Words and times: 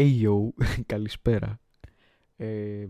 Hey 0.00 0.22
yo, 0.22 0.48
καλησπέρα. 0.86 1.60
Ε, 2.36 2.86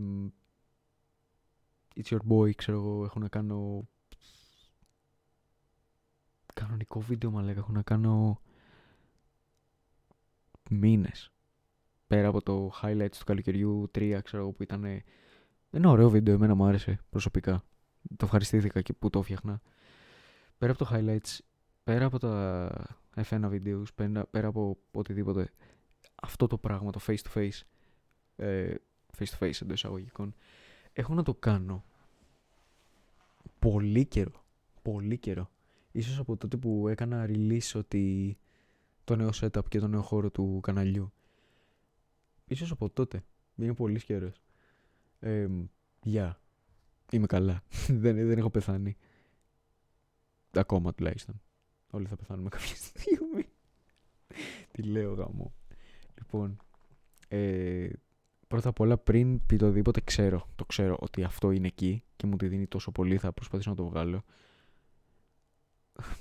it's 1.95 2.09
your 2.09 2.19
boy, 2.29 2.55
ξέρω 2.55 2.77
εγώ, 2.77 3.05
έχω 3.05 3.19
να 3.19 3.29
κάνω 3.29 3.89
κανονικό 6.55 7.01
βίντεο, 7.01 7.31
μα 7.31 7.43
λέγα, 7.43 7.59
έχω 7.59 7.73
να 7.73 7.83
κάνω 7.83 8.41
μήνες. 10.71 11.33
Πέρα 12.07 12.29
από 12.29 12.43
το 12.43 12.73
highlights 12.83 13.17
του 13.19 13.25
καλοκαιριού 13.25 13.91
3, 13.95 14.21
ξέρω 14.25 14.43
εγώ, 14.43 14.53
που 14.53 14.63
ήταν 14.63 14.85
ένα 15.71 15.91
ωραίο 15.91 16.11
βίντεο, 16.11 16.35
εμένα 16.35 16.55
μου 16.55 16.65
άρεσε 16.65 17.01
προσωπικά. 17.11 17.65
Το 18.17 18.25
ευχαριστήθηκα 18.25 18.81
και 18.81 18.93
που 18.93 19.11
το 19.11 19.19
έφτιαχνα. 19.19 19.61
Πέρα 20.59 20.73
από 20.73 20.85
το 20.85 20.91
highlights, 20.93 21.39
πέρα 21.85 22.05
από 22.05 22.19
τα 22.19 22.71
F1 23.15 23.51
videos, 23.51 23.85
πέρα, 23.95 24.27
πέρα 24.27 24.47
από 24.47 24.79
οτιδήποτε, 24.91 25.51
αυτό 26.23 26.47
το 26.47 26.59
πράγμα, 26.59 26.91
το 26.91 27.01
face 27.07 27.17
to 27.17 27.33
face, 27.35 27.61
ε, 28.37 28.75
face 29.19 29.39
to 29.39 29.39
face 29.39 29.63
εντός 29.63 29.77
εισαγωγικών, 29.77 30.35
έχω 30.93 31.15
να 31.15 31.23
το 31.23 31.35
κάνω 31.35 31.85
πολύ 33.59 34.07
καιρό. 34.07 34.45
Πολύ 34.83 35.19
καιρό. 35.19 35.51
Ίσως 35.93 36.19
από 36.19 36.37
τότε 36.37 36.57
που 36.57 36.89
έκανα 36.89 37.27
release 37.29 37.71
ότι 37.75 38.37
το 39.05 39.17
νέο 39.17 39.31
setup 39.41 39.69
και 39.69 39.79
το 39.79 39.89
νέο 39.89 40.03
χώρο 40.03 40.31
του 40.31 40.61
καναλιού. 40.63 41.13
Ίσως 42.47 42.71
από 42.71 42.91
τότε. 42.91 43.25
Είναι 43.57 43.75
πολύ 43.75 44.01
καιρός. 44.01 44.43
Ε, 45.21 45.49
γεια. 46.03 46.41
Είμαι 47.13 47.27
καλά. 47.27 47.63
δεν, 48.03 48.27
δεν 48.27 48.39
έχω 48.39 48.51
πεθάνει. 48.51 48.97
Ακόμα 50.51 50.95
τουλάχιστον. 50.95 51.41
Όλοι 51.91 52.07
θα 52.07 52.17
πεθάνουμε 52.17 52.49
κάποια 52.57 52.75
στιγμή. 52.75 53.49
Τι 54.71 54.83
λέω 54.83 55.15
γάμο. 55.15 55.53
Λοιπόν, 56.33 56.57
ε, 57.29 57.89
πρώτα 58.49 58.69
απ' 58.69 58.81
όλα 58.81 58.99
πριν 58.99 59.47
πει 59.47 59.57
το 59.57 59.65
οτιδήποτε 59.65 60.01
ξέρω, 60.01 60.49
το 60.57 60.65
ξέρω 60.65 60.97
ότι 61.01 61.23
αυτό 61.23 61.51
είναι 61.51 61.67
εκεί 61.67 62.03
και 62.17 62.27
μου 62.27 62.37
τη 62.37 62.49
δίνει 62.49 62.67
τόσο 62.67 62.93
πολύ 62.93 63.19
θα 63.19 63.33
προσπαθήσω 63.33 63.71
να 63.71 63.77
το 63.77 63.85
βγάλω. 63.85 64.23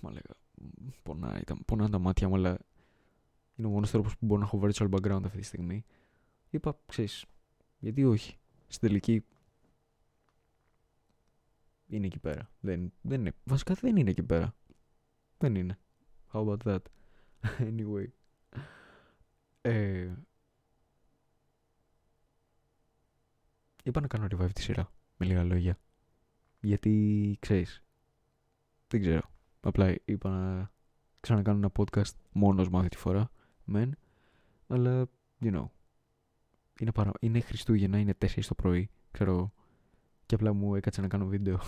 Μα 0.01 0.11
λέγα, 0.11 0.35
πονάει, 1.03 1.41
πονάει 1.65 1.89
τα 1.89 1.99
μάτια 1.99 2.27
μου, 2.27 2.35
αλλά 2.35 2.57
είναι 3.55 3.67
ο 3.67 3.69
μόνος 3.69 3.91
τρόπος 3.91 4.17
που 4.17 4.25
μπορώ 4.25 4.39
να 4.39 4.45
έχω 4.45 4.59
virtual 4.63 4.89
background 4.89 5.21
αυτή 5.25 5.37
τη 5.37 5.43
στιγμή. 5.43 5.85
Είπα, 6.49 6.79
ξέρεις, 6.85 7.25
γιατί 7.79 8.03
όχι. 8.03 8.37
Στην 8.67 8.87
τελική 8.87 9.23
είναι 11.87 12.05
εκεί 12.05 12.19
πέρα. 12.19 12.51
Δεν, 12.59 12.93
δεν 13.01 13.19
είναι. 13.19 13.33
Βασικά 13.43 13.73
δεν 13.73 13.95
είναι 13.95 14.09
εκεί 14.09 14.23
πέρα. 14.23 14.55
Δεν 15.37 15.55
είναι. 15.55 15.79
How 16.31 16.45
about 16.45 16.57
that? 16.63 16.81
anyway. 17.71 18.07
Ε, 19.67 20.13
είπα 23.83 24.01
να 24.01 24.07
κάνω 24.07 24.27
revive 24.31 24.53
τη 24.53 24.61
σειρά. 24.61 24.91
Με 25.17 25.25
λίγα 25.25 25.43
λόγια. 25.43 25.77
Γιατί 26.59 27.37
ξέρεις. 27.39 27.83
Δεν 28.87 29.01
ξέρω. 29.01 29.31
Απλά 29.59 29.95
είπα 30.05 30.29
να 30.29 30.71
ξανακάνω 31.19 31.57
ένα 31.57 31.71
podcast 31.77 32.15
μόνος 32.31 32.69
μου 32.69 32.77
αυτή 32.77 32.89
τη 32.89 32.97
φορά. 32.97 33.31
Μεν. 33.65 33.97
Αλλά, 34.67 35.05
you 35.39 35.53
know. 35.55 35.65
Είναι, 36.79 36.91
παρα... 36.91 37.11
είναι 37.19 37.39
Χριστούγεννα, 37.39 37.99
είναι 37.99 38.17
4 38.19 38.27
το 38.47 38.55
πρωί. 38.55 38.89
Ξέρω 39.11 39.31
εγώ. 39.31 39.53
Και 40.25 40.35
απλά 40.35 40.53
μου 40.53 40.75
έκατσε 40.75 41.01
να 41.01 41.07
κάνω 41.07 41.25
βίντεο. 41.25 41.59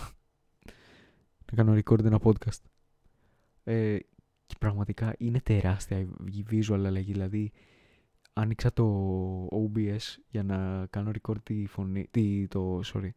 να 1.52 1.54
κάνω 1.54 1.72
record 1.72 2.04
ένα 2.04 2.20
podcast. 2.22 2.60
Ε, 3.64 3.98
και 4.46 4.54
πραγματικά 4.58 5.14
είναι 5.18 5.40
τεράστια 5.40 5.98
η 6.32 6.44
visual 6.50 6.72
αλλαγή. 6.84 7.12
Δηλαδή, 7.12 7.52
άνοιξα 8.40 8.72
το 8.72 9.46
OBS 9.46 10.16
για 10.28 10.42
να 10.42 10.86
κάνω 10.86 11.10
record 11.20 11.42
τη 11.42 11.66
φωνή, 11.66 12.08
τη, 12.10 12.48
το, 12.48 12.80
sorry, 12.84 13.10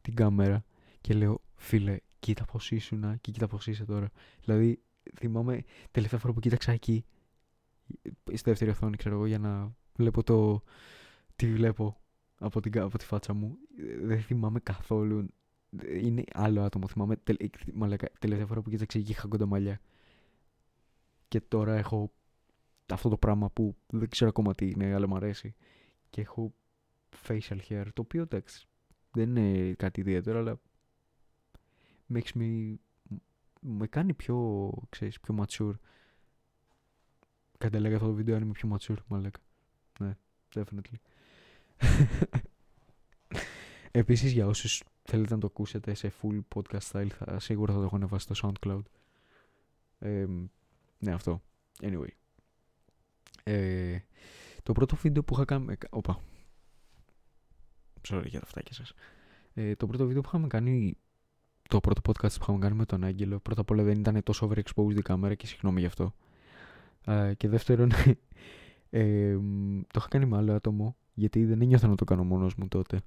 την 0.00 0.14
κάμερα 0.14 0.64
και 1.00 1.14
λέω, 1.14 1.40
φίλε, 1.54 1.96
κοίτα 2.18 2.44
πώς 2.44 2.70
ήσουν 2.70 3.20
και 3.20 3.30
κοίτα 3.30 3.46
πώς 3.46 3.66
είσαι 3.66 3.84
τώρα. 3.84 4.10
Δηλαδή, 4.44 4.82
θυμάμαι 5.14 5.64
τελευταία 5.90 6.18
φορά 6.18 6.32
που 6.32 6.40
κοίταξα 6.40 6.72
εκεί, 6.72 7.04
στη 8.24 8.50
δεύτερη 8.50 8.70
οθόνη, 8.70 8.96
ξέρω 8.96 9.14
εγώ, 9.14 9.26
για 9.26 9.38
να 9.38 9.72
βλέπω 9.96 10.22
το, 10.22 10.62
τι 11.36 11.52
βλέπω 11.52 12.00
από, 12.38 12.60
την, 12.60 12.80
από 12.80 12.98
τη 12.98 13.04
φάτσα 13.04 13.32
μου. 13.34 13.56
Δεν 14.02 14.20
θυμάμαι 14.20 14.60
καθόλου. 14.60 15.28
Είναι 16.02 16.24
άλλο 16.32 16.62
άτομο. 16.62 16.88
Θυμάμαι 16.88 17.16
τελευταία 18.18 18.46
φορά 18.46 18.62
που 18.62 18.70
κοίταξα 18.70 18.98
εκεί 18.98 19.10
είχα 19.10 19.28
κοντά 19.28 19.46
μαλλιά. 19.46 19.80
Και 21.28 21.40
τώρα 21.40 21.76
έχω 21.76 22.12
αυτό 22.94 23.08
το 23.08 23.16
πράγμα 23.16 23.50
που 23.50 23.76
δεν 23.86 24.08
ξέρω 24.08 24.30
ακόμα 24.30 24.54
τι 24.54 24.70
είναι, 24.70 24.94
αλλά 24.94 25.08
μου 25.08 25.16
αρέσει. 25.16 25.54
Και 26.10 26.20
έχω 26.20 26.54
facial 27.26 27.58
hair, 27.68 27.84
το 27.94 28.02
οποίο 28.02 28.22
εντάξει, 28.22 28.66
δεν 29.10 29.36
είναι 29.36 29.72
κάτι 29.72 30.00
ιδιαίτερο, 30.00 30.38
αλλά 30.38 30.60
makes 32.14 32.38
me, 32.38 32.74
με 33.60 33.86
κάνει 33.86 34.14
πιο, 34.14 34.70
ξέρεις, 34.88 35.20
πιο 35.20 35.44
mature. 35.44 35.74
Κάτι 37.58 37.78
λέγα 37.78 37.94
αυτό 37.94 38.08
το 38.08 38.14
βίντεο 38.14 38.36
αν 38.36 38.42
είμαι 38.42 38.52
πιο 38.52 38.76
mature, 38.78 38.96
μάλλον. 39.06 39.30
Ναι, 40.00 40.16
definitely. 40.54 40.98
Επίσης 43.90 44.32
για 44.32 44.46
όσους 44.46 44.82
θέλετε 45.02 45.34
να 45.34 45.40
το 45.40 45.46
ακούσετε 45.46 45.94
σε 45.94 46.12
full 46.22 46.40
podcast 46.54 46.90
style 46.90 47.08
θα, 47.10 47.38
σίγουρα 47.38 47.72
θα 47.72 47.78
το 47.78 47.84
έχω 47.84 47.96
ανεβάσει 47.96 48.34
στο 48.34 48.52
SoundCloud. 48.62 48.82
ναι 50.98 51.12
αυτό. 51.12 51.42
Anyway. 51.80 52.08
Ε, 53.48 54.04
το 54.62 54.72
πρώτο 54.72 54.96
βίντεο 54.96 55.24
που 55.24 55.34
είχα 55.34 55.44
κάνει... 55.44 55.76
Οπα. 55.90 56.20
Sorry 58.08 58.24
για 58.26 58.40
τα 58.40 58.46
φτάκια 58.46 58.74
σας. 58.74 58.92
Ε, 59.54 59.74
το 59.74 59.86
πρώτο 59.86 60.06
βίντεο 60.06 60.22
που 60.22 60.28
είχαμε 60.28 60.46
κάνει... 60.46 60.96
Το 61.68 61.80
πρώτο 61.80 62.00
podcast 62.04 62.32
που 62.32 62.38
είχαμε 62.42 62.58
κάνει 62.58 62.74
με 62.74 62.84
τον 62.84 63.04
Άγγελο 63.04 63.40
πρώτα 63.40 63.60
απ' 63.60 63.70
όλα 63.70 63.82
δεν 63.82 63.98
ήταν 63.98 64.22
τόσο 64.22 64.48
overexposed 64.48 64.96
η 64.96 65.02
κάμερα 65.02 65.34
και 65.34 65.46
συγγνώμη 65.46 65.80
γι' 65.80 65.86
αυτό. 65.86 66.14
Ε, 67.04 67.34
και 67.34 67.48
δεύτερον, 67.48 67.90
ε, 68.90 69.36
το 69.86 69.96
είχα 69.96 70.08
κάνει 70.08 70.26
με 70.26 70.36
άλλο 70.36 70.54
άτομο 70.54 70.96
γιατί 71.14 71.44
δεν 71.44 71.62
ένιωθα 71.62 71.88
να 71.88 71.94
το 71.94 72.04
κάνω 72.04 72.24
μόνος 72.24 72.54
μου 72.54 72.68
τότε. 72.68 73.00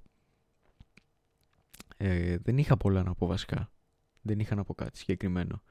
Ε, 1.97 2.37
δεν 2.37 2.57
είχα 2.57 2.77
πολλά 2.77 3.03
να 3.03 3.13
πω 3.13 3.25
βασικά. 3.25 3.71
Δεν 4.21 4.39
είχα 4.39 4.55
να 4.55 4.63
πω 4.63 4.73
κάτι 4.73 4.97
συγκεκριμένο. 4.97 5.61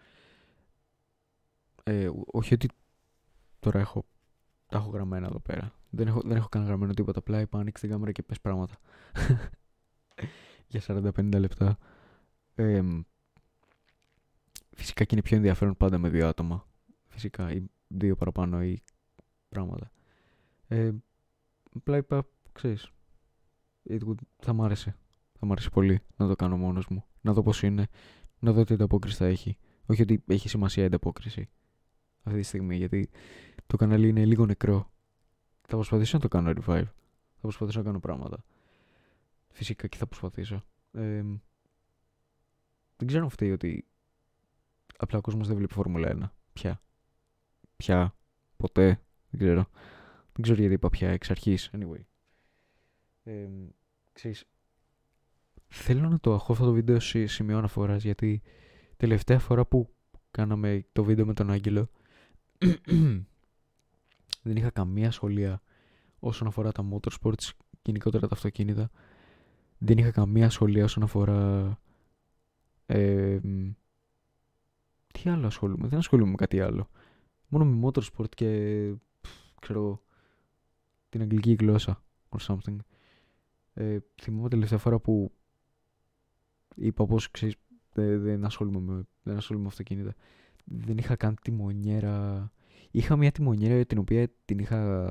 Ε, 1.85 2.11
όχι 2.27 2.55
ότι 2.55 2.69
τώρα 3.61 3.79
έχω 3.79 4.05
τα 4.71 4.79
έχω 4.79 4.91
γραμμένα 4.91 5.27
εδώ 5.27 5.39
πέρα. 5.39 5.75
Δεν 5.91 6.07
έχω, 6.07 6.21
δεν 6.21 6.37
έχω 6.37 6.49
καν 6.49 6.65
γραμμένο 6.65 6.95
τίποτα. 6.95 7.19
Απλά 7.19 7.41
είπα 7.41 7.59
ανοίξει 7.59 7.83
την 7.83 7.93
κάμερα 7.93 8.13
και 8.13 8.23
πες 8.23 8.41
πράγματα. 8.41 8.79
Για 10.69 10.83
40-50 10.87 11.39
λεπτά. 11.39 11.79
Ε, 12.55 12.83
φυσικά 14.71 15.05
και 15.05 15.15
είναι 15.15 15.23
πιο 15.23 15.37
ενδιαφέρον 15.37 15.77
πάντα 15.77 15.99
με 15.99 16.09
δύο 16.09 16.29
άτομα. 16.29 16.67
Φυσικά 17.09 17.53
ή 17.53 17.65
δύο 17.89 18.17
παραπάνω 18.17 18.63
ή 18.63 18.83
πράγματα. 19.49 19.91
Ε, 20.69 20.91
απλά 21.75 21.97
είπα, 21.97 22.27
ξέρεις, 22.53 22.91
θα 24.39 24.53
μ' 24.53 24.63
άρεσε. 24.63 24.97
Θα 25.39 25.47
μ' 25.47 25.53
άρεσε 25.53 25.71
πολύ 25.71 26.01
να 26.17 26.29
το 26.29 26.35
κάνω 26.35 26.57
μόνος 26.57 26.89
μου. 26.89 27.05
Να 27.21 27.33
δω 27.33 27.43
πώς 27.43 27.63
είναι. 27.63 27.89
Να 28.39 28.53
δω 28.53 28.65
τι 28.65 28.75
ανταπόκριση 28.75 29.17
θα 29.17 29.27
έχει. 29.27 29.57
Όχι 29.87 30.03
ότι 30.03 30.25
έχει 30.27 30.49
σημασία 30.49 30.83
η 30.83 30.87
ανταπόκριση 30.87 31.49
αυτή 32.23 32.39
τη 32.39 32.45
στιγμή, 32.45 32.77
γιατί 32.77 33.11
το 33.67 33.77
κανάλι 33.77 34.09
είναι 34.09 34.25
λίγο 34.25 34.47
νεκρό. 34.47 34.91
Θα 35.67 35.77
προσπαθήσω 35.77 36.17
να 36.17 36.23
το 36.23 36.29
κάνω 36.29 36.51
revive. 36.51 36.89
Θα 37.35 37.41
προσπαθήσω 37.41 37.79
να 37.79 37.85
κάνω 37.85 38.01
πράγματα. 38.01 38.45
Φυσικά 39.49 39.87
και 39.87 39.97
θα 39.97 40.07
προσπαθήσω. 40.07 40.63
Ε, 40.93 41.23
δεν 42.97 43.09
ξέρω 43.09 43.23
αν 43.23 43.31
φταίει 43.31 43.51
ότι 43.51 43.87
απλά 44.97 45.19
ο 45.19 45.21
κόσμος 45.21 45.47
δεν 45.47 45.57
βλέπει 45.57 45.73
Φόρμουλα 45.73 46.17
1. 46.21 46.31
Πια. 46.53 46.83
Πια. 47.77 48.15
Ποτέ. 48.57 49.01
Δεν 49.31 49.41
ξέρω. 49.41 49.67
Δεν 50.33 50.43
ξέρω 50.43 50.59
γιατί 50.59 50.75
είπα 50.75 50.89
πια 50.89 51.11
εξ 51.11 51.31
αρχής. 51.31 51.71
Anyway. 51.73 52.03
Ε, 53.23 53.49
ξέρεις, 54.13 54.45
θέλω 55.69 56.09
να 56.09 56.21
το 56.21 56.33
έχω 56.33 56.53
αυτό 56.53 56.65
το 56.65 56.73
βίντεο 56.73 57.01
σε 57.01 57.27
σημείο 57.27 57.59
αναφοράς 57.59 58.03
γιατί 58.03 58.43
τελευταία 58.97 59.39
φορά 59.39 59.67
που 59.67 59.95
κάναμε 60.31 60.87
το 60.93 61.05
βίντεο 61.05 61.27
με 61.27 61.35
τον 61.35 61.51
Άγγελο 61.51 61.91
δεν 64.43 64.57
είχα 64.57 64.71
καμία 64.71 65.11
σχολεία 65.11 65.63
όσον 66.19 66.47
αφορά 66.47 66.73
τα 66.73 66.89
motorsports, 66.93 67.51
γενικότερα 67.83 68.29
τα 68.29 68.35
αυτοκίνητα. 68.35 68.91
Δεν 69.79 69.99
είχα 69.99 70.11
καμία 70.11 70.51
σχολεία 70.51 70.85
όσον 70.85 71.03
αφορά... 71.03 71.79
Ε, 72.87 73.41
τι 75.13 75.31
άλλο 75.31 75.47
ασχολούμαι, 75.47 75.89
δεν 75.89 75.99
ασχολούμαι 75.99 76.31
με 76.31 76.37
κάτι 76.37 76.61
άλλο. 76.61 76.89
Μόνο 77.49 77.65
με 77.65 77.89
motorsport 77.89 78.29
και 78.35 78.93
ξέρω 79.61 80.03
την 81.09 81.21
αγγλική 81.21 81.53
γλώσσα 81.53 82.03
or 82.29 82.39
something. 82.47 82.77
Ε, 83.75 83.99
θυμάμαι 84.23 84.49
τελευταία 84.49 84.79
φορά 84.79 84.99
που 84.99 85.33
είπα 86.75 87.07
πως 87.07 87.31
ξέρεις 87.31 87.55
δεν, 87.93 88.23
δεν, 88.23 88.45
ασχολούμαι 88.45 88.81
με, 88.81 89.03
δεν 89.23 89.37
ασχολούμαι 89.37 89.65
με 89.65 89.71
αυτοκίνητα. 89.71 90.15
Δεν 90.65 90.99
είχα 90.99 91.17
καν 91.17 91.37
τιμονιέρα. 91.43 92.51
Είχα 92.91 93.17
μια 93.17 93.33
τιμονιέρα 93.33 93.85
την 93.85 93.99
οποία 93.99 94.29
την 94.45 94.59
είχα 94.59 95.09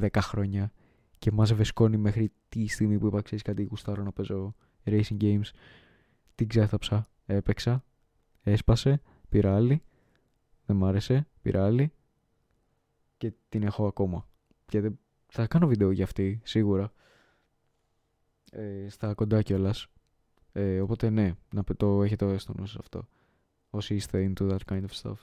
10 0.00 0.08
χρόνια 0.12 0.72
και 1.18 1.32
μάζευε 1.32 1.64
σκόνη 1.64 1.96
μέχρι 1.96 2.32
τη 2.48 2.66
στιγμή 2.66 2.98
που 2.98 3.06
είπα 3.06 3.22
ξέρεις 3.22 3.44
κάτι 3.44 3.62
γουστάρω 3.62 4.02
να 4.02 4.12
παίζω 4.12 4.54
racing 4.84 5.16
games 5.20 5.50
την 6.34 6.48
ξέθαψα, 6.48 7.08
έπαιξα 7.26 7.84
έσπασε, 8.42 9.00
πήρα 9.28 9.54
άλλη. 9.56 9.82
Δεν 10.66 10.76
μ' 10.76 10.84
άρεσε, 10.84 11.26
πήρα 11.42 11.64
άλλη. 11.64 11.92
Και 13.16 13.32
την 13.48 13.62
έχω 13.62 13.86
ακόμα. 13.86 14.28
Και 14.66 14.80
δεν... 14.80 14.98
θα 15.26 15.46
κάνω 15.46 15.66
βίντεο 15.66 15.90
για 15.90 16.04
αυτή 16.04 16.40
σίγουρα. 16.44 16.92
Ε, 18.50 18.88
στα 18.88 19.14
κοντά 19.14 19.42
κιόλας. 19.42 19.86
Ε, 20.52 20.80
οπότε 20.80 21.10
ναι, 21.10 21.32
να 21.54 21.64
το 21.76 22.02
έχετε 22.02 22.38
στο 22.38 22.54
νου 22.56 22.62
αυτό 22.62 23.08
όσοι 23.74 23.94
είστε 23.94 24.32
into 24.32 24.50
that 24.50 24.58
kind 24.70 24.84
of 24.84 25.02
stuff 25.02 25.18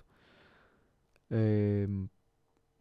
ε, 1.28 1.88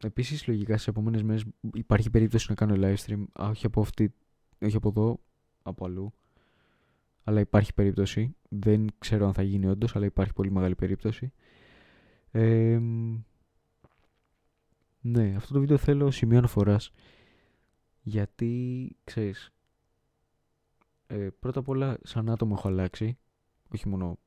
Επίσης, 0.04 0.46
λογικά 0.46 0.74
στις 0.74 0.86
επόμενες 0.86 1.22
μέρες 1.22 1.44
υπάρχει 1.74 2.10
περίπτωση 2.10 2.46
να 2.48 2.54
κάνω 2.54 2.74
live 2.78 2.96
stream. 2.96 3.24
Όχι 3.32 3.66
από, 3.66 3.80
αυτή, 3.80 4.14
όχι 4.60 4.76
από 4.76 4.88
εδώ, 4.88 5.20
από 5.62 5.84
αλλού. 5.84 6.12
Αλλά 7.24 7.40
υπάρχει 7.40 7.74
περίπτωση. 7.74 8.36
Δεν 8.48 8.86
ξέρω 8.98 9.26
αν 9.26 9.32
θα 9.32 9.42
γίνει 9.42 9.66
όντως, 9.66 9.96
αλλά 9.96 10.04
υπάρχει 10.04 10.32
πολύ 10.32 10.50
μεγάλη 10.50 10.74
περίπτωση. 10.74 11.32
Ε, 12.30 12.80
ναι, 15.00 15.34
αυτό 15.36 15.54
το 15.54 15.60
βίντεο 15.60 15.76
θέλω 15.76 16.10
σημείο 16.10 16.38
αναφοράς. 16.38 16.92
Γιατί 18.02 18.96
ξέρεις. 19.04 19.50
Ε, 21.06 21.28
πρώτα 21.38 21.58
απ' 21.58 21.68
όλα, 21.68 21.98
σαν 22.02 22.30
άτομο 22.30 22.54
έχω 22.58 22.68
αλλάξει. 22.68 23.18
Όχι 23.74 23.88
μόνο 23.88 24.18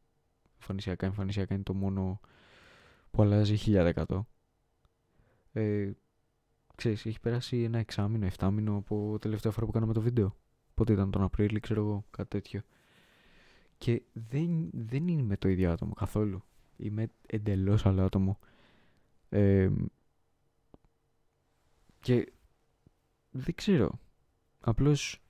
εμφανισιακά. 0.62 1.06
Εμφανισιακά 1.06 1.54
είναι 1.54 1.64
το 1.64 1.74
μόνο 1.74 2.20
που 3.12 3.22
αλλάζει 3.22 3.58
1000%. 3.66 4.26
Ε, 5.52 5.92
ξέρεις, 6.76 7.06
έχει 7.06 7.20
περάσει 7.20 7.64
ένα 7.64 7.78
εξάμηνο, 7.78 8.26
εφτάμηνο 8.26 8.76
από 8.76 9.18
τελευταία 9.22 9.52
φορά 9.52 9.66
που 9.66 9.72
κάναμε 9.72 9.94
το 9.94 10.02
βίντεο. 10.02 10.38
Πότε 10.74 10.94
ήταν 10.94 11.12
τον 11.12 11.22
Απρίλιο, 11.22 11.60
ξέρω 11.60 11.82
εγώ, 11.82 12.06
κάτι 12.12 12.30
τέτοιο. 12.30 12.62
Και 13.78 14.02
δεν, 14.14 14.70
δεν 14.74 15.08
είμαι 15.08 15.38
το 15.38 15.48
ίδιο 15.50 15.72
άτομο 15.72 15.94
καθόλου. 15.94 16.44
Είμαι 16.78 17.08
εντελώς 17.28 17.86
άλλο 17.86 18.04
άτομο. 18.04 18.40
Ε, 19.30 19.70
και 22.00 22.32
δεν 23.32 23.56
ξέρω. 23.56 24.00
Απλώς 24.60 25.22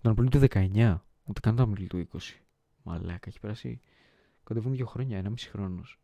τον 0.00 0.12
Απρίλιο 0.12 0.30
του 0.30 0.46
19, 0.52 0.98
ούτε 1.24 1.40
καν 1.40 1.56
τον 1.56 1.68
Απρίλιο 1.68 1.88
του 1.88 2.08
20. 2.12 2.18
Μαλάκα, 2.82 3.28
έχει 3.28 3.40
περάσει 3.40 3.80
κοντεύουν 4.50 4.72
δύο 4.72 4.86
χρόνια, 4.86 5.18
ένα 5.18 5.30
μισή 5.30 5.48
χρόνος. 5.50 5.98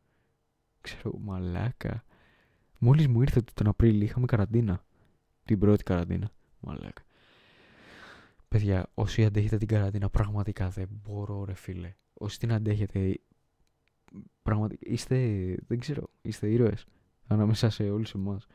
Ξέρω, 0.80 1.18
μαλάκα. 1.18 2.04
Μόλις 2.78 3.06
μου 3.08 3.22
ήρθε 3.22 3.42
τον 3.54 3.66
Απρίλιο 3.66 4.04
είχαμε 4.04 4.26
καραντίνα. 4.26 4.84
Την 5.44 5.58
πρώτη 5.58 5.82
καραντίνα. 5.82 6.30
Μαλάκα. 6.60 7.02
Παιδιά, 8.48 8.90
όσοι 8.94 9.24
αντέχετε 9.24 9.56
την 9.56 9.68
καραντίνα, 9.68 10.10
πραγματικά 10.10 10.68
δεν 10.68 10.88
μπορώ, 10.90 11.44
ρε 11.44 11.54
φίλε. 11.54 11.94
Όσοι 12.14 12.38
την 12.38 12.52
αντέχετε, 12.52 13.20
πραγματικά 14.42 14.90
είστε, 14.90 15.16
δεν 15.66 15.78
ξέρω, 15.78 16.10
είστε 16.22 16.48
ήρωες 16.48 16.86
ανάμεσα 17.26 17.70
σε 17.70 17.90
όλους 17.90 18.14
εμάς. 18.14 18.46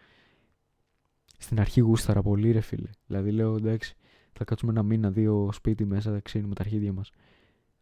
Στην 1.38 1.59
αρχή 1.59 1.79
γούσταρα 1.79 2.21
πολύ, 2.21 2.51
ρε 2.51 2.61
φίλε. 2.61 2.89
Δηλαδή 3.05 3.31
λέω, 3.31 3.55
εντάξει, 3.55 3.95
θα 4.33 4.43
κάτσουμε 4.43 4.71
ένα 4.71 4.83
μήνα, 4.83 5.11
δύο 5.11 5.49
σπίτι 5.51 5.85
μέσα, 5.85 6.11
θα 6.11 6.19
ξύνουμε 6.19 6.55
τα 6.55 6.61
αρχίδια 6.61 6.93
μας. 6.93 7.11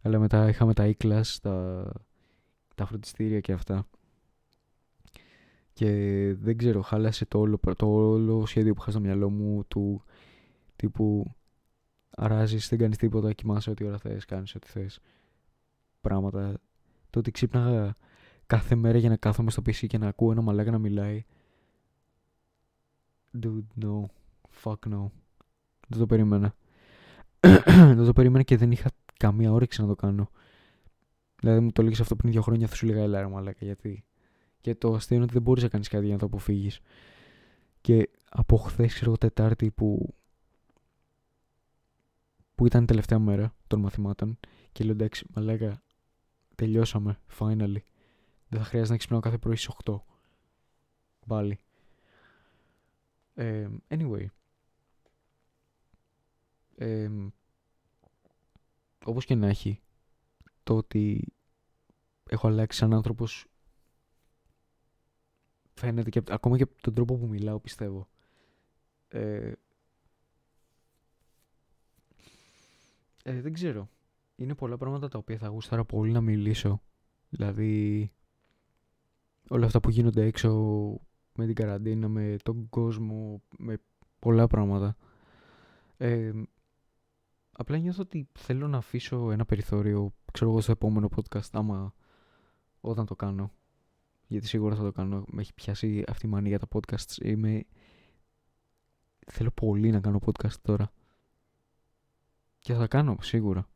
Αλλά 0.01 0.19
μετά 0.19 0.49
είχαμε 0.49 0.73
τα 0.73 0.93
e-class, 0.93 1.23
τα, 1.41 1.87
τα 2.75 2.85
φροντιστήρια 2.85 3.39
και 3.39 3.51
αυτά 3.51 3.87
και 5.79 6.35
δεν 6.39 6.57
ξέρω, 6.57 6.81
χάλασε 6.81 7.25
το 7.25 7.39
όλο, 7.39 7.59
το 7.77 7.87
όλο 7.87 8.45
σχέδιο 8.45 8.73
που 8.73 8.81
είχα 8.81 8.91
στο 8.91 8.99
μυαλό 8.99 9.29
μου 9.29 9.65
του 9.67 10.03
τύπου 10.75 11.35
αράζεις, 12.09 12.69
δεν 12.69 12.79
κάνεις 12.79 12.97
τίποτα, 12.97 13.33
κοιμάσαι 13.33 13.69
ό,τι 13.69 13.83
ώρα 13.83 13.97
θες, 13.97 14.25
κάνεις 14.25 14.55
ό,τι 14.55 14.67
θες. 14.67 14.99
Πράγματα. 16.01 16.59
Το 17.09 17.19
ότι 17.19 17.31
ξύπναγα 17.31 17.95
κάθε 18.45 18.75
μέρα 18.75 18.97
για 18.97 19.09
να 19.09 19.15
κάθομαι 19.15 19.51
στο 19.51 19.61
PC 19.65 19.87
και 19.87 19.97
να 19.97 20.07
ακούω 20.07 20.31
ένα 20.31 20.41
μαλάκα 20.41 20.71
να 20.71 20.77
μιλάει. 20.77 21.25
Dude, 23.41 23.83
no. 23.83 24.01
Fuck 24.63 24.93
no. 24.93 25.09
Δεν 25.87 25.99
το 25.99 26.05
περίμενα. 26.05 26.55
δεν 27.95 28.05
το 28.05 28.13
περίμενα 28.13 28.43
και 28.43 28.57
δεν 28.57 28.71
είχα 28.71 28.89
καμία 29.19 29.51
όρεξη 29.51 29.81
να 29.81 29.87
το 29.87 29.95
κάνω. 29.95 30.29
Δηλαδή 31.39 31.59
μου 31.59 31.71
το 31.71 31.83
λέγεις 31.83 31.99
αυτό 31.99 32.15
πριν 32.15 32.31
δύο 32.31 32.41
χρόνια 32.41 32.67
θα 32.67 32.75
σου 32.75 32.85
λέγα 32.85 33.01
έλα 33.01 33.29
μαλάκα 33.29 33.65
γιατί 33.65 34.03
και 34.61 34.75
το 34.75 34.93
αστείο 34.93 35.15
είναι 35.15 35.23
ότι 35.23 35.33
δεν 35.33 35.41
μπορείς 35.41 35.63
να 35.63 35.69
κάνεις 35.69 35.87
κάτι 35.87 36.05
για 36.05 36.13
να 36.13 36.19
το 36.19 36.25
αποφύγεις. 36.25 36.79
Και 37.81 38.09
από 38.29 38.57
χθες, 38.57 38.93
ξέρω 38.93 39.17
Τετάρτη 39.17 39.71
που. 39.71 40.15
που 42.55 42.65
ήταν 42.65 42.83
η 42.83 42.85
τελευταία 42.85 43.19
μέρα 43.19 43.55
των 43.67 43.79
μαθημάτων 43.79 44.39
και 44.71 44.83
λέω 44.83 44.93
εντάξει, 44.93 45.25
μαλάκα, 45.35 45.81
τελειώσαμε, 46.55 47.19
finally. 47.39 47.81
Δεν 48.47 48.59
θα 48.59 48.63
χρειάζεται 48.63 48.91
να 48.91 48.97
ξυπνάω 48.97 49.19
κάθε 49.19 49.37
πρωί 49.37 49.55
στις 49.55 49.75
8. 49.85 49.99
Πάλι. 51.27 51.59
Ε, 53.33 53.67
anyway. 53.87 54.25
Ε, 56.75 57.09
όπως 59.05 59.25
και 59.25 59.35
να 59.35 59.47
έχει, 59.47 59.81
το 60.63 60.77
ότι 60.77 61.33
έχω 62.29 62.47
αλλάξει 62.47 62.77
σαν 62.77 62.93
άνθρωπος 62.93 63.45
φαίνεται 65.73 66.09
και 66.09 66.21
ακόμα 66.29 66.57
και 66.57 66.67
τον 66.81 66.93
τρόπο 66.93 67.17
που 67.17 67.27
μιλάω 67.27 67.59
πιστεύω. 67.59 68.07
Ε, 69.07 69.51
ε, 73.23 73.41
δεν 73.41 73.53
ξέρω. 73.53 73.89
Είναι 74.35 74.55
πολλά 74.55 74.77
πράγματα 74.77 75.07
τα 75.07 75.17
οποία 75.17 75.37
θα 75.37 75.47
γούσταρα 75.47 75.85
πολύ 75.85 76.11
να 76.11 76.21
μιλήσω. 76.21 76.81
Δηλαδή 77.29 78.11
όλα 79.49 79.65
αυτά 79.65 79.79
που 79.79 79.89
γίνονται 79.89 80.25
έξω 80.25 80.49
με 81.35 81.45
την 81.45 81.55
καραντίνα, 81.55 82.07
με 82.07 82.35
τον 82.43 82.69
κόσμο, 82.69 83.41
με 83.57 83.77
πολλά 84.19 84.47
πράγματα. 84.47 84.95
Ε, 85.97 86.31
απλά 87.59 87.77
νιώθω 87.77 88.01
ότι 88.01 88.27
θέλω 88.33 88.67
να 88.67 88.77
αφήσω 88.77 89.31
ένα 89.31 89.45
περιθώριο, 89.45 90.13
ξέρω 90.31 90.49
εγώ, 90.49 90.61
στο 90.61 90.71
επόμενο 90.71 91.09
podcast, 91.15 91.49
άμα 91.51 91.93
όταν 92.81 93.05
το 93.05 93.15
κάνω 93.15 93.51
γιατί 94.29 94.47
σίγουρα 94.47 94.75
θα 94.75 94.83
το 94.83 94.91
κάνω. 94.91 95.23
Με 95.27 95.41
έχει 95.41 95.53
πιάσει 95.53 96.03
αυτή 96.07 96.25
η 96.25 96.29
μανία 96.29 96.49
για 96.49 96.59
τα 96.59 96.67
podcasts. 96.71 97.23
Είμαι... 97.23 97.65
Θέλω 99.25 99.51
πολύ 99.51 99.89
να 99.89 99.99
κάνω 99.99 100.19
podcast 100.25 100.53
τώρα. 100.61 100.91
Και 102.59 102.73
θα 102.73 102.87
κάνω, 102.87 103.17
σίγουρα. 103.21 103.69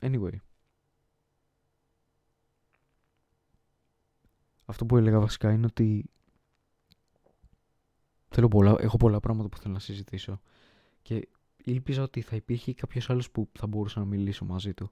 anyway. 0.00 0.34
Αυτό 4.64 4.86
που 4.86 4.96
έλεγα 4.96 5.20
βασικά 5.20 5.52
είναι 5.52 5.66
ότι 5.66 6.10
θέλω 8.28 8.48
πολλά, 8.48 8.76
έχω 8.78 8.96
πολλά 8.96 9.20
πράγματα 9.20 9.48
που 9.48 9.58
θέλω 9.58 9.72
να 9.74 9.80
συζητήσω 9.80 10.40
και 11.02 11.28
ήλπιζα 11.64 12.02
ότι 12.02 12.20
θα 12.20 12.36
υπήρχε 12.36 12.74
κάποιος 12.74 13.10
άλλος 13.10 13.30
που 13.30 13.48
θα 13.52 13.66
μπορούσα 13.66 14.00
να 14.00 14.06
μιλήσω 14.06 14.44
μαζί 14.44 14.74
του. 14.74 14.90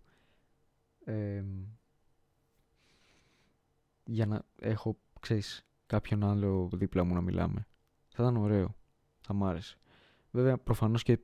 Ε, 1.05 1.45
για 4.05 4.27
να 4.27 4.43
έχω, 4.59 4.99
ξέρεις, 5.21 5.67
κάποιον 5.87 6.25
άλλο 6.25 6.69
δίπλα 6.73 7.05
μου 7.05 7.15
να 7.15 7.21
μιλάμε. 7.21 7.67
Θα 8.09 8.23
ήταν 8.23 8.37
ωραίο. 8.37 8.75
Θα 9.21 9.35
μ' 9.35 9.45
άρεσε. 9.45 9.79
Βέβαια, 10.31 10.59
προφανώς 10.59 11.03
και 11.03 11.19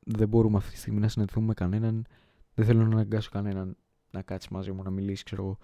δεν 0.00 0.28
μπορούμε 0.28 0.56
αυτή 0.56 0.70
τη 0.70 0.76
στιγμή 0.76 1.00
να 1.00 1.08
συναντηθούμε 1.08 1.46
με 1.46 1.54
κανέναν. 1.54 2.06
Δεν 2.54 2.64
θέλω 2.64 2.84
να 2.84 2.92
αναγκάσω 2.92 3.30
κανέναν 3.30 3.76
να 4.10 4.22
κάτσει 4.22 4.52
μαζί 4.52 4.72
μου 4.72 4.82
να 4.82 4.90
μιλήσει, 4.90 5.24
ξέρω 5.24 5.42
εγώ. 5.42 5.58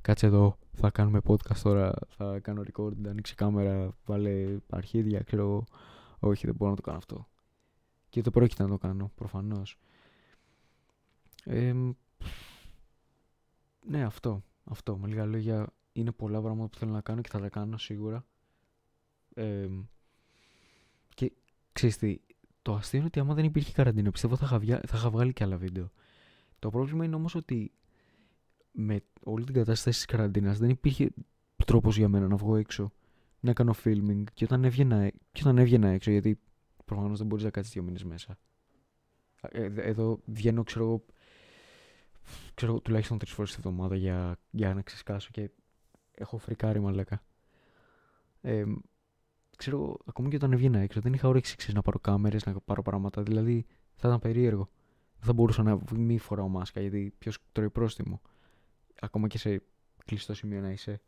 Κάτσε 0.00 0.26
εδώ, 0.26 0.58
θα 0.72 0.90
κάνουμε 0.90 1.20
podcast 1.26 1.58
τώρα, 1.62 1.92
θα 2.08 2.38
κάνω 2.40 2.62
record, 2.72 3.06
ανοίξει 3.06 3.34
κάμερα, 3.34 3.96
βάλε 4.04 4.58
αρχίδια, 4.70 5.22
ξέρω 5.22 5.42
εγώ. 5.42 5.64
Όχι, 6.18 6.46
δεν 6.46 6.54
μπορώ 6.54 6.70
να 6.70 6.76
το 6.76 6.82
κάνω 6.82 6.96
αυτό. 6.96 7.28
Και 8.16 8.22
το 8.22 8.30
πρόκειται 8.30 8.62
να 8.62 8.68
το 8.68 8.78
κάνω, 8.78 9.10
προφανώς. 9.14 9.78
Ε, 11.44 11.74
ναι, 13.86 14.04
αυτό. 14.04 14.42
Αυτό. 14.64 14.96
Με 14.96 15.08
λίγα 15.08 15.24
λόγια, 15.24 15.66
είναι 15.92 16.12
πολλά 16.12 16.40
πράγματα 16.40 16.68
που 16.68 16.76
θέλω 16.76 16.92
να 16.92 17.00
κάνω 17.00 17.20
και 17.20 17.28
θα 17.28 17.40
τα 17.40 17.48
κάνω 17.48 17.78
σίγουρα. 17.78 18.26
Ε, 19.34 19.68
και 21.14 21.32
ξέρεις 21.72 21.96
τι, 21.96 22.20
το 22.62 22.74
αστείο 22.74 22.98
είναι 22.98 23.06
ότι 23.06 23.20
άμα 23.20 23.34
δεν 23.34 23.44
υπήρχε 23.44 23.72
καραντίνα, 23.72 24.10
πιστεύω 24.10 24.36
θα 24.36 24.60
είχα, 24.62 24.80
θα 24.86 24.96
είχα 24.96 25.10
βγάλει 25.10 25.32
και 25.32 25.44
άλλα 25.44 25.56
βίντεο. 25.56 25.90
Το 26.58 26.70
πρόβλημα 26.70 27.04
είναι 27.04 27.14
όμως 27.14 27.34
ότι 27.34 27.72
με 28.72 29.00
όλη 29.24 29.44
την 29.44 29.54
κατάσταση 29.54 29.96
της 29.96 30.06
καραντίνας 30.06 30.58
δεν 30.58 30.68
υπήρχε 30.68 31.10
τρόπος 31.66 31.96
για 31.96 32.08
μένα 32.08 32.26
να 32.26 32.36
βγω 32.36 32.56
έξω, 32.56 32.92
να 33.40 33.52
κάνω 33.52 33.74
filming 33.84 34.24
και 34.34 34.44
όταν 34.44 34.64
έβγαινα, 34.64 35.10
και 35.32 35.40
όταν 35.40 35.58
έβγαινα 35.58 35.88
έξω, 35.88 36.10
γιατί 36.10 36.40
προφανώς 36.86 37.18
δεν 37.18 37.26
μπορείς 37.26 37.44
να 37.44 37.50
κάτσεις 37.50 37.72
δύο 37.72 37.82
μήνες 37.82 38.04
μέσα. 38.04 38.38
Ε, 39.40 39.72
εδώ 39.76 40.20
βγαίνω, 40.24 40.62
ξέρω 40.62 40.84
εγώ, 40.84 41.04
ξέρω, 42.54 42.80
τουλάχιστον 42.80 43.18
τρεις 43.18 43.32
φορές 43.32 43.50
τη 43.50 43.56
εβδομάδα 43.58 43.96
για, 43.96 44.38
για 44.50 44.74
να 44.74 44.82
ξεσκάσω 44.82 45.28
και 45.32 45.50
έχω 46.10 46.38
φρικάρει 46.38 46.80
μαλάκα. 46.80 47.22
Ε, 48.40 48.64
ξέρω, 49.56 49.98
ακόμη 50.04 50.28
και 50.28 50.36
όταν 50.36 50.52
έβγαινα 50.52 50.78
έξω, 50.78 51.00
δεν 51.00 51.12
είχα 51.12 51.28
όρεξη 51.28 51.56
ξέρεις, 51.56 51.74
να 51.74 51.82
πάρω 51.82 51.98
κάμερες, 51.98 52.44
να 52.44 52.60
πάρω 52.60 52.82
πράγματα. 52.82 53.22
Δηλαδή 53.22 53.66
θα 53.94 54.08
ήταν 54.08 54.18
περίεργο. 54.20 54.68
Δεν 55.16 55.26
θα 55.26 55.32
μπορούσα 55.32 55.62
να 55.62 55.78
μη 55.94 56.18
φοράω 56.18 56.48
μάσκα 56.48 56.80
γιατί 56.80 57.14
ποιος 57.18 57.38
τρώει 57.52 57.70
πρόστιμο. 57.70 58.20
Ακόμα 59.00 59.28
και 59.28 59.38
σε 59.38 59.62
κλειστό 60.04 60.34
σημείο 60.34 60.60
να 60.60 60.70
είσαι. 60.70 61.00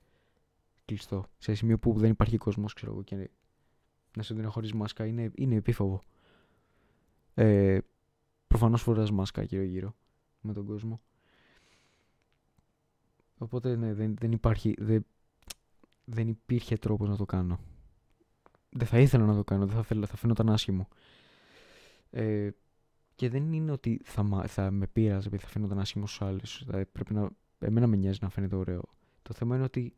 Κλειστό. 0.85 1.25
Σε 1.39 1.55
σημείο 1.55 1.79
που 1.79 1.99
δεν 1.99 2.11
υπάρχει 2.11 2.37
κόσμος, 2.37 2.73
ξέρω 2.73 2.93
εγώ, 2.93 3.03
και 3.03 3.31
να 4.19 4.25
σε 4.25 4.35
δίνει 4.35 4.47
χωρίς 4.47 4.73
μάσκα 4.73 5.07
είναι, 5.07 5.31
είναι 5.35 5.55
επίφοβο. 5.55 6.03
Ε, 7.35 7.79
Προφανώς 8.49 8.83
φοράς 8.83 9.11
μάσκα 9.11 9.43
γύρω-γύρω 9.43 9.95
με 10.41 10.53
τον 10.53 10.67
κόσμο. 10.67 11.01
Οπότε 13.39 13.77
ναι, 13.77 13.95
δεν, 13.95 14.17
δεν 14.17 14.33
υπάρχει. 14.33 14.75
Δεν, 14.79 15.07
δεν 16.05 16.29
υπήρχε 16.29 16.77
τρόπος 16.77 17.09
να 17.09 17.17
το 17.17 17.25
κάνω. 17.25 17.61
Δεν 18.71 18.87
θα 18.87 18.99
ήθελα 18.99 19.25
να 19.25 19.35
το 19.35 19.45
κάνω, 19.45 19.67
δεν 19.67 19.77
θα, 19.77 19.83
θέλα, 19.83 20.07
θα 20.07 20.17
φαίνονταν 20.17 20.51
άσχημο. 20.51 20.89
Ε, 22.11 22.51
και 23.15 23.29
δεν 23.29 23.53
είναι 23.53 23.73
ότι 23.73 24.01
θα, 24.05 24.45
θα 24.47 24.71
με 24.71 24.87
πείραζε 24.87 25.29
επειδή 25.29 25.43
θα 25.43 25.49
φαίνονταν 25.49 25.79
άσχημο 25.79 26.07
στους 26.07 26.23
άλλους. 26.23 26.65
Δηλαδή 26.65 26.85
πρέπει 26.85 27.15
να. 27.15 27.31
Εμένα 27.59 27.87
με 27.87 27.97
νοιάζει 27.97 28.19
να 28.23 28.29
φαίνεται 28.29 28.57
ωραίο. 28.57 28.83
Το 29.23 29.35
θέμα 29.35 29.55
είναι 29.55 29.65
ότι 29.65 29.95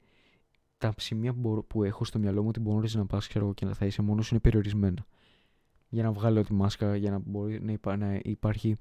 τα 0.81 0.95
σημεία 0.97 1.35
που, 1.35 1.65
που 1.67 1.85
έχω 1.85 2.05
στο 2.05 2.19
μυαλό 2.19 2.43
μου 2.43 2.49
ότι 2.49 2.61
μπορείς 2.61 2.95
να 2.95 3.07
πας 3.07 3.27
και 3.27 3.65
να 3.65 3.75
θα 3.75 3.87
είσαι 3.87 4.03
μόνος 4.03 4.31
είναι 4.31 4.41
περιορισμένα. 4.41 5.07
Για 5.89 6.03
να 6.03 6.13
βγάλω 6.13 6.45
τη 6.45 6.53
μάσκα, 6.53 6.97
για 6.97 7.11
να 7.11 7.19
μπορεί 7.19 7.63
να, 7.63 7.73
υπά, 7.73 7.97
να 7.97 8.21
υπάρχει 8.23 8.77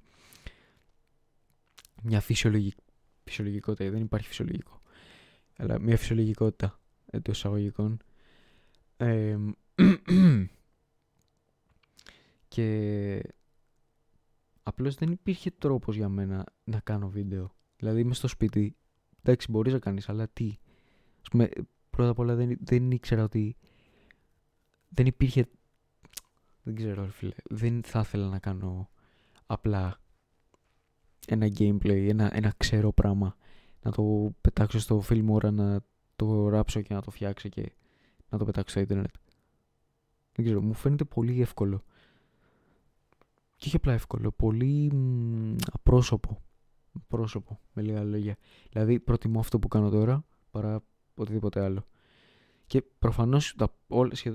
μια 2.03 2.21
φυσιολογική, 2.21 2.81
φυσιολογικότητα. 3.23 3.89
Δεν 3.89 4.01
υπάρχει 4.01 4.27
φυσιολογικό. 4.27 4.81
Αλλά 5.57 5.79
μια 5.79 5.97
φυσιολογικότητα 5.97 6.79
εντός 7.05 7.37
εισαγωγικών. 7.37 7.97
Ε, 8.97 9.37
και 12.53 13.21
απλώς 14.63 14.95
δεν 14.95 15.11
υπήρχε 15.11 15.51
τρόπος 15.51 15.95
για 15.95 16.09
μένα 16.09 16.45
να 16.63 16.79
κάνω 16.79 17.09
βίντεο. 17.09 17.55
Δηλαδή 17.77 17.99
είμαι 17.99 18.13
στο 18.13 18.27
σπίτι, 18.27 18.75
εντάξει 19.21 19.51
μπορείς 19.51 19.73
να 19.73 19.79
κάνεις, 19.79 20.09
αλλά 20.09 20.27
τι; 20.27 20.57
Ας 21.21 21.29
πούμε, 21.29 21.49
πρώτα 21.99 22.13
απ' 22.13 22.19
όλα 22.19 22.35
δεν, 22.35 22.57
δεν 22.63 22.91
ήξερα 22.91 23.23
ότι 23.23 23.55
δεν 24.89 25.05
υπήρχε, 25.05 25.47
δεν 26.63 26.75
ξέρω 26.75 27.05
φίλε, 27.05 27.33
δεν 27.49 27.83
θα 27.83 27.99
ήθελα 27.99 28.27
να 28.27 28.39
κάνω 28.39 28.89
απλά 29.45 30.01
ένα 31.27 31.47
gameplay, 31.57 32.07
ένα, 32.09 32.35
ένα 32.35 32.53
ξερό 32.57 32.93
πράγμα, 32.93 33.35
να 33.81 33.91
το 33.91 34.33
πετάξω 34.41 34.79
στο 34.79 35.03
Filmora, 35.09 35.51
να 35.51 35.81
το 36.15 36.49
ράψω 36.49 36.81
και 36.81 36.93
να 36.93 37.01
το 37.01 37.11
φτιάξω 37.11 37.49
και 37.49 37.71
να 38.29 38.37
το 38.37 38.45
πετάξω 38.45 38.69
στο 38.71 38.79
ίντερνετ. 38.79 39.15
Δεν 40.33 40.45
ξέρω, 40.45 40.61
μου 40.61 40.73
φαίνεται 40.73 41.03
πολύ 41.03 41.41
εύκολο. 41.41 41.83
Και 43.55 43.65
όχι 43.67 43.75
απλά 43.75 43.93
εύκολο, 43.93 44.31
πολύ 44.31 44.93
μ, 44.93 45.55
απρόσωπο. 45.71 46.41
Πρόσωπο, 47.07 47.59
με 47.73 47.81
λίγα 47.81 48.03
λόγια. 48.03 48.37
Δηλαδή, 48.69 48.99
προτιμώ 48.99 49.39
αυτό 49.39 49.59
που 49.59 49.67
κάνω 49.67 49.89
τώρα 49.89 50.25
παρά 50.51 50.83
οτιδήποτε 51.21 51.63
άλλο. 51.63 51.85
Και 52.67 52.81
προφανώς 52.99 53.55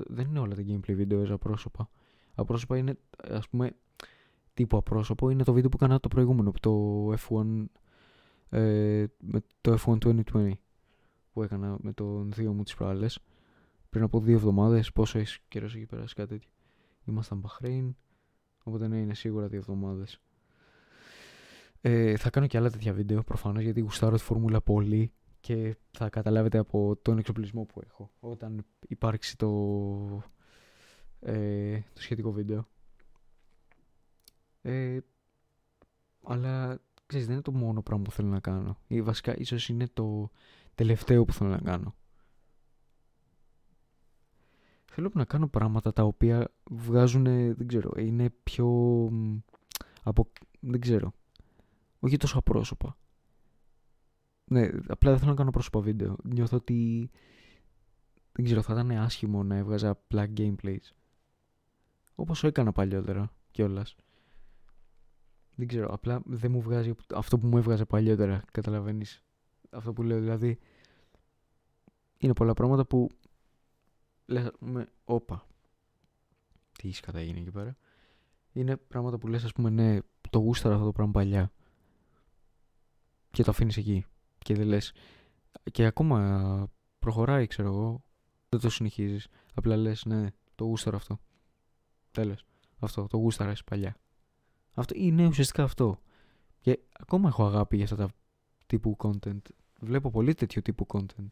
δεν 0.07 0.26
είναι 0.29 0.38
όλα 0.38 0.55
τα 0.55 0.62
gameplay 0.69 0.95
βίντεο 0.95 1.35
απρόσωπα. 1.35 1.91
Απρόσωπα 2.35 2.76
είναι, 2.76 2.99
ας 3.31 3.49
πούμε, 3.49 3.76
τύπου 4.55 4.76
απρόσωπο 4.76 5.31
είναι 5.31 5.45
το 5.45 5.53
βίντεο 5.53 5.69
που 5.71 5.76
έκανα 5.81 6.00
το 6.00 6.09
προηγούμενο, 6.09 6.53
το 6.61 7.12
F1, 7.12 7.64
ε, 8.49 9.05
με 9.19 9.43
το 9.61 9.79
F1 9.87 9.99
2020 9.99 10.53
που 11.33 11.43
έκανα 11.43 11.76
με 11.81 11.93
τον 11.93 12.33
δύο 12.33 12.53
μου 12.53 12.62
τις 12.62 12.75
προάλλες 12.75 13.19
πριν 13.91 14.03
από 14.03 14.21
δύο 14.21 14.35
εβδομάδες 14.35 14.93
πόσο 14.93 15.19
έχεις 15.19 15.38
καιρός 15.49 15.75
έχει 15.75 15.87
περάσει 15.87 16.14
κάτι 16.14 16.29
τέτοιο 16.29 16.50
ήμασταν 17.05 17.38
Μπαχρέιν 17.38 17.97
οπότε 18.64 18.88
ναι 18.88 18.99
είναι 18.99 19.14
σίγουρα 19.14 19.47
δύο 19.47 19.59
εβδομάδες 19.59 20.21
ε, 21.81 22.17
θα 22.17 22.31
κάνω 22.31 22.47
και 22.47 22.57
άλλα 22.57 22.71
τέτοια 22.71 22.93
βίντεο 22.93 23.23
προφανώς 23.23 23.62
γιατί 23.62 23.81
γουστάρω 23.81 24.17
τη 24.17 24.23
φόρμουλα 24.23 24.61
πολύ 24.61 25.12
και 25.45 25.77
θα 25.91 26.09
καταλάβετε 26.09 26.59
από 26.59 26.97
τον 27.03 27.19
εξοπλισμό 27.19 27.65
που 27.65 27.81
έχω 27.85 28.11
όταν 28.21 28.65
υπάρξει 28.89 29.37
το, 29.37 29.49
ε, 31.21 31.81
το 31.93 32.03
σχετικό 32.03 32.33
βίντεο. 32.33 32.69
Ε, 34.63 34.99
αλλά 36.23 36.81
ξέρεις 37.07 37.27
δεν 37.27 37.35
είναι 37.35 37.45
το 37.45 37.53
μόνο 37.53 37.83
πράγμα 37.83 38.05
που 38.05 38.11
θέλω 38.11 38.29
να 38.29 38.41
κάνω. 38.41 38.79
Ή 38.87 39.03
βασικά 39.03 39.37
ίσως 39.37 39.69
είναι 39.69 39.89
το 39.89 40.31
τελευταίο 40.75 41.25
που 41.25 41.33
θέλω 41.33 41.51
να 41.51 41.61
κάνω. 41.61 41.95
Θέλω 44.85 45.11
να 45.15 45.25
κάνω 45.25 45.49
πράγματα 45.49 45.93
τα 45.93 46.03
οποία 46.03 46.51
βγάζουν, 46.71 47.25
δεν 47.55 47.67
ξέρω, 47.67 47.93
είναι 47.97 48.31
πιο 48.43 48.69
από, 50.03 50.31
δεν 50.61 50.81
ξέρω, 50.81 51.13
όχι 51.99 52.17
τόσο 52.17 52.39
απρόσωπα. 52.39 52.97
Ναι, 54.45 54.69
απλά 54.87 55.11
δεν 55.11 55.19
θέλω 55.19 55.31
να 55.31 55.37
κάνω 55.37 55.51
πρόσωπα 55.51 55.81
βίντεο. 55.81 56.17
Νιώθω 56.25 56.57
ότι, 56.57 57.11
δεν 58.33 58.45
ξέρω, 58.45 58.63
θα 58.63 58.73
ήταν 58.73 58.91
άσχημο 58.91 59.43
να 59.43 59.57
έβγαζα 59.57 59.91
απλά 59.91 60.33
gameplays. 60.37 60.93
Όπως 62.15 62.45
έκανα 62.45 62.73
παλιότερα 62.73 63.33
κιόλας. 63.51 63.97
Δεν 65.57 65.67
ξέρω, 65.67 65.93
απλά 65.93 66.23
δεν 66.25 66.51
μου 66.51 66.61
βγάζει 66.61 66.95
αυτό 67.15 67.39
που 67.39 67.47
μου 67.47 67.57
έβγαζε 67.57 67.85
παλιότερα, 67.85 68.43
καταλαβαίνεις. 68.53 69.23
Αυτό 69.71 69.93
που 69.93 70.03
λέω, 70.03 70.21
δηλαδή, 70.21 70.59
είναι 72.19 72.33
πολλά 72.33 72.53
πράγματα 72.53 72.87
που 72.87 73.09
λες, 74.27 74.51
πούμε, 74.59 74.89
όπα, 75.05 75.47
τι 76.79 76.89
έχει 76.89 77.03
καταγίνει 77.03 77.41
εκεί 77.41 77.51
πέρα. 77.51 77.77
Είναι 78.53 78.77
πράγματα 78.77 79.19
που 79.19 79.27
λες, 79.29 79.45
ας 79.45 79.53
πούμε, 79.53 79.71
ναι, 79.71 79.99
το 80.31 80.39
γούσταρα 80.39 80.75
αυτό 80.75 80.87
το 80.87 80.93
πράγμα 80.93 81.13
παλιά. 81.13 81.53
Και 83.31 83.43
το 83.43 83.51
αφήνεις 83.51 83.77
εκεί. 83.77 84.05
Και 84.45 84.55
δεν 84.55 84.67
λες, 84.67 84.93
και 85.73 85.85
ακόμα 85.85 86.69
προχωράει, 86.99 87.47
ξέρω 87.47 87.69
εγώ, 87.69 88.05
δεν 88.49 88.61
το 88.61 88.71
συνεχίζεις. 88.71 89.29
Απλά 89.55 89.77
λες, 89.77 90.05
ναι, 90.05 90.27
το 90.55 90.65
γούσταρα 90.65 90.97
αυτό. 90.97 91.21
Τέλος. 92.11 92.45
Αυτό, 92.79 93.07
το 93.07 93.17
γούσταρα 93.17 93.55
παλιά. 93.65 93.97
Αυτό 94.75 94.95
είναι 94.97 95.27
ουσιαστικά 95.27 95.63
αυτό. 95.63 96.01
Και 96.61 96.79
ακόμα 96.93 97.29
έχω 97.29 97.45
αγάπη 97.45 97.77
για 97.77 97.85
αυτά 97.85 97.97
τα 97.97 98.09
τύπου 98.67 98.97
content. 98.99 99.43
Βλέπω 99.81 100.11
πολύ 100.11 100.35
τέτοιο 100.35 100.63
τύπου 100.63 100.87
content. 100.89 101.29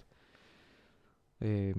Ε, 1.38 1.72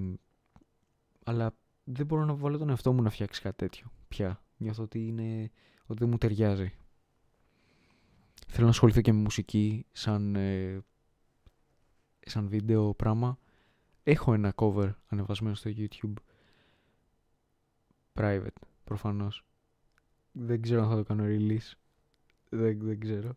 αλλά 1.24 1.56
δεν 1.84 2.06
μπορώ 2.06 2.24
να 2.24 2.34
βάλω 2.34 2.58
τον 2.58 2.68
εαυτό 2.68 2.92
μου 2.92 3.02
να 3.02 3.10
φτιάξει 3.10 3.40
κάτι 3.40 3.56
τέτοιο 3.56 3.92
πια. 4.08 4.42
Νιώθω 4.56 4.82
ότι, 4.82 5.06
είναι, 5.06 5.50
ότι 5.86 5.98
δεν 5.98 6.08
μου 6.08 6.18
ταιριάζει. 6.18 6.74
Θέλω 8.46 8.64
να 8.64 8.72
ασχοληθώ 8.72 9.00
και 9.00 9.12
με 9.12 9.20
μουσική 9.20 9.86
σαν, 9.92 10.36
ε, 10.36 10.84
σαν 12.26 12.48
βίντεο 12.48 12.94
πράγμα. 12.94 13.38
Έχω 14.02 14.34
ένα 14.34 14.52
cover 14.56 14.90
ανεβασμένο 15.08 15.54
στο 15.54 15.70
YouTube. 15.76 16.14
Private, 18.14 18.48
προφανώς. 18.84 19.44
Δεν 20.32 20.62
ξέρω 20.62 20.82
αν 20.82 20.88
θα 20.88 20.96
το 20.96 21.02
κάνω 21.02 21.24
release. 21.26 21.72
Δεν, 22.48 22.78
δεν 22.78 23.00
ξέρω. 23.00 23.36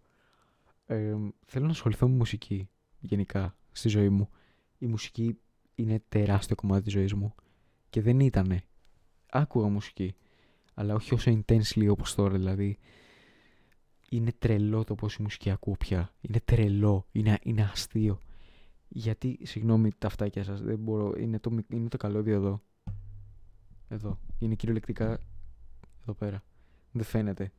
Ε, 0.86 1.16
θέλω 1.46 1.66
να 1.66 1.72
ασχοληθώ 1.72 2.08
με 2.08 2.16
μουσική 2.16 2.70
γενικά 3.00 3.56
στη 3.72 3.90
ζωή 3.90 4.10
μου. 4.10 4.30
Η 4.78 4.88
μουσική 4.88 5.38
είναι 5.76 6.04
τεράστιο 6.10 6.56
κομμάτι 6.56 6.84
της 6.84 6.94
ζωής 6.94 7.14
μου 7.14 7.36
και 7.90 8.02
δεν 8.02 8.20
ήτανε. 8.20 8.64
Άκουγα 9.30 9.68
μουσική, 9.68 10.16
αλλά 10.74 10.94
όχι 10.94 11.14
όσο 11.14 11.32
intensely 11.32 11.88
όπως 11.90 12.16
τώρα, 12.16 12.38
δηλαδή 12.38 12.78
είναι 14.10 14.32
τρελό 14.40 14.84
το 14.84 14.96
πώς 14.96 15.16
η 15.16 15.22
μουσική 15.22 15.50
ακούω 15.50 15.76
πια. 15.80 16.14
Είναι 16.22 16.40
τρελό, 16.46 17.08
είναι, 17.12 17.38
είναι 17.44 17.62
αστείο. 17.62 18.22
Γιατί, 18.90 19.40
συγγνώμη 19.44 19.92
τα 19.98 20.08
αυτάκια 20.08 20.44
σας, 20.44 20.62
δεν 20.62 20.80
μπορώ, 20.80 21.14
είναι 21.18 21.40
το, 21.40 21.58
είναι 21.70 21.88
το 21.90 21.98
καλώδιο 21.98 22.36
εδώ. 22.36 22.62
Εδώ, 23.88 24.20
είναι 24.40 24.56
κυριολεκτικά 24.56 25.20
εδώ 26.02 26.14
πέρα. 26.14 26.44
Δεν 26.92 27.04
φαίνεται. 27.04 27.52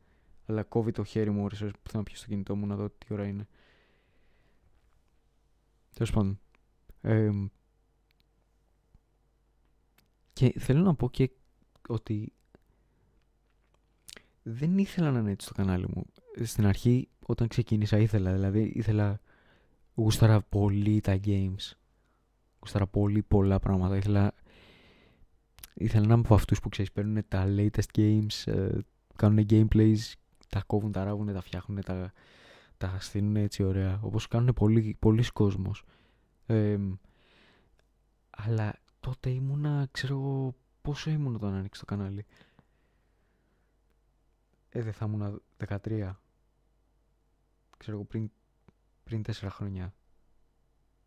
Αλλά 0.45 0.63
κόβει 0.63 0.91
το 0.91 1.03
χέρι 1.03 1.29
μου 1.29 1.43
ώρες 1.43 1.59
που 1.59 1.89
θα 1.89 1.97
να 1.97 2.03
πιω 2.03 2.15
στο 2.15 2.27
κινητό 2.27 2.55
μου 2.55 2.65
να 2.65 2.75
δω 2.75 2.89
τι 2.89 3.13
ώρα 3.13 3.27
είναι. 3.27 3.47
Τέλος 5.93 6.11
πάντων. 6.11 6.39
Ε, 7.01 7.31
και 10.33 10.53
θέλω 10.59 10.81
να 10.81 10.95
πω 10.95 11.09
και 11.09 11.29
ότι 11.87 12.33
δεν 14.43 14.77
ήθελα 14.77 15.11
να 15.11 15.19
είναι 15.19 15.31
έτσι 15.31 15.47
το 15.47 15.53
κανάλι 15.53 15.87
μου. 15.93 16.05
Στην 16.43 16.65
αρχή 16.65 17.09
όταν 17.25 17.47
ξεκίνησα 17.47 17.97
ήθελα, 17.97 18.33
δηλαδή 18.33 18.71
ήθελα 18.75 19.19
γούσταρα 19.99 20.41
πολύ 20.41 21.01
τα 21.01 21.19
games. 21.25 21.71
Γούσταρα 22.59 22.87
πολύ 22.87 23.21
πολλά 23.21 23.59
πράγματα. 23.59 23.97
Ήθελα, 23.97 24.33
ήθελα 25.73 26.07
να 26.07 26.13
είμαι 26.13 26.23
από 26.25 26.35
αυτούς 26.35 26.59
που 26.59 26.69
ξέρεις 26.69 26.91
παίρνουν 26.91 27.23
τα 27.27 27.45
latest 27.47 27.97
games, 27.97 28.51
ε, 28.53 28.77
κάνουν 29.15 29.45
gameplays, 29.49 29.97
τα 30.49 30.63
κόβουν, 30.65 30.91
τα 30.91 31.03
ράβουν, 31.03 31.33
τα 31.33 31.41
φτιάχνουν, 31.41 31.81
τα, 31.81 32.13
τα 32.77 32.97
στείλουν 32.99 33.35
έτσι 33.35 33.63
ωραία. 33.63 33.99
Όπως 34.03 34.27
κάνουν 34.27 34.53
πολλοί, 34.53 34.95
πολλοί 34.99 35.23
κόσμος. 35.33 35.83
Ε, 36.45 36.77
αλλά 38.29 38.73
τότε 38.99 39.29
ήμουνα, 39.29 39.87
ξέρω 39.91 40.53
πόσο 40.81 41.09
ήμουν 41.09 41.35
όταν 41.35 41.53
άνοιξε 41.53 41.79
το 41.79 41.85
κανάλι; 41.85 42.25
Ε, 44.69 44.81
δεν 44.81 44.93
θα 44.93 45.05
ήμουν 45.05 45.41
13. 45.67 46.11
Ξέρω 47.77 47.97
εγώ 47.97 48.05
πριν, 48.05 48.31
πριν 49.09 49.23
4 49.27 49.47
χρόνια. 49.49 49.93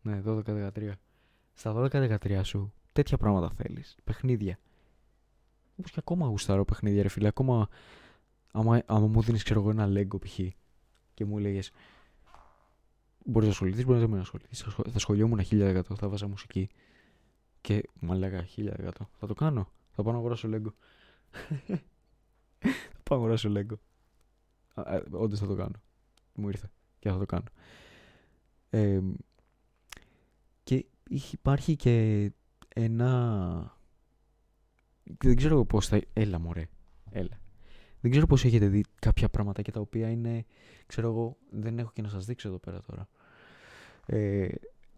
Ναι, 0.01 0.21
12-13. 0.25 0.91
Στα 1.53 1.73
12-13 1.75 2.41
σου 2.43 2.73
τέτοια 2.91 3.17
πράγματα 3.17 3.49
θέλεις. 3.49 3.97
Παιχνίδια. 4.03 4.59
Όπως 5.75 5.91
και 5.91 5.99
ακόμα 5.99 6.27
γουστάρω 6.27 6.65
παιχνίδια 6.65 7.01
ρε 7.01 7.07
φίλε. 7.07 7.27
Ακόμα 7.27 7.69
άμα, 8.51 8.81
άμα 8.85 9.07
μου 9.07 9.21
δίνεις 9.21 9.43
ξέρω 9.43 9.59
εγώ 9.59 9.69
ένα 9.69 9.87
Lego 9.87 10.21
π.χ. 10.21 10.39
και 11.13 11.25
μου 11.25 11.37
λέγες 11.37 11.71
Μπορείς 13.25 13.47
να 13.47 13.53
ασχοληθείς, 13.53 13.85
μπορείς 13.85 14.01
να 14.01 14.07
μην 14.07 14.19
ασχοληθείς. 14.19 14.65
Θα 14.91 14.99
σχολιόμουν 14.99 15.39
1000%, 15.49 15.81
θα 15.95 16.09
βάζα 16.09 16.27
μουσική. 16.27 16.69
Και 17.61 17.89
μου 17.99 18.13
έλεγα 18.13 18.45
1000%. 18.55 18.89
Θα 19.19 19.27
το 19.27 19.33
κάνω. 19.33 19.71
Θα 19.91 20.03
πάω 20.03 20.13
να 20.13 20.19
αγοράσω 20.19 20.49
Lego. 20.51 20.71
θα 22.93 23.01
πάω 23.03 23.17
να 23.19 23.23
αγοράσω 23.23 23.51
Lego. 23.55 23.75
Όντως 25.11 25.39
θα 25.39 25.47
το 25.47 25.55
κάνω. 25.55 25.81
Μου 26.35 26.49
ήρθε. 26.49 26.71
Και 26.99 27.09
θα 27.09 27.17
το 27.17 27.25
κάνω. 27.25 27.47
Ε, 28.73 28.99
και 30.63 30.85
υπάρχει 31.31 31.75
και 31.75 32.31
ένα... 32.73 33.77
Δεν 35.17 35.35
ξέρω 35.35 35.65
πώς 35.65 35.87
θα... 35.87 36.01
Έλα 36.13 36.39
μωρέ. 36.39 36.67
Έλα. 37.11 37.41
Δεν 38.01 38.11
ξέρω 38.11 38.27
πώς 38.27 38.45
έχετε 38.45 38.67
δει 38.67 38.83
κάποια 38.99 39.29
πράγματα 39.29 39.61
και 39.61 39.71
τα 39.71 39.79
οποία 39.79 40.09
είναι... 40.09 40.45
Ξέρω 40.85 41.07
εγώ, 41.09 41.37
δεν 41.49 41.79
έχω 41.79 41.91
και 41.93 42.01
να 42.01 42.09
σας 42.09 42.25
δείξω 42.25 42.47
εδώ 42.47 42.57
πέρα 42.57 42.81
τώρα. 42.81 43.09
Ε, 44.05 44.47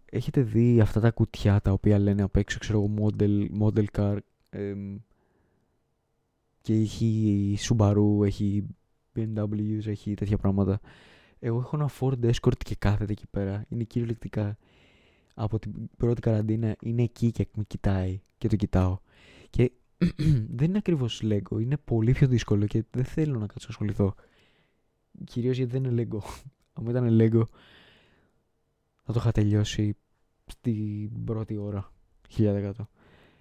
έχετε 0.05 0.41
δει 0.41 0.81
αυτά 0.81 0.99
τα 0.99 1.11
κουτιά 1.11 1.61
τα 1.61 1.71
οποία 1.71 1.99
λένε 1.99 2.21
απ' 2.21 2.35
έξω, 2.35 2.59
ξέρω 2.59 2.79
εγώ, 2.79 3.09
model, 3.09 3.47
model 3.61 3.85
car 3.97 4.17
και 6.61 6.73
έχει 6.73 7.57
Subaru, 7.59 8.25
έχει 8.25 8.65
BMW, 9.15 9.85
έχει 9.85 10.13
τέτοια 10.13 10.37
πράγματα. 10.37 10.79
Εγώ 11.45 11.59
έχω 11.59 11.75
ένα 11.75 11.89
Ford 11.99 12.31
Escort 12.31 12.57
και 12.57 12.75
κάθεται 12.75 13.11
εκεί 13.11 13.27
πέρα. 13.31 13.65
Είναι 13.69 13.83
κυριολεκτικά 13.83 14.57
από 15.33 15.59
την 15.59 15.71
πρώτη 15.97 16.21
καραντίνα 16.21 16.75
είναι 16.81 17.03
εκεί 17.03 17.31
και 17.31 17.47
με 17.55 17.63
κοιτάει 17.63 18.21
και 18.37 18.47
το 18.47 18.55
κοιτάω. 18.55 18.99
Και 19.49 19.71
δεν 20.57 20.67
είναι 20.67 20.77
ακριβώς 20.77 21.21
Lego, 21.23 21.61
είναι 21.61 21.77
πολύ 21.77 22.11
πιο 22.11 22.27
δύσκολο 22.27 22.65
και 22.65 22.83
δεν 22.91 23.03
θέλω 23.03 23.39
να 23.39 23.47
κάτσω 23.47 23.67
να 23.67 23.73
ασχοληθώ. 23.73 24.15
Κυρίως 25.23 25.57
γιατί 25.57 25.71
δεν 25.71 25.83
είναι 25.83 26.07
Lego. 26.07 26.19
Αν 26.73 26.85
ήταν 26.85 27.17
Lego 27.19 27.43
θα 29.03 29.13
το 29.13 29.19
είχα 29.19 29.31
τελειώσει 29.31 29.97
στην 30.45 31.23
πρώτη 31.23 31.57
ώρα. 31.57 31.91
1000%. 32.37 32.71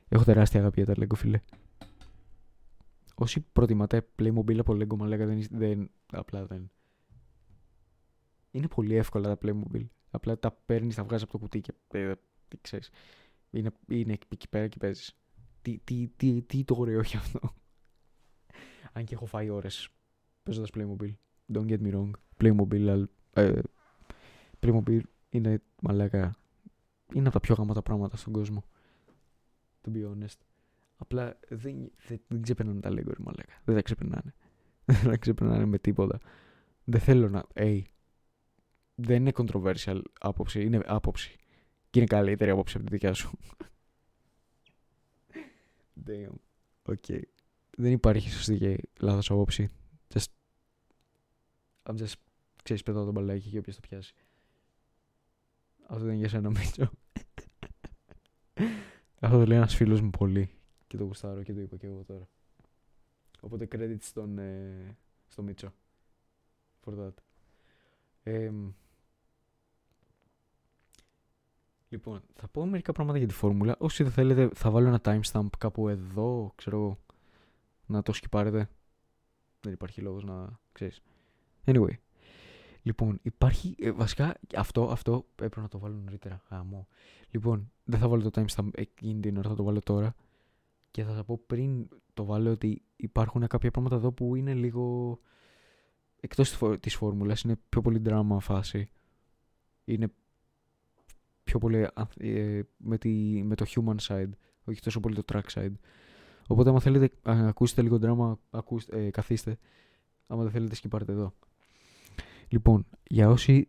Έχω 0.09 0.25
τεράστια 0.25 0.61
αγάπη 0.61 0.83
για 0.83 0.95
τα 0.95 1.05
Lego, 1.05 1.17
φίλε. 1.17 1.41
Όσοι 3.15 3.41
προτιμάτε 3.41 4.07
Playmobil 4.19 4.59
από 4.59 4.73
Lego, 4.73 4.97
μα 4.97 5.07
λέγα 5.07 5.27
δεν, 5.27 5.47
δεν, 5.51 5.91
απλά 6.13 6.47
δεν. 6.47 6.71
Είναι 8.55 8.69
πολύ 8.69 8.95
εύκολα 8.95 9.37
τα 9.37 9.39
Playmobil. 9.43 9.87
Απλά 10.11 10.39
τα 10.39 10.51
παίρνεις, 10.67 10.95
τα 10.95 11.05
βγάζεις 11.05 11.23
από 11.23 11.33
το 11.33 11.39
κουτί 11.39 11.61
και 11.61 11.73
ε, 11.93 12.13
τι 12.49 12.59
ξέρεις. 12.61 12.91
Είναι, 13.51 13.71
είναι 13.89 14.19
εκεί 14.29 14.49
πέρα 14.49 14.69
και 14.69 14.77
παίζεις. 14.79 15.17
Τι, 15.63 15.79
τι, 15.85 16.09
τι, 16.17 16.43
τι 16.43 16.65
το 16.65 16.75
ωραίο 16.79 16.99
έχει 17.01 17.17
αυτό. 17.17 17.41
Αν 18.93 19.05
και 19.05 19.15
έχω 19.15 19.27
φάει 19.27 19.49
ώρες 19.49 19.89
παίζοντας 20.43 20.71
Playmobil. 20.75 21.13
Don't 21.53 21.67
get 21.67 21.81
me 21.81 21.93
wrong. 21.95 22.11
Playmobil, 22.37 23.05
ε, 23.33 23.61
Playmobil 24.61 25.01
είναι 25.29 25.63
μαλάκα. 25.83 26.37
Είναι 27.13 27.25
από 27.25 27.33
τα 27.33 27.41
πιο 27.41 27.55
γαμάτα 27.55 27.83
πράγματα 27.83 28.17
στον 28.17 28.33
κόσμο. 28.33 28.65
To 29.83 29.97
be 29.97 30.09
honest. 30.09 30.39
Απλά 30.97 31.39
δεν, 31.49 31.91
δεν, 32.07 32.21
δεν 32.29 32.43
ξεπερνάνε 32.43 32.81
τα 32.81 32.91
Lego, 32.91 33.17
μαλάκα. 33.19 33.55
Δεν 33.65 33.75
τα 33.75 33.83
ξεπερνάνε. 33.83 34.35
δεν 34.85 35.11
τα 35.11 35.17
ξεπερνάνε 35.17 35.64
με 35.64 35.79
τίποτα. 35.79 36.19
Δεν 36.85 37.01
θέλω 37.01 37.29
να. 37.29 37.45
Hey, 37.55 37.83
δεν 38.94 39.16
είναι 39.16 39.33
controversial 39.35 40.00
άποψη, 40.20 40.64
είναι 40.64 40.80
άποψη. 40.87 41.37
Και 41.90 41.98
είναι 41.98 42.09
καλύτερη 42.09 42.50
άποψη 42.50 42.76
από 42.76 42.87
τη 42.87 42.92
δικιά 42.92 43.12
σου. 43.12 43.38
Damn. 46.07 46.35
Okay. 46.85 47.22
Δεν 47.76 47.92
υπάρχει 47.92 48.30
σωστή 48.30 48.57
και 48.57 48.78
λάθος 49.00 49.30
άποψη. 49.30 49.68
Just... 50.14 50.26
I'm 51.83 51.96
just... 51.98 52.12
Ξέρεις, 52.62 52.83
πετάω 52.83 53.04
τον 53.04 53.12
μπαλάκι 53.12 53.48
και 53.48 53.59
όποιος 53.59 53.76
το 53.76 53.80
πιάσει. 53.88 54.14
Αυτό 55.87 56.04
δεν 56.04 56.09
είναι 56.09 56.18
για 56.18 56.28
σένα, 56.28 56.50
Μίτσο. 56.50 56.90
Αυτό 59.20 59.38
το 59.38 59.46
λέει 59.46 59.57
ένας 59.57 59.74
φίλος 59.74 60.00
μου 60.00 60.11
πολύ. 60.11 60.50
Και 60.87 60.96
το 60.96 61.04
γουστάρω 61.04 61.42
και 61.42 61.52
το 61.52 61.61
είπα 61.61 61.76
και 61.76 61.87
εγώ 61.87 62.04
τώρα. 62.04 62.28
Οπότε 63.40 63.68
credit 63.72 63.96
στον, 64.00 64.38
ε, 64.38 64.96
στο 65.28 65.42
Μίτσο. 65.42 65.72
For 66.85 66.92
that. 66.98 67.14
Ε, 68.22 68.50
Λοιπόν, 71.94 72.22
θα 72.35 72.48
πω 72.48 72.66
μερικά 72.66 72.92
πράγματα 72.92 73.18
για 73.18 73.26
τη 73.26 73.35
φόρμουλα. 73.35 73.76
Όσοι 73.78 74.02
δεν 74.02 74.12
θέλετε, 74.12 74.50
θα 74.54 74.70
βάλω 74.70 74.87
ένα 74.87 75.00
timestamp 75.04 75.46
κάπου 75.59 75.88
εδώ, 75.88 76.52
ξέρω 76.54 76.76
εγώ, 76.76 76.98
να 77.87 78.02
το 78.02 78.12
σκυπάρετε. 78.12 78.68
Δεν 79.61 79.72
υπάρχει 79.72 80.00
λόγος 80.00 80.24
να 80.24 80.59
ξέρεις. 80.72 81.02
Anyway. 81.64 81.92
Λοιπόν, 82.83 83.18
υπάρχει, 83.22 83.76
ε, 83.78 83.90
βασικά 83.90 84.37
αυτό, 84.57 84.88
αυτό 84.90 85.26
έπρεπε 85.33 85.61
να 85.61 85.68
το 85.68 85.78
βάλω 85.78 85.94
νωρίτερα. 85.94 86.42
Γαμό. 86.50 86.88
Λοιπόν, 87.30 87.72
δεν 87.85 87.98
θα 87.98 88.09
βάλω 88.09 88.30
το 88.30 88.42
timestamp 88.42 88.68
εκείνη 88.74 89.20
την 89.20 89.37
ώρα, 89.37 89.48
θα 89.48 89.54
το 89.54 89.62
βάλω 89.62 89.80
τώρα. 89.80 90.14
Και 90.90 91.02
θα 91.02 91.12
σας 91.12 91.24
πω 91.24 91.40
πριν 91.46 91.88
το 92.14 92.24
βάλω 92.24 92.50
ότι 92.50 92.83
υπάρχουν 92.96 93.46
κάποια 93.46 93.70
πράγματα 93.70 93.96
εδώ 93.96 94.12
που 94.12 94.35
είναι 94.35 94.54
λίγο 94.54 95.18
εκτός 96.20 96.59
της 96.80 96.94
φόρμουλας, 96.94 97.40
είναι 97.42 97.57
πιο 97.68 97.80
πολύ 97.80 98.02
drama 98.04 98.37
φάση. 98.40 98.88
Είναι 99.85 100.12
πιο 101.44 101.59
πολύ 101.59 101.88
ε, 102.16 102.61
με, 102.76 102.98
τη, 102.98 103.42
με 103.44 103.54
το 103.54 103.64
human 103.68 103.96
side, 104.07 104.30
όχι 104.64 104.80
τόσο 104.80 105.00
πολύ 105.00 105.14
το 105.14 105.22
track 105.33 105.52
side. 105.54 105.72
Οπότε, 106.48 106.70
άμα 106.70 106.80
θέλετε, 106.80 107.11
να 107.22 107.48
ακούσετε 107.48 107.83
λίγο 107.83 107.98
δράμα, 107.98 108.38
ακούστε, 108.50 109.04
ε, 109.04 109.11
καθίστε. 109.11 109.59
Άμα 110.26 110.42
δεν 110.42 110.52
θέλετε, 110.52 110.74
σκυπάρετε 110.74 111.12
εδώ. 111.12 111.33
Λοιπόν, 112.48 112.87
για 113.02 113.28
όσοι 113.28 113.68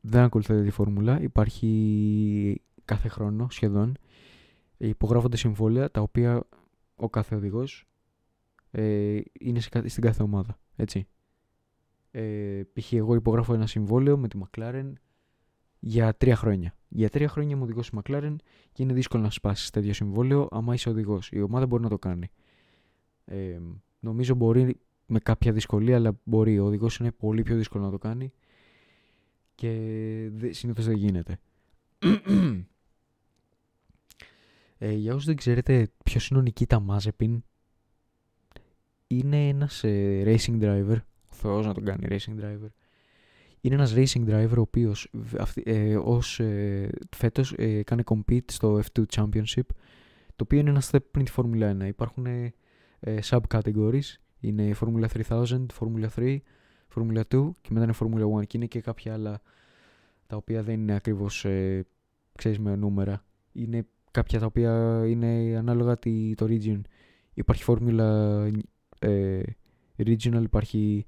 δεν 0.00 0.22
ακολουθείτε 0.22 0.62
τη 0.62 0.70
φόρμουλα, 0.70 1.20
υπάρχει 1.20 2.62
κάθε 2.84 3.08
χρόνο 3.08 3.46
σχεδόν 3.50 3.96
υπογράφονται 4.76 5.36
συμβόλαια 5.36 5.90
τα 5.90 6.00
οποία 6.00 6.42
ο 6.94 7.08
κάθε 7.08 7.34
οδηγός 7.34 7.86
ε, 8.70 9.20
είναι 9.40 9.60
σε, 9.60 9.88
στην 9.88 10.02
κάθε 10.02 10.22
ομάδα. 10.22 10.58
Έτσι. 10.76 11.06
Ε, 12.10 12.62
π.χ. 12.72 12.92
εγώ 12.92 13.14
υπογράφω 13.14 13.54
ένα 13.54 13.66
συμβόλαιο 13.66 14.16
με 14.16 14.28
τη 14.28 14.38
McLaren 14.44 14.92
για 15.78 16.14
τρία 16.14 16.36
χρόνια. 16.36 16.74
Για 16.88 17.08
τρία 17.08 17.28
χρόνια 17.28 17.54
είμαι 17.54 17.64
οδηγός 17.64 17.90
τη 17.90 17.96
McLaren 18.00 18.36
και 18.72 18.82
είναι 18.82 18.92
δύσκολο 18.92 19.22
να 19.22 19.30
σπάσεις 19.30 19.70
τέτοιο 19.70 19.92
συμβόλαιο 19.92 20.48
άμα 20.50 20.74
είσαι 20.74 20.88
οδηγός. 20.88 21.28
Η 21.32 21.40
ομάδα 21.40 21.66
μπορεί 21.66 21.82
να 21.82 21.88
το 21.88 21.98
κάνει. 21.98 22.30
Ε, 23.24 23.58
νομίζω 24.00 24.34
μπορεί 24.34 24.80
με 25.06 25.18
κάποια 25.18 25.52
δυσκολία, 25.52 25.96
αλλά 25.96 26.20
μπορεί. 26.24 26.58
Ο 26.58 26.64
οδηγός 26.64 26.96
είναι 26.96 27.12
πολύ 27.12 27.42
πιο 27.42 27.56
δύσκολο 27.56 27.84
να 27.84 27.90
το 27.90 27.98
κάνει 27.98 28.32
και 29.54 29.70
συνήθως 30.50 30.84
δεν 30.86 30.96
γίνεται. 30.96 31.38
ε, 34.78 34.92
για 34.92 35.12
όσους 35.12 35.26
δεν 35.26 35.36
ξέρετε 35.36 35.90
ποιος 36.04 36.28
είναι 36.28 36.38
ο 36.38 36.42
Νικήτα 36.42 36.80
Μάζεπιν, 36.80 37.44
είναι 39.06 39.48
ένας 39.48 39.84
ε, 39.84 40.22
racing 40.26 40.60
driver. 40.60 40.96
Ο 41.28 41.32
Θεός 41.34 41.66
να 41.66 41.74
τον 41.74 41.84
κάνει 41.84 42.06
racing 42.10 42.40
driver 42.40 42.68
είναι 43.66 43.74
ένας 43.74 43.94
racing 43.96 44.28
driver 44.28 44.56
ο 44.56 44.60
οποίος 44.60 45.10
ε, 45.64 45.96
ως, 45.96 46.40
ε, 46.40 46.88
φέτος 47.16 47.54
ε, 47.56 47.82
κάνει 47.82 48.02
compete 48.06 48.50
στο 48.50 48.80
F2 48.92 49.02
Championship 49.14 49.66
το 50.36 50.44
οποίο 50.44 50.58
είναι 50.58 50.70
ένας 50.70 50.90
step 50.92 50.98
πριν 51.10 51.24
τη 51.24 51.32
Formula 51.36 51.82
1. 51.82 51.86
Υπάρχουν 51.86 52.26
ε, 52.26 53.18
sub-categories, 53.28 54.14
είναι 54.40 54.62
η 54.62 54.74
Formula 54.80 55.06
3000, 55.28 55.66
Formula 55.80 56.08
3, 56.16 56.36
Formula 56.94 57.22
2 57.30 57.50
και 57.60 57.68
μετά 57.70 57.84
είναι 57.84 57.94
Formula 58.00 58.40
1 58.40 58.46
και 58.46 58.56
είναι 58.56 58.66
και 58.66 58.80
κάποια 58.80 59.12
άλλα 59.12 59.40
τα 60.26 60.36
οποία 60.36 60.62
δεν 60.62 60.80
είναι 60.80 60.94
ακριβώς 60.94 61.44
ε, 61.44 61.86
ξέρεις 62.34 62.58
με 62.58 62.76
νούμερα. 62.76 63.24
Είναι 63.52 63.86
κάποια 64.10 64.38
τα 64.38 64.46
οποία 64.46 65.02
είναι 65.06 65.56
ανάλογα 65.58 65.96
τη, 65.96 66.34
το 66.34 66.46
region. 66.48 66.80
Υπάρχει 67.34 67.64
Formula 67.66 68.48
ε, 68.98 69.40
Regional, 69.96 70.42
υπάρχει 70.42 71.06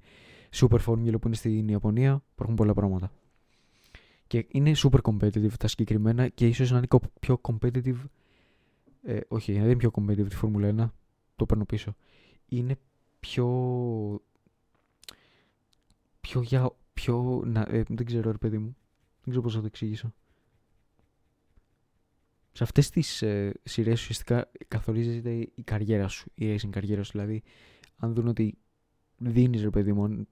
Super 0.52 0.78
Formula 0.86 1.20
που 1.20 1.26
είναι 1.26 1.36
στην 1.36 1.68
Ιαπωνία. 1.68 2.22
Υπάρχουν 2.32 2.54
πολλά 2.54 2.74
πράγματα. 2.74 3.12
Και 4.26 4.46
είναι 4.48 4.72
super 4.76 4.98
competitive 5.02 5.52
τα 5.58 5.68
συγκεκριμένα 5.68 6.28
και 6.28 6.46
ίσως 6.46 6.70
να 6.70 6.76
είναι 6.76 6.86
πιο 7.20 7.40
competitive. 7.42 7.96
Ε, 9.02 9.20
όχι, 9.28 9.52
δεν 9.52 9.62
είναι 9.62 9.76
πιο 9.76 9.90
competitive 9.94 10.28
τη 10.28 10.36
Formula 10.42 10.80
1. 10.80 10.88
Το 11.36 11.46
παίρνω 11.46 11.64
πίσω. 11.64 11.94
Είναι 12.48 12.78
πιο. 13.20 13.46
Πιο 16.20 16.40
για. 16.40 16.70
Πιο. 16.92 17.42
Να, 17.44 17.60
ε, 17.60 17.82
δεν 17.88 18.06
ξέρω, 18.06 18.30
ρε 18.30 18.38
παιδί 18.38 18.58
μου. 18.58 18.76
Δεν 19.20 19.24
ξέρω 19.30 19.42
πώς 19.42 19.54
θα 19.54 19.60
το 19.60 19.66
εξηγήσω. 19.66 20.12
σε 22.52 22.64
αυτές 22.64 22.90
τις 22.90 23.22
ε, 23.22 23.60
σειρές 23.62 24.00
ουσιαστικά 24.00 24.50
καθορίζεται 24.68 25.30
η 25.54 25.62
καριέρα 25.64 26.08
σου, 26.08 26.30
η 26.34 26.54
racing 26.54 26.70
καριέρα 26.70 27.02
σου. 27.02 27.12
Δηλαδή, 27.12 27.42
αν 27.96 28.14
δουν 28.14 28.28
ότι 28.28 28.58
δίνεις 29.18 29.62
ρε 29.62 29.70
παιδί 29.70 29.92
μου, 29.92 30.26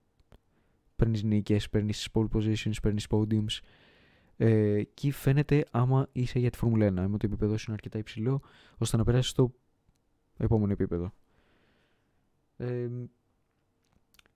παίρνεις 0.97 1.23
νίκες, 1.23 1.69
παίρνεις 1.69 2.09
pole 2.13 2.29
positions, 2.33 2.75
παίρνεις 2.83 3.07
podiums, 3.11 3.59
ε, 4.37 4.75
εκεί 4.75 5.11
φαίνεται 5.11 5.65
άμα 5.71 6.09
είσαι 6.13 6.39
για 6.39 6.51
τη 6.51 6.59
Φόρμουλα 6.59 6.87
1, 6.87 6.99
άμα 6.99 7.17
το 7.17 7.27
επίπεδο 7.27 7.57
σου 7.57 7.65
είναι 7.67 7.75
αρκετά 7.75 7.99
υψηλό, 7.99 8.41
ώστε 8.79 8.97
να 8.97 9.05
περάσεις 9.05 9.31
στο 9.31 9.53
επόμενο 10.37 10.73
επίπεδο. 10.73 11.13
Ε, 12.57 12.89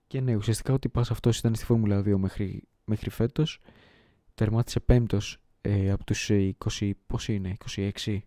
και 0.07 0.21
ναι, 0.21 0.35
ουσιαστικά 0.35 0.73
ότι 0.73 0.89
πας 0.89 1.11
αυτός 1.11 1.37
ήταν 1.37 1.55
στη 1.55 1.65
Φόρμουλα 1.65 1.99
2 2.01 2.17
μέχρι, 2.17 2.63
μέχρι 2.85 3.09
φέτος. 3.09 3.59
Τερμάτισε 4.33 4.79
πέμπτος 4.79 5.37
ε, 5.61 5.91
από 5.91 6.03
τους 6.03 6.29
20, 6.79 6.91
πώς 7.07 7.27
είναι, 7.27 7.57
26. 7.75 8.19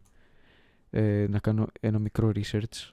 Ε, 0.91 1.27
να 1.29 1.39
κάνω 1.39 1.67
ένα 1.81 1.99
μικρό 1.99 2.33
research. 2.35 2.91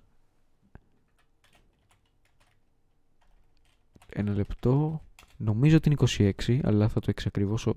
Ένα 4.10 4.34
λεπτό. 4.34 5.02
Νομίζω 5.44 5.76
ότι 5.76 5.90
είναι 5.90 6.34
26, 6.48 6.60
αλλά 6.64 6.88
θα 6.88 7.00
το 7.00 7.06
εξακριβώσω 7.10 7.76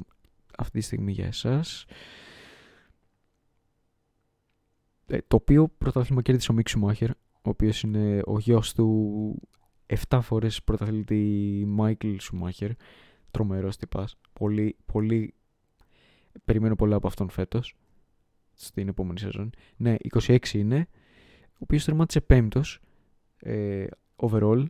αυτή 0.58 0.78
τη 0.78 0.84
στιγμή 0.84 1.12
για 1.12 1.26
εσάς. 1.26 1.84
Ε, 5.06 5.18
το 5.28 5.36
οποίο 5.36 5.68
πρωτάθλημα 5.78 6.22
κέρδισε 6.22 6.50
ο 6.52 6.54
Μίξ 6.54 6.70
Σουμάχερ, 6.70 7.10
ο 7.10 7.48
οποίος 7.48 7.82
είναι 7.82 8.20
ο 8.24 8.38
γιος 8.38 8.74
του 8.74 9.48
7 10.08 10.18
φορές 10.22 10.62
πρωταθλητή 10.62 11.64
Μάικλ 11.66 12.16
Σουμάχερ. 12.18 12.70
Τρομερός 13.30 13.76
τυπάς. 13.76 14.16
Πολύ, 14.32 14.76
πολύ... 14.86 15.34
Περιμένω 16.44 16.74
πολλά 16.76 16.96
από 16.96 17.06
αυτόν 17.06 17.28
φέτος. 17.28 17.74
Στην 18.52 18.88
επόμενη 18.88 19.18
σεζόν. 19.18 19.50
Ναι, 19.76 19.94
26 20.14 20.52
είναι. 20.52 20.88
Ο 21.52 21.58
οποίος 21.58 21.84
τερμάτισε 21.84 22.20
πέμπτος. 22.20 22.80
Ε, 23.36 23.86
overall. 24.16 24.64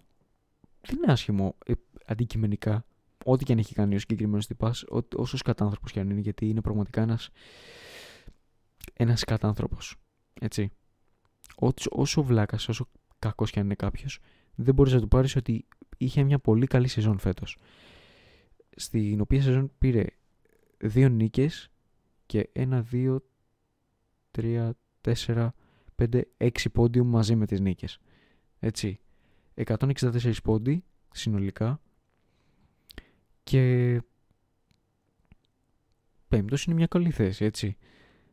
Δεν 0.81 0.97
είναι 0.97 1.13
άσχημο 1.13 1.57
ε, 1.67 1.73
αντικειμενικά. 2.05 2.85
Ό,τι 3.25 3.45
και 3.45 3.53
αν 3.53 3.59
έχει 3.59 3.75
κάνει 3.75 3.95
ο 3.95 3.99
συγκεκριμένος 3.99 4.47
τυπάς, 4.47 4.85
όσος 5.17 5.39
σκατάνθρωπο 5.39 5.89
κι 5.89 6.01
αν 6.01 6.11
είναι, 6.11 6.21
γιατί 6.21 6.49
είναι 6.49 6.61
πραγματικά 6.61 7.03
ένας 7.03 7.31
ένας 8.93 9.21
σκατάνθρωπο. 9.21 9.77
Έτσι. 10.41 10.71
Όσο 11.91 12.23
βλάκας, 12.23 12.69
όσο 12.69 12.89
κακός 13.19 13.51
κι 13.51 13.59
αν 13.59 13.65
είναι 13.65 13.75
κάποιος, 13.75 14.19
δεν 14.55 14.75
μπορείς 14.75 14.93
να 14.93 15.01
του 15.01 15.09
πάρεις 15.09 15.37
ότι 15.37 15.67
είχε 15.97 16.23
μια 16.23 16.39
πολύ 16.39 16.67
καλή 16.67 16.89
σεζόν 16.89 17.19
φέτος. 17.19 17.59
Στην 18.77 19.21
οποία 19.21 19.43
σεζόν 19.43 19.73
πήρε 19.79 20.05
δύο 20.79 21.09
νίκες 21.09 21.71
και 22.27 22.49
ένα, 22.53 22.83
δύο, 22.83 23.27
τρία, 24.31 24.77
τέσσερα, 25.01 25.55
πέντε, 25.95 26.29
έξι 26.37 26.71
πόντιου 26.71 27.07
μαζί 27.07 27.37
με 27.37 27.47
τις 27.47 27.61
νίκες. 27.61 27.99
Έτσι. 28.59 28.99
164 29.55 30.33
πόντι 30.43 30.85
συνολικά 31.13 31.81
και 33.45 34.01
πέμπτος 36.29 36.65
είναι 36.65 36.75
μια 36.75 36.87
καλή 36.87 37.11
θέση, 37.11 37.45
έτσι. 37.45 37.77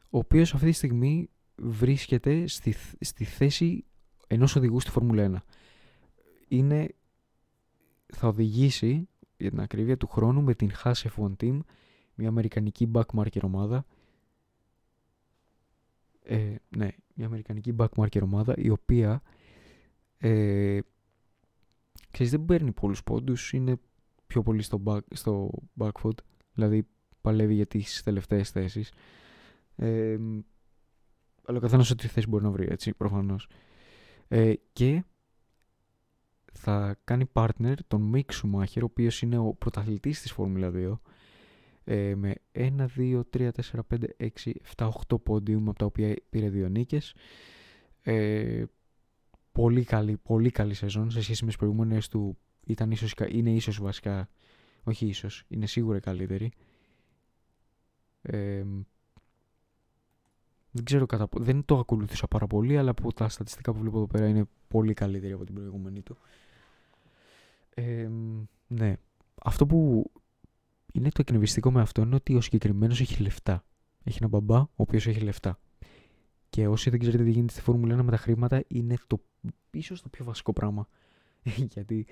Ο 0.09 0.17
οποίος 0.17 0.53
αυτή 0.53 0.65
τη 0.65 0.71
στιγμή 0.71 1.29
βρίσκεται 1.55 2.47
στη, 2.47 2.75
στη 2.99 3.23
θέση 3.23 3.85
ενός 4.27 4.55
οδηγού 4.55 4.79
στη 4.79 4.91
Φόρμουλα 4.91 5.31
1 5.31 5.53
είναι, 6.47 6.95
θα 8.05 8.27
οδηγήσει 8.27 9.09
για 9.37 9.49
την 9.49 9.59
ακρίβεια 9.59 9.97
του 9.97 10.07
χρόνου 10.07 10.41
με 10.41 10.53
την 10.53 10.71
Haas 10.83 10.93
F1 10.93 11.31
Team, 11.41 11.59
μια 12.15 12.27
αμερικανική 12.27 12.91
backmarker 12.93 13.41
ομάδα. 13.41 13.85
Ε, 16.23 16.55
ναι, 16.69 16.87
μια 17.13 17.25
αμερικανική 17.25 17.75
backmarker 17.77 18.21
ομάδα 18.21 18.53
η 18.57 18.69
οποία 18.69 19.21
ε, 20.17 20.79
ξέρεις 22.11 22.31
δεν 22.31 22.45
παίρνει 22.45 22.71
πολλούς 22.71 23.03
πόντους, 23.03 23.53
είναι 23.53 23.79
πιο 24.31 24.43
πολύ 24.43 24.61
στο, 24.61 24.81
back, 24.85 24.99
στο 25.13 25.49
backfoot, 25.77 26.17
δηλαδή 26.53 26.87
παλεύει 27.21 27.53
για 27.53 27.65
τις 27.65 28.03
τελευταίες 28.03 28.49
θέσεις. 28.49 28.91
Ε, 29.75 30.17
αλλά 31.45 31.57
ο 31.57 31.61
καθένας 31.61 31.89
ό,τι 31.89 32.07
θέση 32.07 32.27
μπορεί 32.27 32.43
να 32.43 32.49
βρει, 32.49 32.67
έτσι, 32.69 32.93
προφανώς. 32.93 33.47
Ε, 34.27 34.53
και 34.73 35.03
θα 36.53 36.99
κάνει 37.03 37.29
partner 37.33 37.73
τον 37.87 38.01
Μικ 38.01 38.31
Σουμάχερ, 38.31 38.83
ο 38.83 38.85
οποίος 38.85 39.21
είναι 39.21 39.37
ο 39.37 39.53
πρωταθλητής 39.53 40.21
της 40.21 40.31
Φόρμουλα 40.31 40.71
2, 40.73 40.99
ε, 41.83 42.15
με 42.15 42.33
1, 42.51 42.87
2, 42.97 43.21
3, 43.29 43.51
4, 43.51 43.83
5, 43.87 44.15
6, 44.17 44.53
7, 44.75 44.89
8 45.07 45.21
πόντιουμ, 45.23 45.69
από 45.69 45.79
τα 45.79 45.85
οποία 45.85 46.15
πήρε 46.29 46.49
δύο 46.49 46.69
νίκες. 46.69 47.15
Ε, 48.01 48.63
πολύ 49.51 49.83
καλή, 49.83 50.17
πολύ 50.17 50.51
καλή 50.51 50.73
σεζόν 50.73 51.11
σε 51.11 51.21
σχέση 51.21 51.41
με 51.43 51.47
τις 51.47 51.57
προηγούμενες 51.57 52.07
του. 52.07 52.37
Ήταν 52.65 52.91
ίσως, 52.91 53.13
είναι 53.29 53.51
ίσως 53.51 53.79
βασικά, 53.81 54.29
όχι 54.83 55.05
ίσως, 55.07 55.43
είναι 55.47 55.65
σίγουρα 55.65 55.99
καλύτερη. 55.99 56.51
Ε, 58.21 58.63
δεν 60.71 60.83
ξέρω 60.83 61.05
κατά 61.05 61.27
δεν 61.31 61.65
το 61.65 61.77
ακολούθησα 61.77 62.27
πάρα 62.27 62.47
πολύ, 62.47 62.77
αλλά 62.77 62.91
από 62.91 63.13
τα 63.13 63.29
στατιστικά 63.29 63.73
που 63.73 63.79
βλέπω 63.79 63.97
εδώ 63.97 64.07
πέρα 64.07 64.27
είναι 64.27 64.45
πολύ 64.67 64.93
καλύτερη 64.93 65.33
από 65.33 65.45
την 65.45 65.53
προηγούμενη 65.53 66.01
του. 66.01 66.17
Ε, 67.73 68.09
ναι. 68.67 68.95
Αυτό 69.43 69.65
που 69.65 70.11
είναι 70.93 71.09
το 71.09 71.17
εκνευριστικό 71.19 71.71
με 71.71 71.81
αυτό 71.81 72.01
είναι 72.01 72.15
ότι 72.15 72.35
ο 72.35 72.41
συγκεκριμένος 72.41 73.01
έχει 73.01 73.21
λεφτά. 73.21 73.63
Έχει 74.03 74.17
ένα 74.21 74.27
μπαμπά 74.27 74.57
ο 74.57 74.69
οποίος 74.75 75.07
έχει 75.07 75.19
λεφτά. 75.19 75.59
Και 76.49 76.67
όσοι 76.67 76.89
δεν 76.89 76.99
ξέρετε 76.99 77.23
τι 77.23 77.31
γίνεται 77.31 77.51
στη 77.51 77.61
Φόρμουλα 77.61 77.99
1 77.99 78.03
με 78.03 78.11
τα 78.11 78.17
χρήματα, 78.17 78.63
είναι 78.67 78.95
το 79.07 79.21
ίσως 79.71 80.01
το 80.01 80.09
πιο 80.09 80.25
βασικό 80.25 80.53
πράγμα. 80.53 80.87
Γιατί 81.73 82.05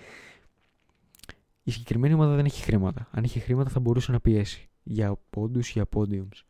η 1.70 1.72
συγκεκριμένη 1.72 2.14
ομάδα 2.14 2.36
δεν 2.36 2.46
έχει 2.46 2.62
χρήματα. 2.64 3.08
Αν 3.12 3.24
είχε 3.24 3.40
χρήματα 3.40 3.70
θα 3.70 3.80
μπορούσε 3.80 4.12
να 4.12 4.20
πιέσει 4.20 4.70
για 4.84 5.20
πόντους, 5.30 5.70
για 5.70 5.86
podiums. 5.96 6.44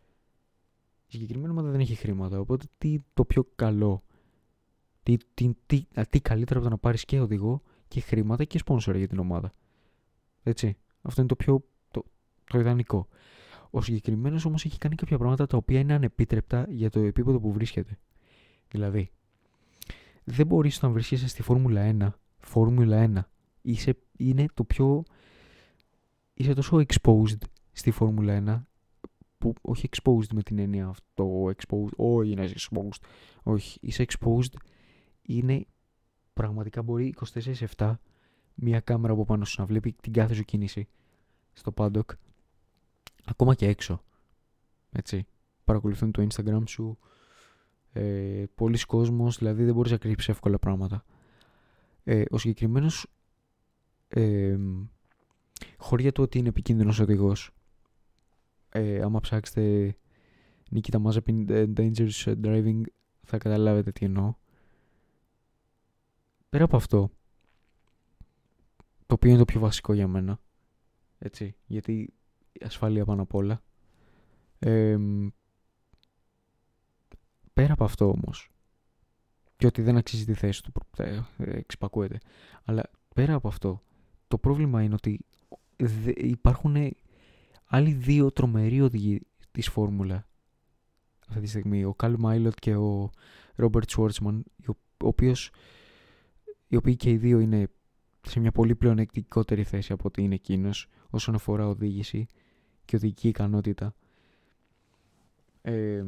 Η 1.08 1.12
συγκεκριμένη 1.12 1.52
ομάδα 1.52 1.70
δεν 1.70 1.80
έχει 1.80 1.96
χρήματα. 1.96 2.40
Οπότε 2.40 2.66
τι 2.78 3.00
το 3.14 3.26
πιο 3.26 3.48
καλό; 3.56 4.04
Τι, 5.04 5.18
τι, 5.34 5.56
τι, 5.66 5.86
τι 6.10 6.22
καλύτερο 6.22 6.60
από 6.60 6.68
το 6.68 6.74
να 6.76 6.80
πάρεις 6.80 7.06
και 7.06 7.20
οδηγό 7.20 7.62
και 7.88 8.02
χρήματα 8.02 8.44
και 8.44 8.60
sponsor 8.66 8.96
για 8.96 9.08
την 9.08 9.20
ομάδα. 9.20 9.54
Έτσι. 10.44 10.78
Αυτό 11.02 11.22
είναι 11.22 11.30
το 11.30 11.36
πιο 11.36 11.64
το, 11.92 12.06
το 12.44 12.60
ιδανικό. 12.60 13.08
Ο 13.70 13.82
συγκεκριμένος 13.82 14.46
όμως 14.46 14.66
έχει 14.66 14.78
κάνει 14.78 14.96
κάποια 14.96 15.18
πράγματα 15.18 15.46
τα 15.46 15.58
οποία 15.58 15.80
είναι 15.80 15.94
ανεπίτρεπτα 15.94 16.66
για 16.70 16.90
το 16.90 17.00
επίπεδο 17.00 17.40
που 17.40 17.52
βρίσκεται. 17.52 18.00
Δηλαδή, 18.68 19.12
δεν 20.24 20.48
μπορείς 20.48 20.82
να 20.82 20.90
βρίσκεσαι 20.90 21.28
στη 21.28 21.42
Φόρμουλα 21.42 21.96
1. 22.00 22.10
Φόρμουλα 22.38 23.12
1. 23.16 23.30
Είσαι, 23.62 23.98
είναι 24.18 24.46
το 24.54 24.64
πιο. 24.64 25.04
Είσαι 26.34 26.54
τόσο 26.54 26.84
exposed 26.88 27.38
στη 27.72 27.92
Φόρμουλα 27.92 28.66
1 28.68 28.70
που 29.40 29.54
όχι 29.62 29.90
exposed 29.92 30.28
με 30.34 30.44
την 30.44 30.60
έννοια 30.60 30.88
αυτό, 30.88 31.44
exposed, 31.44 31.94
όχι 31.96 32.32
είναι 32.32 32.50
exposed, 32.56 33.04
όχι, 33.44 33.78
είσαι 33.82 34.06
exposed, 34.08 34.54
είναι 35.22 35.66
πραγματικά 36.34 36.82
μπορεί 36.82 37.16
24-7 37.78 37.96
μια 38.54 38.80
κάμερα 38.80 39.14
από 39.14 39.26
πάνω 39.26 39.46
σου 39.46 39.62
να 39.62 39.66
βλέπει 39.66 39.96
την 40.02 40.14
κάθε 40.14 40.34
σου 40.34 40.44
κίνηση 40.44 40.88
στο 41.54 41.74
paddock, 41.78 42.06
ακόμα 43.26 43.56
και 43.56 43.68
έξω, 43.68 44.04
έτσι, 44.92 45.26
παρακολουθούν 45.64 46.12
το 46.12 46.28
Instagram 46.30 46.64
σου, 46.66 46.98
ε, 47.92 48.44
πολλοί 48.56 48.86
κόσμος, 48.86 49.38
δηλαδή 49.38 49.64
δεν 49.64 49.74
μπορείς 49.74 49.92
να 49.92 49.98
κρύψεις 49.98 50.30
εύκολα 50.30 50.60
πράγματα. 50.60 51.06
Ε, 52.04 52.24
ο 52.30 52.38
συγκεκριμένος 52.38 53.08
ε, 54.10 54.58
χωρία 55.78 56.12
του 56.12 56.24
ότι 56.24 56.38
είναι 56.38 56.50
επικίνδυνος 56.50 57.00
οδηγός 57.00 57.52
ε, 58.70 59.02
άμα 59.02 59.20
ψάξετε 59.20 59.96
Nikita 60.72 61.02
Mazepin 61.04 61.68
Dangerous 61.76 62.36
Driving 62.44 62.82
θα 63.24 63.38
καταλάβετε 63.38 63.92
τι 63.92 64.06
εννοώ. 64.06 64.34
Πέρα 66.50 66.64
από 66.64 66.76
αυτό, 66.76 67.12
το 69.06 69.14
οποίο 69.14 69.30
είναι 69.30 69.40
το 69.40 69.46
πιο 69.46 69.60
βασικό 69.60 69.94
για 69.94 70.08
μένα, 70.08 70.40
έτσι, 71.18 71.56
γιατί 71.66 72.14
ασφάλεια 72.62 73.06
πάνω 73.06 73.22
απ' 73.22 73.34
όλα. 73.34 73.64
πέρα 77.54 77.74
από 77.74 77.84
αυτό 77.84 78.10
όμως, 78.10 78.52
και 79.58 79.66
ότι 79.66 79.82
δεν 79.82 79.98
αξίζει 79.98 80.26
τη 80.26 80.34
θέση 80.34 80.64
του, 80.64 80.72
ε, 80.98 81.22
εξυπακούεται, 81.38 82.18
αλλά 82.64 82.90
πέρα 83.16 83.34
από 83.34 83.48
αυτό, 83.48 83.84
το 84.30 84.38
πρόβλημα 84.38 84.84
είναι 84.84 84.94
ότι 84.94 85.20
υπάρχουν 86.16 86.96
άλλοι 87.66 87.92
δύο 87.92 88.32
τρομεροί 88.32 88.82
οδηγοί 88.82 89.22
της 89.52 89.68
Φόρμουλα 89.68 90.28
αυτή 91.30 91.42
τη 91.42 91.48
στιγμή. 91.48 91.84
Ο 91.84 91.94
Καλ 91.94 92.16
Μάιλοτ 92.18 92.54
και 92.60 92.76
ο 92.76 93.10
Ρόμπερτ 93.56 93.90
Σουόρτσμαν, 93.90 94.44
οι 96.68 96.76
οποίοι 96.76 96.96
και 96.96 97.10
οι 97.10 97.18
δύο 97.18 97.40
είναι 97.40 97.68
σε 98.22 98.40
μια 98.40 98.52
πολύ 98.52 98.76
πλεονεκτικότερη 98.76 99.64
θέση 99.64 99.92
από 99.92 100.04
ότι 100.06 100.22
είναι 100.22 100.36
εκείνος 100.36 100.88
όσον 101.10 101.36
αφορά 101.36 101.68
οδήγηση 101.68 102.28
και 102.86 102.96
οδηγική 102.96 103.28
ικανότητα. 103.28 103.96
Ε, 105.62 106.04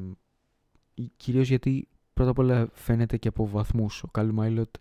κυρίως 1.16 1.48
γιατί 1.48 1.88
πρώτα 2.14 2.30
απ' 2.30 2.38
όλα 2.38 2.70
φαίνεται 2.74 3.18
και 3.18 3.28
από 3.28 3.48
βαθμούς. 3.48 4.04
Ο 4.04 4.08
Καλ 4.08 4.30
Μάιλοτ 4.30 4.76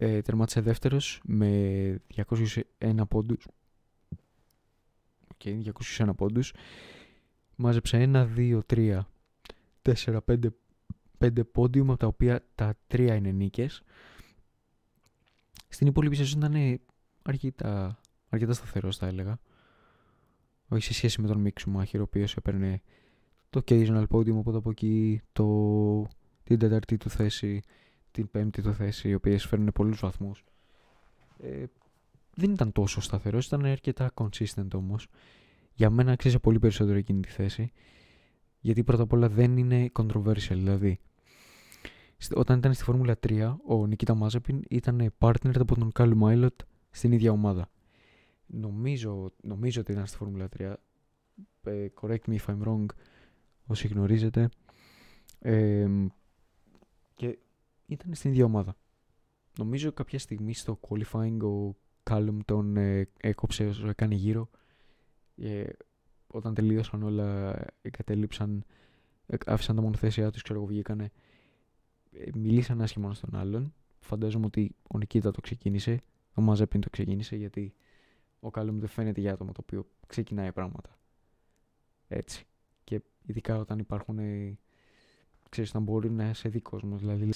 ε, 0.00 0.22
τερμάτισε 0.22 0.60
δεύτερος 0.60 1.20
με 1.24 2.02
201 2.16 3.08
πόντους. 3.08 3.46
Okay, 5.34 5.62
201 5.96 6.10
πόντους. 6.16 6.52
Μάζεψε 7.56 8.10
1, 8.12 8.26
2, 8.36 8.60
3, 8.66 9.00
4, 9.82 10.20
5, 10.24 10.38
5 11.18 11.44
πόντιουμ, 11.52 11.90
από 11.90 11.98
τα 11.98 12.06
οποία 12.06 12.44
τα 12.54 12.74
3 12.88 13.16
είναι 13.16 13.30
νίκες. 13.30 13.82
Στην 15.68 15.86
υπόλοιπη 15.86 16.16
σεζόν 16.16 16.42
ήταν 16.42 16.80
αρκετά, 17.22 18.00
αρκετά 18.28 18.52
σταθερός 18.52 18.96
θα 18.96 19.06
έλεγα. 19.06 19.38
Όχι 20.68 20.82
σε 20.82 20.94
σχέση 20.94 21.20
με 21.20 21.26
τον 21.26 21.40
Μίξ 21.40 21.64
Μάχερ, 21.64 22.00
ο 22.00 22.02
οποίος 22.02 22.36
έπαιρνε 22.36 22.82
το 23.50 23.62
occasional 23.66 24.04
podium 24.08 24.34
οπότε 24.34 24.56
από 24.56 24.70
εκεί, 24.70 25.20
το, 25.32 26.06
την 26.44 26.58
τέταρτη 26.58 26.96
του 26.96 27.10
θέση, 27.10 27.62
την 28.10 28.30
πέμπτη 28.30 28.62
του 28.62 28.74
θέση, 28.74 29.08
οι 29.08 29.14
οποίες 29.14 29.46
φέρνουν 29.46 29.72
πολλούς 29.74 30.00
βαθμούς. 30.00 30.44
Ε, 31.38 31.64
δεν 32.34 32.50
ήταν 32.50 32.72
τόσο 32.72 33.00
σταθερός, 33.00 33.46
ήταν 33.46 33.64
αρκετά 33.64 34.12
consistent 34.14 34.74
όμως. 34.74 35.08
Για 35.74 35.90
μένα 35.90 36.12
αξίζει 36.12 36.38
πολύ 36.38 36.58
περισσότερο 36.58 36.98
εκείνη 36.98 37.20
τη 37.20 37.28
θέση, 37.28 37.72
γιατί 38.60 38.84
πρώτα 38.84 39.02
απ' 39.02 39.12
όλα 39.12 39.28
δεν 39.28 39.56
είναι 39.56 39.90
controversial, 39.98 40.54
δηλαδή. 40.54 40.98
Όταν 42.34 42.58
ήταν 42.58 42.74
στη 42.74 42.84
Φόρμουλα 42.84 43.16
3, 43.28 43.56
ο 43.66 43.86
Νικήτα 43.86 44.14
Μάζεπιν 44.14 44.62
ήταν 44.68 45.14
partner 45.18 45.58
από 45.58 45.78
τον 45.78 45.92
Καλ 45.92 46.12
Μάιλοτ 46.14 46.60
στην 46.90 47.12
ίδια 47.12 47.32
ομάδα. 47.32 47.70
Νομίζω, 48.46 49.32
νομίζω 49.42 49.80
ότι 49.80 49.92
ήταν 49.92 50.06
στη 50.06 50.16
Φόρμουλα 50.16 50.48
3. 50.58 50.72
Ε, 51.62 51.86
correct 52.00 52.24
me 52.26 52.36
if 52.36 52.44
I'm 52.46 52.62
wrong, 52.66 52.86
όσοι 53.66 53.88
γνωρίζετε. 53.88 54.48
Ε, 55.38 55.86
και 57.14 57.38
ήταν 57.88 58.14
στην 58.14 58.30
ίδια 58.30 58.44
ομάδα. 58.44 58.76
Νομίζω 59.58 59.92
κάποια 59.92 60.18
στιγμή 60.18 60.54
στο 60.54 60.80
qualifying 60.88 61.38
ο 61.42 61.76
Callum 62.10 62.38
τον 62.44 62.76
ε, 62.76 63.08
έκοψε 63.20 63.66
όσο 63.66 63.88
έκανε 63.88 64.14
γύρω. 64.14 64.50
Ε, 65.36 65.64
όταν 66.26 66.54
τελείωσαν 66.54 67.02
όλα, 67.02 67.58
εγκατέλειψαν, 67.82 68.64
άφησαν 69.46 69.76
τα 69.76 69.82
μονοθέσια 69.82 70.30
τους, 70.30 70.42
ξέρω 70.42 70.58
εγώ, 70.58 70.68
βγήκανε. 70.68 71.10
Ε, 72.12 72.30
μιλήσαν 72.34 72.80
άσχημα 72.80 73.14
στον 73.14 73.34
άλλον. 73.34 73.74
Φαντάζομαι 73.98 74.46
ότι 74.46 74.74
ο 74.90 74.98
Νικήτα 74.98 75.30
το 75.30 75.40
ξεκίνησε, 75.40 76.02
ο 76.34 76.40
Μαζέπιν 76.40 76.80
το 76.80 76.90
ξεκίνησε, 76.90 77.36
γιατί 77.36 77.74
ο 78.40 78.48
Callum 78.52 78.72
δεν 78.72 78.88
φαίνεται 78.88 79.20
για 79.20 79.32
άτομο 79.32 79.52
το 79.52 79.60
οποίο 79.62 79.86
ξεκινάει 80.06 80.52
πράγματα. 80.52 80.98
Έτσι. 82.08 82.46
Και 82.84 83.02
ειδικά 83.26 83.58
όταν 83.58 83.78
υπάρχουν, 83.78 84.18
ε, 84.18 84.58
ξέρεις, 85.48 85.70
όταν 85.70 85.82
μπορεί 85.82 86.10
να 86.10 86.28
είσαι 86.28 86.48
δικός 86.48 86.82
μας, 86.82 87.00
δηλαδή 87.00 87.30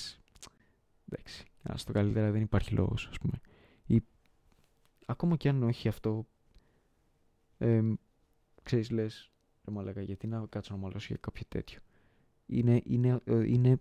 εντάξει, 1.13 1.45
ας 1.63 1.85
το 1.85 1.93
καλύτερα 1.93 2.31
δεν 2.31 2.43
υπάρχει 2.43 2.75
λόγος, 2.75 3.07
ας 3.11 3.19
πούμε. 3.19 3.41
Ή, 3.87 4.03
ακόμα 5.07 5.37
και 5.37 5.49
αν 5.49 5.63
όχι 5.63 5.89
αυτό, 5.89 6.27
ε, 7.59 7.83
ξέρεις, 8.63 8.91
λες, 8.91 9.31
ρε 9.65 9.73
μαλάκα, 9.73 10.03
γιατί 10.03 10.27
να 10.27 10.47
κάτσω 10.49 10.75
να 10.75 10.81
μαλώσω 10.81 11.07
για 11.09 11.19
κάποιο 11.21 11.43
τέτοιο. 11.49 11.81
Είναι, 12.47 12.81
είναι, 12.85 13.21
ε, 13.25 13.47
είναι, 13.47 13.81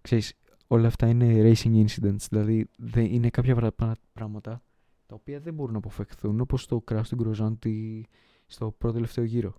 ξέρεις, 0.00 0.34
όλα 0.66 0.86
αυτά 0.86 1.08
είναι 1.08 1.52
racing 1.52 1.86
incidents, 1.86 2.26
δηλαδή 2.30 2.68
δεν, 2.76 3.04
είναι 3.04 3.30
κάποια 3.30 3.72
πράγματα 4.12 4.62
τα 5.06 5.14
οποία 5.14 5.40
δεν 5.40 5.54
μπορούν 5.54 5.72
να 5.72 5.78
αποφευχθούν, 5.78 6.40
όπως 6.40 6.66
το 6.66 6.84
crash 6.90 7.06
του 7.08 7.16
Γκροζάντη 7.16 8.06
στο 8.46 8.70
πρώτο 8.70 8.94
τελευταίο 8.94 9.24
γύρο, 9.24 9.54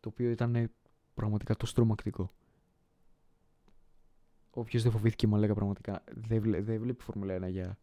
το 0.00 0.08
οποίο 0.08 0.30
ήταν 0.30 0.70
πραγματικά 1.14 1.56
το 1.56 1.66
στρομακτικό 1.66 2.32
όποιος 4.50 4.82
δεν 4.82 4.92
φοβήθηκε 4.92 5.26
μαλάκα 5.26 5.54
πραγματικά 5.54 6.04
δεν, 6.14 6.40
βλέ, 6.40 6.60
δεν 6.60 6.80
βλέπει 6.80 7.02
Φόρμουλα 7.02 7.46
1 7.46 7.50
για. 7.50 7.78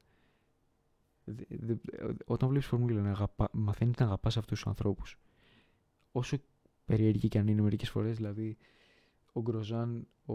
Δε, 1.24 1.44
δε, 1.50 1.76
όταν 2.26 2.50
βλέπεις 2.50 2.68
Φόρμουλα 2.68 3.28
1, 3.38 3.46
μαθαίνεις 3.52 3.96
να 3.98 4.06
αγαπάς 4.06 4.38
αυτούς 4.38 4.60
τους 4.60 4.68
ανθρώπους. 4.68 5.18
Όσο 6.12 6.38
περίεργοι 6.86 7.28
και 7.28 7.40
αν 7.40 7.48
είναι 7.48 7.62
μερικές 7.62 7.90
φορές, 7.90 8.16
δηλαδή 8.16 8.58
ο 9.32 9.42
Γκροζάν, 9.42 10.08
ο, 10.26 10.34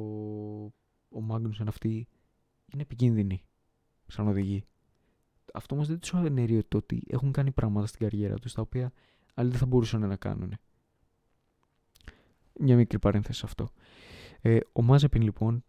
ο 1.09 1.21
Μάγνουσεν 1.21 1.69
αυτοί 1.69 2.09
είναι 2.73 2.83
επικίνδυνοι 2.83 3.45
σαν 4.07 4.29
οδηγοί. 4.29 4.65
Αυτό 5.55 5.75
όμω 5.75 5.85
δεν 5.85 5.99
τους 5.99 6.15
αναιρεί 6.15 6.65
το 6.65 6.77
ότι 6.77 7.03
έχουν 7.07 7.33
κάνει 7.33 7.51
πράγματα 7.51 7.87
στην 7.87 8.01
καριέρα 8.01 8.39
τους 8.39 8.53
τα 8.53 8.61
οποία 8.63 8.93
άλλοι 9.35 9.51
δεν 9.51 9.59
θα 9.59 9.67
μπορούσαν 9.67 10.01
να 10.01 10.17
κάνουν. 10.17 10.55
Μια 12.61 12.77
μικρή 12.77 12.99
παρένθεση 12.99 13.39
σε 13.39 13.47
αυτό. 13.47 13.69
Ε, 14.41 14.59
ο 14.73 14.83
Μάζεπιν 14.83 15.23
λοιπόν 15.23 15.65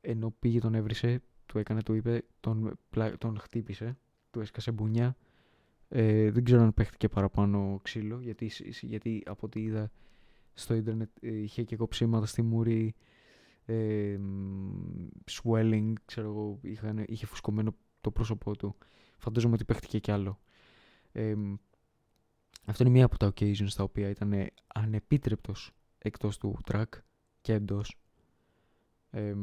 ενώ 0.00 0.34
πήγε 0.38 0.60
τον 0.60 0.74
έβρισε, 0.74 1.22
του 1.46 1.58
έκανε, 1.58 1.82
του 1.82 1.94
είπε, 1.94 2.24
τον, 2.40 2.78
τον 3.18 3.38
χτύπησε, 3.38 3.98
του 4.30 4.40
έσκασε 4.40 4.70
μπουνιά. 4.70 5.16
Ε, 5.88 6.30
δεν 6.30 6.44
ξέρω 6.44 6.62
αν 6.62 6.74
παίχτηκε 6.74 7.08
παραπάνω 7.08 7.80
ξύλο, 7.82 8.20
γιατί, 8.20 8.50
γιατί 8.80 9.22
από 9.26 9.46
ό,τι 9.46 9.62
είδα 9.62 9.90
στο 10.54 10.74
ίντερνετ 10.74 11.10
ε, 11.20 11.36
είχε 11.36 11.62
και 11.64 11.76
κοψίματα 11.76 12.26
στη 12.26 12.42
μούρη, 12.42 12.94
ε, 13.64 14.18
swelling, 15.30 15.92
ξέρω 16.04 16.28
εγώ, 16.28 16.60
είχε 17.06 17.26
φουσκωμένο 17.26 17.74
το 18.00 18.10
πρόσωπό 18.10 18.56
του. 18.56 18.76
Φαντάζομαι 19.18 19.54
ότι 19.54 19.64
παίχτηκε 19.64 19.98
κι 19.98 20.10
άλλο. 20.10 20.40
Ε, 21.12 21.34
αυτό 22.64 22.82
είναι 22.82 22.92
μία 22.92 23.04
από 23.04 23.16
τα 23.16 23.32
occasions 23.34 23.72
τα 23.76 23.82
οποία 23.82 24.08
ήταν 24.08 24.46
ανεπίτρεπτος 24.66 25.72
εκτός 25.98 26.38
του 26.38 26.58
track 26.70 26.88
και 27.40 27.52
εντός. 27.52 28.00
Ε, 29.10 29.34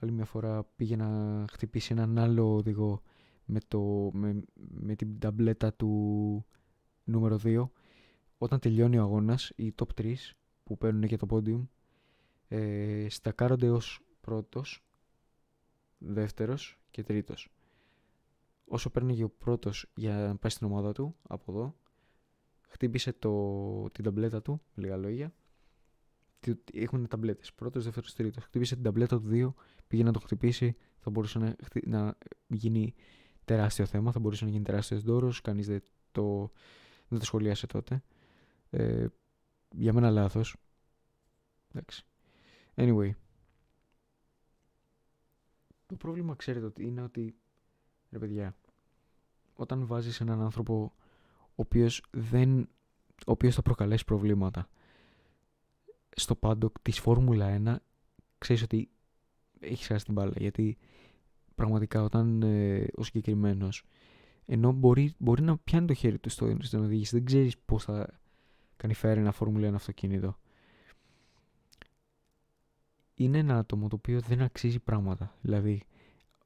άλλη 0.00 0.12
μια 0.12 0.24
φορά 0.24 0.64
πήγε 0.64 0.96
να 0.96 1.44
χτυπήσει 1.50 1.92
έναν 1.92 2.18
άλλο 2.18 2.54
οδηγό 2.54 3.02
με, 3.44 3.60
το, 3.68 4.10
με, 4.12 4.42
με 4.70 4.94
την 4.94 5.18
ταμπλέτα 5.18 5.72
του 5.72 6.44
νούμερο 7.04 7.38
2. 7.44 7.68
Όταν 8.38 8.58
τελειώνει 8.58 8.98
ο 8.98 9.02
αγώνας, 9.02 9.52
οι 9.56 9.74
top 9.76 10.00
3 10.00 10.14
που 10.64 10.78
παίρνουν 10.78 11.06
και 11.06 11.16
το 11.16 11.26
podium 11.30 11.66
ε, 12.48 13.06
στακάρονται 13.08 13.70
ως 13.70 14.00
πρώτος, 14.20 14.84
δεύτερος 15.98 16.78
και 16.90 17.02
τρίτος. 17.02 17.48
Όσο 18.66 18.90
παίρνει 18.90 19.22
ο 19.22 19.28
πρώτος 19.28 19.86
για 19.94 20.14
να 20.14 20.36
πάει 20.36 20.50
στην 20.50 20.66
ομάδα 20.66 20.92
του, 20.92 21.16
από 21.22 21.52
εδώ, 21.52 21.76
χτύπησε 22.68 23.12
το, 23.12 23.90
την 23.90 24.04
ταμπλέτα 24.04 24.42
του, 24.42 24.60
με 24.74 24.82
λίγα 24.82 24.96
λόγια, 24.96 25.32
έχουν 26.72 27.08
ταμπλέτες. 27.08 27.52
Πρώτος, 27.52 27.84
δεύτερος, 27.84 28.14
τρίτος. 28.14 28.44
Χτύπησε 28.44 28.74
την 28.74 28.84
ταμπλέτα 28.84 29.20
του 29.20 29.28
2, 29.28 29.54
πήγε 29.86 30.02
να 30.02 30.12
το 30.12 30.18
χτυπήσει. 30.18 30.76
Θα 30.98 31.10
μπορούσε 31.10 31.38
να, 31.38 31.56
να 31.84 32.16
γίνει 32.46 32.94
τεράστιο 33.44 33.86
θέμα. 33.86 34.12
Θα 34.12 34.18
μπορούσε 34.18 34.44
να 34.44 34.50
γίνει 34.50 34.64
τεράστιος 34.64 35.02
δώρος. 35.02 35.40
Κανείς 35.40 35.66
δεν 35.66 35.82
το, 36.12 36.50
δεν 37.08 37.18
το 37.18 37.24
σχολίασε 37.24 37.66
τότε. 37.66 38.02
Ε, 38.70 39.06
για 39.70 39.92
μένα 39.92 40.10
λάθος. 40.10 40.56
Εντάξει. 41.72 42.04
Anyway. 42.74 43.10
Το 45.86 45.96
πρόβλημα 45.96 46.34
ξέρετε 46.34 46.66
ότι 46.66 46.86
είναι 46.86 47.02
ότι 47.02 47.34
ρε 48.10 48.18
παιδιά, 48.18 48.56
όταν 49.54 49.86
βάζεις 49.86 50.20
έναν 50.20 50.40
άνθρωπο 50.40 50.94
ο 51.38 51.62
οποίος 51.62 52.02
δεν 52.10 52.68
ο 53.26 53.32
οποίος 53.32 53.54
θα 53.54 53.62
προκαλέσει 53.62 54.04
προβλήματα 54.04 54.68
στο 56.20 56.34
πάντοκ 56.34 56.80
της 56.82 56.98
Φόρμουλα 56.98 57.60
1 57.64 57.76
ξέρεις 58.38 58.62
ότι 58.62 58.90
έχεις 59.60 59.86
χάσει 59.86 60.04
την 60.04 60.14
μπάλα 60.14 60.32
γιατί 60.36 60.78
πραγματικά 61.54 62.02
όταν 62.02 62.42
ε, 62.42 62.86
ο 62.96 63.02
συγκεκριμένος 63.02 63.84
ενώ 64.46 64.72
μπορεί, 64.72 65.14
μπορεί 65.18 65.42
να 65.42 65.58
πιάνει 65.58 65.86
το 65.86 65.94
χέρι 65.94 66.18
του 66.18 66.28
στο, 66.28 66.56
στην 66.60 66.78
οδήγηση 66.78 67.16
δεν 67.16 67.24
ξέρεις 67.24 67.58
πώς 67.58 67.84
θα 67.84 68.20
κάνει 68.76 68.94
φέρει 68.94 69.20
ένα 69.20 69.32
Φόρμουλα 69.32 69.70
1 69.70 69.74
αυτοκίνητο. 69.74 70.36
Είναι 73.14 73.38
ένα 73.38 73.58
άτομο 73.58 73.88
το 73.88 73.96
οποίο 73.96 74.20
δεν 74.20 74.40
αξίζει 74.40 74.78
πράγματα. 74.78 75.34
Δηλαδή 75.40 75.82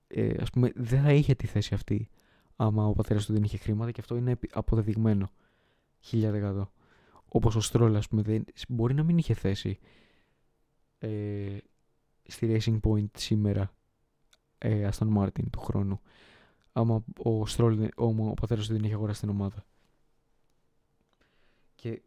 ε, 0.06 0.34
ας 0.40 0.50
πούμε 0.50 0.72
δεν 0.74 1.02
θα 1.02 1.12
είχε 1.12 1.34
τη 1.34 1.46
θέση 1.46 1.74
αυτή 1.74 2.08
άμα 2.56 2.87
ο 2.87 2.92
πατέρας 2.92 3.26
του 3.26 3.32
δεν 3.32 3.42
είχε 3.42 3.56
χρήματα 3.56 3.90
και 3.90 4.00
αυτό 4.00 4.16
είναι 4.16 4.38
αποδεδειγμένο. 4.52 5.30
1000% 6.10 6.62
Όπως 7.37 7.57
ο 7.57 7.61
Στρόλ, 7.61 7.97
ας 7.97 8.09
πούμε, 8.09 8.23
δεν, 8.23 8.44
μπορεί 8.68 8.94
να 8.94 9.03
μην 9.03 9.18
είχε 9.18 9.35
θέση 9.35 9.79
ε, 10.99 11.59
στη 12.23 12.57
Racing 12.59 12.81
Point 12.81 13.11
σήμερα 13.16 13.75
ε, 14.59 14.88
Aston 14.92 15.16
Martin 15.16 15.51
του 15.51 15.61
χρόνου. 15.61 16.01
Άμα 16.73 17.05
ο 17.16 17.47
Στρόλ, 17.47 17.83
ο, 17.83 18.05
ο 18.05 18.35
πατέρας 18.35 18.66
του 18.66 18.73
δεν 18.73 18.85
είχε 18.85 18.94
αγοράσει 18.94 19.20
την 19.20 19.29
ομάδα. 19.29 19.66
Και 21.75 22.03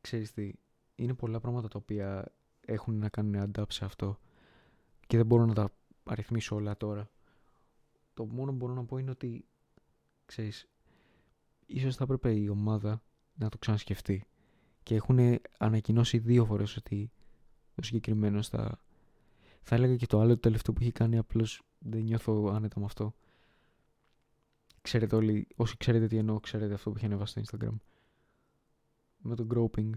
ξέρεις 0.00 0.32
τι, 0.32 0.52
είναι 0.94 1.14
πολλά 1.14 1.40
πράγματα 1.40 1.68
τα 1.68 1.78
οποία 1.78 2.32
έχουν 2.60 2.98
να 2.98 3.08
κάνουν 3.08 3.50
adapt 3.54 3.72
σε 3.72 3.84
αυτό 3.84 4.18
και 5.06 5.16
δεν 5.16 5.26
μπορώ 5.26 5.44
να 5.44 5.54
τα 5.54 5.72
αριθμίσω 6.04 6.56
όλα 6.56 6.76
τώρα. 6.76 7.10
Το 8.14 8.24
μόνο 8.24 8.50
που 8.50 8.56
μπορώ 8.56 8.74
να 8.74 8.84
πω 8.84 8.98
είναι 8.98 9.10
ότι, 9.10 9.44
ξέρεις, 10.24 10.68
ίσως 11.66 11.96
θα 11.96 12.04
έπρεπε 12.04 12.32
η 12.32 12.48
ομάδα 12.48 13.02
να 13.34 13.48
το 13.48 13.58
ξανασκεφτεί. 13.58 14.24
Και 14.82 14.94
έχουν 14.94 15.40
ανακοινώσει 15.58 16.18
δύο 16.18 16.44
φορές 16.44 16.76
ότι 16.76 17.10
ο 17.74 17.82
συγκεκριμένος 17.82 18.48
θα... 18.48 18.78
Θα 19.62 19.74
έλεγα 19.74 19.96
και 19.96 20.06
το 20.06 20.20
άλλο 20.20 20.34
το 20.34 20.40
τελευταίο 20.40 20.74
που 20.74 20.80
έχει 20.82 20.92
κάνει 20.92 21.18
απλώς 21.18 21.62
δεν 21.78 22.02
νιώθω 22.02 22.52
άνετα 22.54 22.80
με 22.80 22.84
αυτό. 22.84 23.14
Ξέρετε 24.82 25.16
όλοι, 25.16 25.46
όσοι 25.56 25.76
ξέρετε 25.76 26.06
τι 26.06 26.16
εννοώ, 26.16 26.40
ξέρετε 26.40 26.74
αυτό 26.74 26.90
που 26.90 26.96
έχει 26.96 27.06
ανεβάσει 27.06 27.42
στο 27.44 27.58
Instagram. 27.58 27.74
Με 29.18 29.34
το 29.34 29.46
groping. 29.54 29.90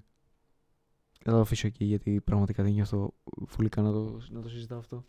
Θα 1.19 1.31
το 1.31 1.39
αφήσω 1.39 1.67
εκεί 1.67 1.85
γιατί 1.85 2.21
πραγματικά 2.21 2.63
δεν 2.63 2.71
νιώθω 2.71 3.13
φουλικά 3.45 3.81
να 3.81 3.91
το, 3.91 4.21
να 4.29 4.41
το 4.41 4.49
συζητάω 4.49 4.79
αυτό. 4.79 5.05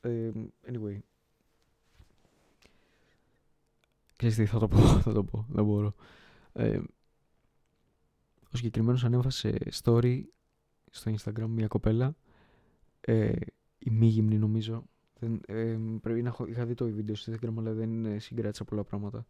Ε, 0.00 0.30
anyway. 0.66 0.98
Ξέρεις 4.16 4.36
τι, 4.36 4.46
θα 4.46 4.58
το 4.58 4.68
πω, 4.68 4.78
θα 5.06 5.12
το 5.12 5.24
πω, 5.24 5.46
δεν 5.48 5.64
μπορώ. 5.64 5.94
Ε, 6.56 6.80
ο 8.52 8.56
συγκεκριμένος 8.56 9.04
ανέβασε 9.04 9.58
story 9.82 10.22
στο 10.90 11.14
Instagram 11.16 11.46
μια 11.48 11.66
κοπέλα, 11.66 12.16
ε, 13.00 13.32
η 13.78 13.90
μη 13.90 14.06
γυμνή 14.06 14.38
νομίζω, 14.38 14.84
δεν, 15.18 15.40
ε, 15.46 15.78
πρέπει 16.00 16.22
να 16.22 16.28
έχω, 16.28 16.46
είχα 16.46 16.66
δει 16.66 16.74
το 16.74 16.84
βίντεο 16.84 17.14
στο 17.14 17.32
Instagram 17.32 17.54
αλλά 17.58 17.72
δεν 17.72 18.04
ε, 18.04 18.18
συγκράτησα 18.18 18.64
πολλά 18.64 18.84
πράγματα, 18.84 19.26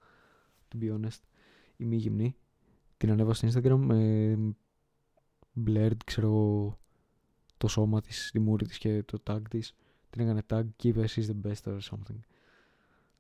to 0.69 0.83
be 0.83 0.95
honest. 0.95 1.21
Η 1.77 1.85
μη 1.85 1.97
γυμνή, 1.97 2.37
την 2.97 3.11
ανέβασε 3.11 3.49
στο 3.49 3.61
Instagram, 3.61 3.91
ε, 3.91 4.37
blurred, 5.67 5.97
ξέρω 6.05 6.79
το 7.57 7.69
σώμα 7.69 8.01
της, 8.01 8.31
τη 8.33 8.39
μούρη 8.39 8.67
της 8.67 8.79
και 8.79 9.03
το 9.03 9.23
tag 9.27 9.41
της. 9.51 9.75
Την 10.11 10.21
έκανε 10.21 10.43
tag 10.51 10.65
και 10.77 10.89
είπε 10.89 11.05
she's 11.09 11.27
the 11.27 11.51
best 11.51 11.63
or 11.63 11.79
something. 11.81 12.19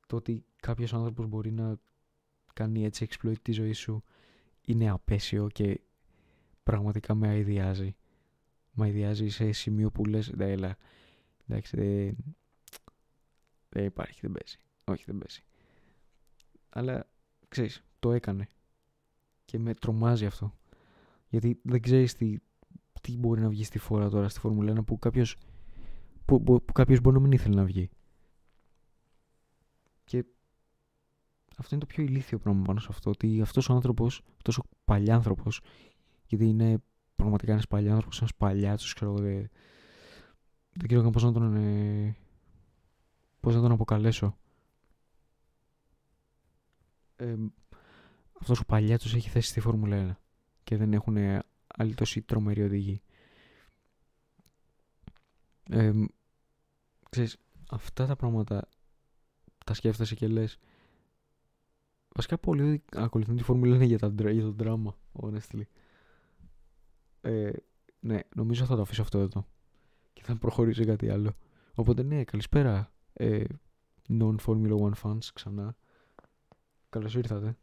Το 0.06 0.16
ότι 0.16 0.44
κάποιος 0.56 0.94
άνθρωπος 0.94 1.26
μπορεί 1.26 1.52
να 1.52 1.78
κάνει 2.56 2.84
έτσι 2.84 3.06
exploit 3.10 3.38
τη 3.42 3.52
ζωή 3.52 3.72
σου 3.72 4.04
είναι 4.60 4.88
απέσιο 4.88 5.48
και 5.48 5.80
πραγματικά 6.62 7.14
με 7.14 7.28
αειδιάζει. 7.28 7.96
Με 8.72 8.84
αειδιάζει 8.84 9.28
σε 9.28 9.52
σημείο 9.52 9.90
που 9.90 10.04
λες, 10.04 10.30
δε 10.34 10.50
έλα, 10.50 10.76
εντάξει, 11.46 11.76
δεν, 11.76 12.16
δεν 13.68 13.84
υπάρχει, 13.84 14.20
δεν 14.20 14.32
παίζει. 14.32 14.58
Όχι, 14.84 15.04
δεν 15.06 15.18
παίζει. 15.18 15.42
Αλλά, 16.68 17.08
ξέρεις, 17.48 17.82
το 17.98 18.12
έκανε. 18.12 18.48
Και 19.44 19.58
με 19.58 19.74
τρομάζει 19.74 20.26
αυτό. 20.26 20.58
Γιατί 21.28 21.60
δεν 21.62 21.80
ξέρεις 21.80 22.14
τι, 22.14 22.36
τι 23.00 23.16
μπορεί 23.16 23.40
να 23.40 23.48
βγει 23.48 23.64
στη 23.64 23.78
φόρα 23.78 24.08
τώρα 24.08 24.28
στη 24.28 24.40
Φόρμουλα 24.40 24.80
1 24.80 24.84
που 24.84 24.98
κάποιος, 24.98 25.36
που, 26.24 26.42
που, 26.42 26.64
που 26.64 26.72
κάποιος 26.72 27.00
μπορεί 27.00 27.16
να 27.16 27.22
μην 27.22 27.32
ήθελε 27.32 27.54
να 27.54 27.64
βγει. 27.64 27.90
Και 30.04 30.24
αυτό 31.56 31.74
είναι 31.74 31.84
το 31.84 31.94
πιο 31.94 32.04
ηλίθιο 32.04 32.38
πράγμα 32.38 32.62
πάνω 32.62 32.80
σε 32.80 32.88
αυτό. 32.90 33.10
Ότι 33.10 33.40
αυτός 33.40 33.68
ο 33.68 33.72
άνθρωπος, 33.72 34.22
αυτός 34.36 34.58
ο 34.58 34.62
παλιάνθρωπος, 34.84 35.60
γιατί 36.26 36.44
είναι 36.48 36.82
πραγματικά 37.16 37.52
ένας 37.52 37.66
παλιάνθρωπος, 37.66 38.18
ένας 38.18 38.34
παλιάτσος, 38.34 38.92
ξέρω 38.92 39.10
εγώ, 39.10 39.20
δεν, 39.20 39.50
δεν 40.72 40.88
ξέρω 40.88 41.10
πώς 41.10 41.22
να 41.22 41.32
τον, 41.32 41.56
ε, 41.56 42.16
πώς 43.40 43.54
να 43.54 43.60
τον 43.60 43.72
αποκαλέσω. 43.72 44.36
Ε, 47.16 47.34
αυτός 48.40 48.60
ο 48.60 48.64
παλιάτσος 48.64 49.14
έχει 49.14 49.28
θέση 49.28 49.48
στη 49.48 49.60
Φόρμουλα 49.60 49.96
1 49.96 50.16
και 50.64 50.76
δεν 50.76 50.92
έχουν 50.92 51.16
άλλοι 51.66 51.94
τόσοι 51.94 52.22
τρομεροί 52.22 52.62
οδηγοί. 52.62 53.02
Ε, 55.70 55.92
ξέρεις, 57.10 57.36
αυτά 57.70 58.06
τα 58.06 58.16
πράγματα 58.16 58.68
τα 59.64 59.74
σκέφτεσαι 59.74 60.14
και 60.14 60.28
λες 60.28 60.58
βασικά 62.16 62.38
πολλοί 62.38 62.82
ακολουθούν 62.92 63.36
τη 63.36 63.42
Φόρμουλα 63.42 63.76
1 63.76 63.86
για, 63.86 63.98
τα, 63.98 64.30
για 64.30 64.42
το 64.42 64.50
δράμα 64.50 64.96
honestly 65.12 65.62
ε, 67.20 67.50
ναι 68.00 68.20
νομίζω 68.34 68.64
θα 68.64 68.76
το 68.76 68.82
αφήσω 68.82 69.02
αυτό 69.02 69.18
εδώ 69.18 69.46
και 70.12 70.22
θα 70.22 70.36
προχωρήσω 70.36 70.84
κάτι 70.84 71.08
άλλο 71.08 71.36
οπότε 71.74 72.02
ναι 72.02 72.24
καλησπέρα 72.24 72.92
ε, 73.12 73.44
non-Formula 74.08 74.78
1 74.78 74.90
fans 75.02 75.18
ξανά 75.34 75.76
καλώς 76.88 77.14
ήρθατε 77.14 77.56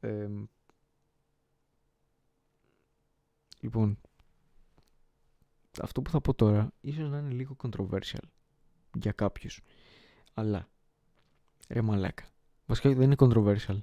ε, 0.00 0.28
Λοιπόν, 3.66 3.98
αυτό 5.82 6.02
που 6.02 6.10
θα 6.10 6.20
πω 6.20 6.34
τώρα 6.34 6.72
ίσως 6.80 7.10
να 7.10 7.18
είναι 7.18 7.30
λίγο 7.30 7.56
controversial 7.62 8.24
για 8.98 9.12
κάποιους. 9.12 9.60
Αλλά, 10.34 10.68
ρε 11.68 11.82
μαλάκα. 11.82 12.24
Βασικά 12.66 12.88
δεν 12.88 13.02
είναι 13.02 13.14
controversial. 13.18 13.78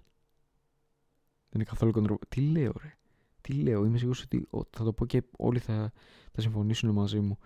Δεν 1.50 1.62
είναι 1.62 1.64
καθόλου 1.64 1.92
controversial. 1.96 2.28
Τι 2.30 2.42
λέω 2.42 2.74
ρε; 2.82 2.98
Τι 3.42 3.54
λέω; 3.54 3.86
Είμαι 3.86 3.98
σίγουρος 3.98 4.22
ότι 4.22 4.48
θα 4.70 4.84
το 4.84 4.94
πω 4.94 5.06
και 5.06 5.24
όλοι 5.38 5.60
θα, 5.60 5.92
θα 6.32 6.42
συμφωνήσουν 6.42 6.90
μαζί 6.90 7.20
μου. 7.20 7.38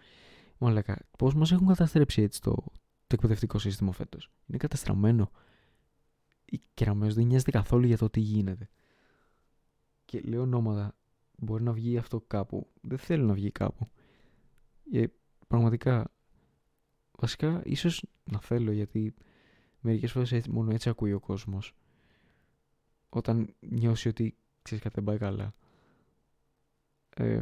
Μαλάκα, 0.57 0.97
πώς 1.17 1.33
μας 1.33 1.51
έχουν 1.51 1.67
καταστρέψει 1.67 2.21
έτσι 2.21 2.41
το, 2.41 2.55
το 3.07 3.13
εκπαιδευτικό 3.13 3.59
σύστημα 3.59 3.91
φέτος; 3.91 4.31
Είναι 4.45 4.57
καταστραμμένο. 4.57 5.31
Η 6.45 6.61
κεραμέως 6.73 7.13
δεν 7.13 7.25
νοιάζεται 7.25 7.51
καθόλου 7.51 7.85
για 7.85 7.97
το 7.97 8.09
τι 8.09 8.19
γίνεται. 8.19 8.69
Και 10.05 10.21
λέω 10.21 10.41
ονόματα 10.41 10.95
μπορεί 11.37 11.63
να 11.63 11.73
βγει 11.73 11.97
αυτό 11.97 12.21
κάπου. 12.21 12.67
Δεν 12.81 12.97
θέλω 12.97 13.25
να 13.25 13.33
βγει 13.33 13.51
κάπου. 13.51 13.89
Ε, 14.91 15.05
πραγματικά, 15.47 16.11
βασικά 17.11 17.61
ίσως 17.65 18.03
να 18.23 18.39
θέλω 18.39 18.71
γιατί 18.71 19.13
μερικές 19.87 20.11
φορές 20.11 20.47
μόνο 20.47 20.71
έτσι 20.71 20.89
ακούει 20.89 21.13
ο 21.13 21.19
κόσμος. 21.19 21.75
Όταν 23.09 23.55
νιώσει 23.59 24.07
ότι 24.07 24.37
ξέρεις 24.61 24.83
κάτι 24.83 24.95
δεν 24.95 25.03
πάει 25.03 25.17
καλά. 25.17 25.53
Ε, 27.09 27.41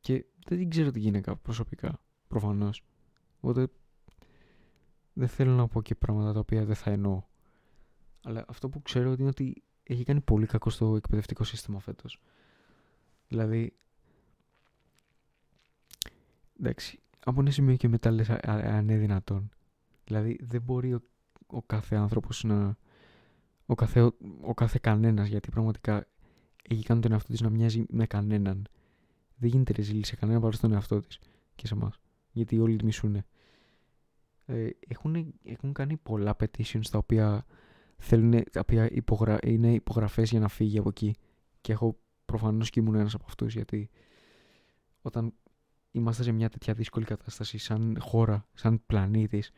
και 0.00 0.24
δεν 0.46 0.68
ξέρω 0.68 0.90
τι 0.90 0.98
γίνεται 0.98 1.34
προσωπικά, 1.34 2.00
προφανώς. 2.28 2.84
Οπότε 3.40 3.72
δεν 5.12 5.28
θέλω 5.28 5.52
να 5.52 5.68
πω 5.68 5.82
και 5.82 5.94
πράγματα 5.94 6.32
τα 6.32 6.38
οποία 6.38 6.64
δεν 6.64 6.74
θα 6.74 6.90
εννοώ. 6.90 7.22
Αλλά 8.22 8.44
αυτό 8.48 8.68
που 8.68 8.82
ξέρω 8.82 9.12
είναι 9.12 9.28
ότι 9.28 9.62
έχει 9.82 10.04
κάνει 10.04 10.20
πολύ 10.20 10.46
κακό 10.46 10.70
στο 10.70 10.96
εκπαιδευτικό 10.96 11.44
σύστημα 11.44 11.80
φέτος. 11.80 12.20
Δηλαδή, 13.28 13.76
εντάξει, 16.58 17.00
από 17.24 17.40
ένα 17.40 17.50
σημείο 17.50 17.76
και 17.76 17.88
μετά 17.88 18.10
λες 18.10 18.30
αν 18.30 18.82
είναι 18.88 18.96
δυνατόν. 18.96 19.50
Δηλαδή, 20.04 20.38
δεν 20.42 20.62
μπορεί 20.62 20.94
ο, 20.94 21.02
ο 21.46 21.62
κάθε 21.62 21.96
άνθρωπος 21.96 22.44
να... 22.44 22.76
Ο 23.66 23.74
κάθε, 23.74 24.00
ο, 24.00 24.14
ο 24.40 24.54
κάθε 24.54 24.78
κανένας, 24.82 25.28
γιατί 25.28 25.50
πραγματικά 25.50 26.06
έχει 26.68 26.82
κάνει 26.84 27.00
τον 27.00 27.12
εαυτό 27.12 27.32
της 27.32 27.40
να 27.40 27.50
μοιάζει 27.50 27.84
με 27.88 28.06
κανέναν. 28.06 28.68
Δεν 29.36 29.50
γίνεται 29.50 29.72
ρεζίλη 29.72 30.06
σε 30.06 30.16
κανέναν 30.16 30.40
παρά 30.42 30.52
στον 30.52 30.72
εαυτό 30.72 31.00
της 31.00 31.18
και 31.54 31.66
σε 31.66 31.74
εμάς. 31.74 32.00
Γιατί 32.32 32.58
όλοι 32.58 32.76
τη 32.76 32.84
μισούνε. 32.84 33.26
Ε, 34.46 34.68
έχουν, 34.88 35.34
έχουν 35.44 35.72
κάνει 35.72 35.96
πολλά 35.96 36.36
petitions 36.40 36.86
τα 36.90 36.98
οποία 36.98 37.44
θέλουν, 37.96 38.42
τα 38.52 38.60
οποία 38.60 38.90
υπογρα... 38.90 39.38
είναι 39.42 39.72
υπογραφές 39.72 40.30
για 40.30 40.40
να 40.40 40.48
φύγει 40.48 40.78
από 40.78 40.88
εκεί. 40.88 41.14
Και 41.60 41.72
έχω 41.72 41.98
προφανώς 42.24 42.70
και 42.70 42.80
ήμουν 42.80 42.94
ένας 42.94 43.14
από 43.14 43.24
αυτούς, 43.28 43.54
γιατί 43.54 43.90
όταν 45.02 45.34
είμαστε 45.90 46.22
σε 46.22 46.32
μια 46.32 46.48
τέτοια 46.48 46.74
δύσκολη 46.74 47.04
κατάσταση 47.04 47.58
σαν 47.58 47.96
χώρα, 48.00 48.46
σαν 48.54 48.86
πλανήτης 48.86 49.50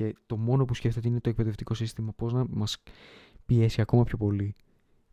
και 0.00 0.14
το 0.26 0.36
μόνο 0.36 0.64
που 0.64 0.74
σκέφτεται 0.74 1.08
είναι 1.08 1.20
το 1.20 1.28
εκπαιδευτικό 1.28 1.74
σύστημα, 1.74 2.12
πώς 2.12 2.32
να 2.32 2.44
μας 2.48 2.82
πιέσει 3.46 3.80
ακόμα 3.80 4.04
πιο 4.04 4.16
πολύ. 4.16 4.54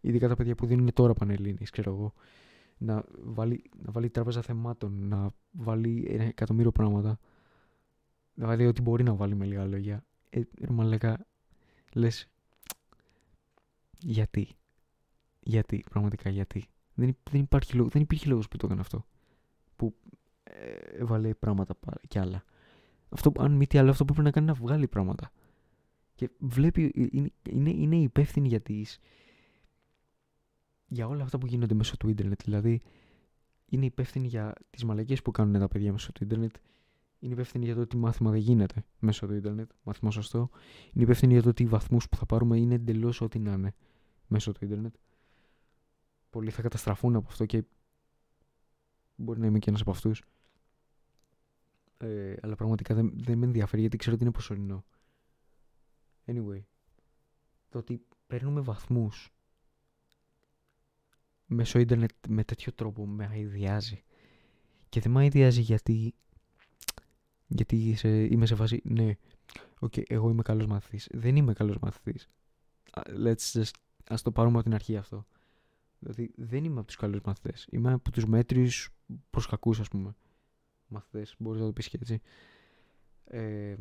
Ειδικά 0.02 0.28
τα 0.28 0.36
παιδιά 0.36 0.56
που 0.56 0.66
δίνουν 0.66 0.94
τώρα 0.94 1.14
πανελλήνιες, 1.14 1.70
ξέρω 1.70 1.92
εγώ. 1.92 2.14
Να 2.78 3.04
βάλει, 3.24 3.64
να 3.84 3.92
βάλει 3.92 4.10
τράπεζα 4.10 4.42
θεμάτων, 4.42 5.08
να 5.08 5.30
βάλει 5.52 6.06
ένα 6.10 6.24
εκατομμύριο 6.24 6.72
πράγματα. 6.72 7.20
Να 8.34 8.48
βάλει 8.48 8.66
ό,τι 8.66 8.82
μπορεί 8.82 9.04
να 9.04 9.14
βάλει 9.14 9.36
με 9.36 9.46
λίγα 9.46 9.66
λόγια. 9.66 10.06
Ε, 10.30 10.42
ρε 10.60 11.16
λες, 11.94 12.30
γιατί. 14.00 14.48
Γιατί, 15.40 15.84
πραγματικά 15.90 16.30
γιατί. 16.30 16.66
Δεν, 16.94 17.18
δεν, 17.32 17.42
υπάρχει 17.42 17.76
λόγο, 17.76 17.90
δεν 17.90 18.02
υπήρχε 18.02 18.30
λόγος 18.30 18.48
που 18.48 18.58
το 18.58 18.66
έκανε 18.66 18.82
αυτό. 18.82 19.06
Που 19.76 19.96
ε, 20.44 20.74
έβαλε 20.98 21.34
πράγματα 21.34 21.76
κι 22.08 22.20
άλλα. 22.20 22.44
Αυτό, 23.10 23.32
αν 23.38 23.52
μη 23.52 23.68
τι 23.68 23.78
άλλο, 23.78 23.90
αυτό 23.90 24.06
που 24.06 24.14
πρέπει 24.14 24.28
να 24.28 24.34
κάνει 24.34 24.48
να 24.48 24.54
βγάλει 24.54 24.88
πράγματα. 24.88 25.32
Και 26.16 26.30
βλέπει, 26.40 26.92
ε, 26.96 27.06
είναι, 27.12 27.32
είναι, 27.50 27.70
είναι 27.70 27.96
υπεύθυνη 27.96 28.48
για 28.48 28.62
τις, 28.62 29.00
για 30.88 31.08
όλα 31.08 31.24
αυτά 31.24 31.38
που 31.38 31.46
γίνονται 31.46 31.74
μέσω 31.74 31.98
του 31.98 32.10
ίντερνετ. 32.10 32.42
Δηλαδή, 32.44 32.82
είναι 33.66 33.86
υπεύθυνη 33.86 34.28
για 34.28 34.54
τις 34.70 34.84
μαλακίες 34.84 35.22
που 35.22 35.32
κάνουν 35.32 35.60
τα 35.60 35.68
παιδιά 35.68 35.92
μέσω 35.92 36.12
του 36.12 36.24
ίντερνετ. 36.24 36.56
Είναι 37.20 37.34
υπεύθυνη 37.34 37.66
για 37.66 37.76
το 37.76 37.82
ότι 37.82 37.98
μάθημα 37.98 38.32
δεν 38.32 38.40
γίνεται 38.40 38.86
μέσω 39.00 39.28
του 39.28 39.34
ίντερνετ. 39.34 39.70
Μάθημα 39.84 40.12
σωστό. 40.12 40.50
Είναι 40.94 41.04
υπεύθυνη 41.04 41.34
για 41.34 41.42
το 41.42 41.50
ότι 41.50 41.64
οι 41.64 41.66
βαθμούς 41.66 42.10
που 42.10 42.16
θα 42.16 42.26
πάρουμε 42.26 42.58
είναι 42.58 42.76
εντελώς 42.76 43.22
ό,τι 43.22 43.40
να 43.40 43.54
είναι 43.54 43.74
μέσω 44.28 44.52
του 44.52 44.66
ίντερνετ. 44.66 44.96
Πολλοί 46.30 46.50
θα 46.50 46.62
καταστραφούν 46.62 47.16
από 47.16 47.28
αυτό 47.30 47.46
και 47.46 47.64
μπορεί 49.16 49.40
να 49.40 49.46
είμαι 49.46 49.60
και 49.60 49.70
ένας 49.70 49.82
από 49.82 49.92
αυτούς. 49.92 50.24
Ε, 51.98 52.36
αλλά 52.42 52.56
πραγματικά 52.56 52.96
δεν, 52.96 53.14
δεν 53.16 53.38
με 53.38 53.46
ενδιαφέρει 53.46 53.82
γιατί 53.82 53.98
ξέρω 53.98 54.16
ότι 54.16 54.24
είναι 54.24 54.34
προσωρινό. 54.34 54.86
Anyway, 56.26 56.62
το 57.70 57.78
ότι 57.78 58.06
παίρνουμε 58.28 58.62
βαθμούς 58.62 59.32
μέσω 61.46 61.80
ίντερνετ 61.80 62.12
με 62.28 62.44
τέτοιο 62.44 62.74
τρόπο 62.74 63.08
με 63.08 63.26
αειδιάζει. 63.26 64.04
Και 64.90 65.00
δεν 65.00 65.12
με 65.12 65.20
αειδιάζει 65.20 65.62
γιατί, 65.62 66.14
γιατί 67.48 67.96
σε, 67.96 68.10
είμαι 68.10 68.46
σε 68.46 68.56
φάση, 68.56 68.82
ναι, 68.84 69.16
okay, 69.80 70.04
εγώ 70.08 70.30
είμαι 70.30 70.42
καλός 70.42 70.66
μαθητής. 70.66 71.08
Δεν 71.12 71.36
είμαι 71.36 71.54
καλός 71.54 71.78
μαθητής. 71.80 72.30
Let's 73.26 73.52
just, 73.54 73.72
ας 74.08 74.22
το 74.22 74.32
πάρουμε 74.32 74.56
από 74.56 74.64
την 74.64 74.74
αρχή 74.74 74.98
αυτό. 74.98 75.26
Δηλαδή 76.00 76.32
δεν 76.36 76.64
είμαι 76.64 76.78
από 76.78 76.88
τους 76.88 76.96
καλούς 76.96 77.22
μαθητές. 77.22 77.68
Είμαι 77.72 77.94
από 77.94 78.12
τους 78.12 78.26
μέτριους 78.26 78.90
προς 79.30 79.48
κακούς 79.48 79.80
ας 79.80 79.88
πούμε. 79.88 80.16
Μαθητές, 80.88 81.36
μπορείς 81.38 81.60
να 81.60 81.66
το 81.68 81.74
πεις 81.74 81.88
και 81.88 81.98
έτσι. 82.02 82.22
Ε, 83.24 83.76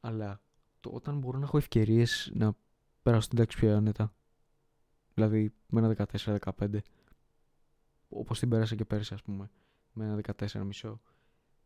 αλλά 0.00 0.40
το, 0.80 0.90
όταν 0.90 1.18
μπορώ 1.18 1.38
να 1.38 1.44
έχω 1.44 1.56
ευκαιρίες 1.56 2.30
να 2.34 2.56
περάσω 3.02 3.28
την 3.28 3.38
τάξη 3.38 3.58
πιο 3.58 3.76
άνετα. 3.76 4.14
Δηλαδή 5.14 5.52
με 5.68 5.80
ένα 5.80 6.06
14-15. 6.38 6.78
Όπως 8.08 8.38
την 8.38 8.48
πέρασα 8.48 8.74
και 8.74 8.84
πέρυσι 8.84 9.14
ας 9.14 9.22
πούμε. 9.22 9.50
Με 9.92 10.04
ένα 10.04 10.20
14 10.36 10.62
μισό. 10.64 11.00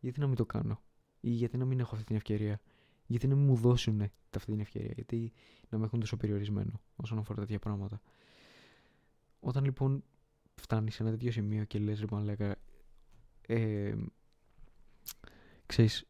Γιατί 0.01 0.21
να 0.21 0.27
μην 0.27 0.37
το 0.37 0.47
κάνω; 0.47 0.83
Ή 1.21 1.31
γιατί 1.31 1.57
να 1.57 1.65
μην 1.65 1.81
έχω 1.81 1.95
αυτή 1.95 2.07
την 2.07 2.17
ευκαιρία; 2.17 2.61
Γιατί 3.07 3.27
να 3.27 3.35
μην 3.35 3.45
μου 3.45 3.55
δώσουν 3.55 4.03
αυτή 4.37 4.51
την 4.51 4.61
ευκαιρία; 4.61 4.93
Γιατί 4.95 5.33
να 5.69 5.79
με 5.79 5.85
έχουν 5.85 6.01
τόσο 6.01 6.17
περιορισμένο 6.17 6.81
όσον 6.97 7.19
αφορά 7.19 7.41
τέτοια 7.41 7.59
πράγματα; 7.59 8.01
Όταν 9.41 9.65
λοιπόν 9.65 10.05
φτάνεις 10.55 10.95
σε 10.95 11.03
ένα 11.03 11.11
τέτοιο 11.13 11.31
σημείο 11.31 11.65
και 11.65 11.79
λες 11.79 12.01
ρε 12.01 12.07
μαλάκα 12.11 12.57
ε, 13.51 13.95
ξέρεις 15.67 16.09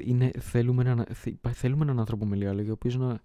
είναι, 0.00 0.30
θέλουμε, 0.38 0.90
ένα, 0.90 1.06
θέλουμε 1.52 1.82
έναν 1.82 1.98
άνθρωπο 1.98 2.26
με 2.26 2.36
λίγα 2.36 2.52
λόγια 2.52 2.70
ο 2.70 2.74
οποίος 2.74 2.96
να, 2.96 3.22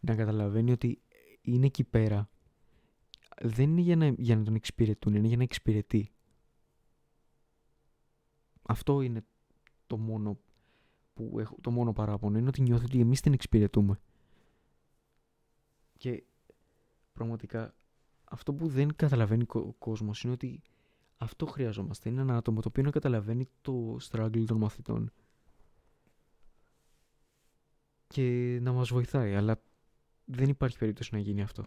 να 0.00 0.14
καταλαβαίνει 0.14 0.72
ότι 0.72 1.02
είναι 1.40 1.66
εκεί 1.66 1.84
πέρα. 1.84 2.28
Δεν 3.40 3.70
είναι 3.70 3.80
για 3.80 3.96
να, 3.96 4.06
για 4.06 4.36
να 4.36 4.42
τον 4.42 4.54
εξυπηρετούν 4.54 5.14
είναι 5.14 5.26
για 5.26 5.36
να 5.36 5.42
εξυπηρετεί. 5.42 6.10
Αυτό 8.62 9.00
είναι 9.00 9.24
το 9.86 9.96
μόνο 9.98 10.38
που 11.14 11.38
έχω, 11.38 11.56
το 11.60 11.70
μόνο 11.70 11.92
παράπονο 11.92 12.38
είναι 12.38 12.48
ότι 12.48 12.62
νιώθω 12.62 12.84
ότι 12.84 13.00
εμείς 13.00 13.20
την 13.20 13.32
εξυπηρετούμε. 13.32 14.00
Και 15.96 16.24
πραγματικά 17.12 17.74
αυτό 18.24 18.54
που 18.54 18.68
δεν 18.68 18.96
καταλαβαίνει 18.96 19.44
ο 19.48 19.72
κόσμος 19.72 20.22
είναι 20.22 20.32
ότι 20.32 20.62
αυτό 21.16 21.46
χρειαζόμαστε. 21.46 22.08
Είναι 22.08 22.20
ένα 22.20 22.36
άτομο 22.36 22.60
το 22.60 22.68
οποίο 22.68 22.82
να 22.82 22.90
καταλαβαίνει 22.90 23.48
το 23.60 23.96
struggle 24.10 24.44
των 24.46 24.56
μαθητών 24.56 25.12
και 28.06 28.58
να 28.62 28.72
μας 28.72 28.88
βοηθάει, 28.88 29.34
αλλά 29.34 29.62
δεν 30.24 30.48
υπάρχει 30.48 30.78
περίπτωση 30.78 31.14
να 31.14 31.20
γίνει 31.20 31.42
αυτό. 31.42 31.66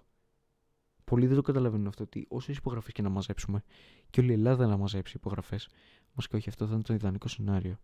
Πολλοί 1.03 1.27
δεν 1.27 1.35
το 1.35 1.41
καταλαβαίνουν 1.41 1.87
αυτό, 1.87 2.03
ότι 2.03 2.25
όσες 2.29 2.57
υπογραφές 2.57 2.93
και 2.93 3.01
να 3.01 3.09
μαζέψουμε 3.09 3.63
και 4.09 4.19
όλη 4.19 4.29
η 4.29 4.33
Ελλάδα 4.33 4.67
να 4.67 4.77
μαζέψει 4.77 5.17
υπογραφές, 5.17 5.69
μας 6.13 6.27
και 6.27 6.35
όχι 6.35 6.49
αυτό 6.49 6.67
θα 6.67 6.73
είναι 6.73 6.83
το 6.83 6.93
ιδανικό 6.93 7.27
σενάριο 7.27 7.79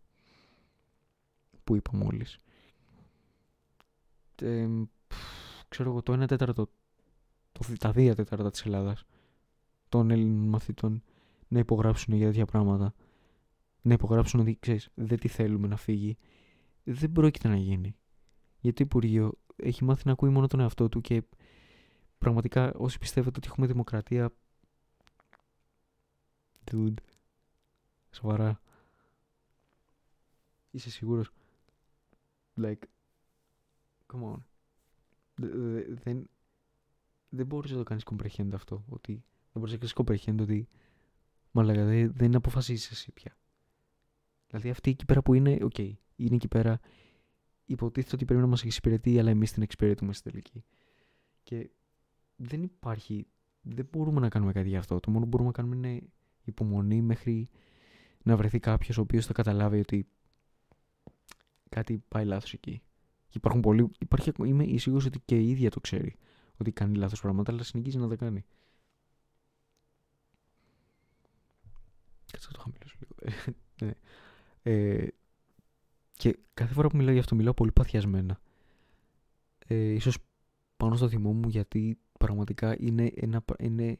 που 1.63 1.75
είπα 1.75 1.91
μόλις. 1.93 2.37
Ε, 4.41 4.67
ξέρω 5.67 5.89
εγώ, 5.89 6.01
το 6.01 6.23
1 6.23 6.27
τέταρτο 6.27 6.69
το, 7.51 7.75
τα 7.79 7.91
δύο 7.91 8.15
τέταρτα 8.15 8.51
της 8.51 8.65
Ελλάδας 8.65 9.05
των 9.89 10.11
Έλληνων 10.11 10.47
μαθητών 10.49 11.03
να 11.55 11.61
υπογράψουν 11.61 12.13
για 12.13 12.27
τέτοια 12.27 12.45
πράγματα. 12.45 12.93
Να 13.81 13.93
υπογράψουν 13.93 14.39
ότι 14.39 14.57
ξέρεις, 14.59 14.89
δεν 14.93 15.19
τι 15.19 15.27
θέλουμε 15.27 15.67
να 15.67 15.75
φύγει. 15.75 16.17
Δεν 16.83 17.11
πρόκειται 17.11 17.47
να 17.47 17.57
γίνει. 17.57 17.95
Γιατί 18.59 18.77
το 18.77 18.83
Υπουργείο 18.83 19.33
έχει 19.55 19.83
μάθει 19.83 20.01
να 20.05 20.11
ακούει 20.11 20.29
μόνο 20.29 20.47
τον 20.47 20.59
εαυτό 20.59 20.89
του 20.89 21.01
και 21.01 21.23
πραγματικά 22.17 22.73
όσοι 22.73 22.97
πιστεύετε 22.97 23.37
ότι 23.37 23.47
έχουμε 23.47 23.67
δημοκρατία. 23.67 24.33
Dude. 26.71 26.93
Σοβαρά. 28.11 28.61
Είσαι 30.71 30.89
σίγουρος; 30.89 31.31
Like. 32.57 32.83
Come 34.13 34.33
on. 34.33 34.37
Δεν, 35.87 36.29
δεν 37.29 37.45
μπορείς 37.45 37.71
να 37.71 37.77
το 37.77 37.83
κάνεις 37.83 38.03
comprehend 38.11 38.49
αυτό. 38.53 38.83
Ότι 38.89 39.11
δεν 39.51 39.63
μπορείς 39.63 39.71
να 39.71 39.77
κάνεις 39.77 40.23
comprehend 40.23 40.41
ότι. 40.41 40.67
Μαλάκα, 41.55 41.85
δεν, 41.85 42.11
δεν 42.15 42.35
αποφασίζεις 42.35 42.87
εσύ 42.91 43.11
πια. 43.11 43.37
Δηλαδή 44.47 44.69
αυτή 44.69 44.89
εκεί 44.89 45.05
πέρα 45.05 45.21
που 45.21 45.33
είναι, 45.33 45.57
OK, 45.61 45.73
okay, 45.77 45.91
είναι 46.15 46.35
εκεί 46.35 46.47
πέρα. 46.47 46.79
Υποτίθεται 47.65 48.15
ότι 48.15 48.25
πρέπει 48.25 48.41
να 48.41 48.47
μας 48.47 48.63
εξυπηρετεί, 48.63 49.19
αλλά 49.19 49.29
εμείς 49.29 49.51
την 49.51 49.63
εξυπηρετούμε 49.63 50.13
στη 50.13 50.29
τελική. 50.29 50.63
Και 51.43 51.69
δεν 52.35 52.63
υπάρχει. 52.63 53.27
Δεν 53.61 53.87
μπορούμε 53.91 54.19
να 54.19 54.29
κάνουμε 54.29 54.51
κάτι 54.51 54.67
γι' 54.67 54.77
αυτό. 54.77 54.99
Το 54.99 55.11
μόνο 55.11 55.23
που 55.23 55.29
μπορούμε 55.29 55.49
να 55.49 55.55
κάνουμε 55.61 55.75
είναι 55.75 56.01
υπομονή 56.43 57.01
μέχρι 57.01 57.49
να 58.23 58.37
βρεθεί 58.37 58.59
κάποιος 58.59 58.97
ο 58.97 59.01
οποίος 59.01 59.25
θα 59.25 59.33
καταλάβει 59.33 59.79
ότι 59.79 60.07
κάτι 61.69 62.03
πάει 62.07 62.25
λάθος 62.25 62.53
εκεί. 62.53 62.81
Και 63.27 63.37
υπάρχουν 63.37 63.61
πολλοί. 63.61 63.91
Υπάρχει, 63.99 64.31
είμαι 64.45 64.77
σίγουρος 64.77 65.05
ότι 65.05 65.19
και 65.25 65.39
η 65.39 65.49
ίδια 65.49 65.69
το 65.69 65.79
ξέρει 65.79 66.15
ότι 66.57 66.71
κάνει 66.71 66.95
λάθος 66.97 67.21
πράγματα, 67.21 67.51
αλλά 67.51 67.63
συνεχίζει 67.63 67.97
να 67.97 68.07
τα 68.07 68.15
κάνει. 68.15 68.45
Κάτσε 72.35 72.47
να 72.51 72.57
το 72.57 72.63
χαμηλώσω 72.63 72.97
λίγο. 72.99 73.15
ναι. 73.81 73.93
ε, 74.61 75.07
και 76.11 76.39
κάθε 76.53 76.73
φορά 76.73 76.87
που 76.87 76.97
μιλάω 76.97 77.11
για 77.11 77.21
αυτό 77.21 77.35
μιλάω 77.35 77.53
πολύ 77.53 77.71
παθιασμένα. 77.71 78.39
Ε, 79.67 79.75
ίσως 79.75 80.17
πάνω 80.77 80.95
στο 80.95 81.09
θυμό 81.09 81.33
μου 81.33 81.49
γιατί 81.49 81.97
πραγματικά 82.19 82.75
είναι, 82.79 83.11
ένα, 83.15 83.43
είναι, 83.59 83.99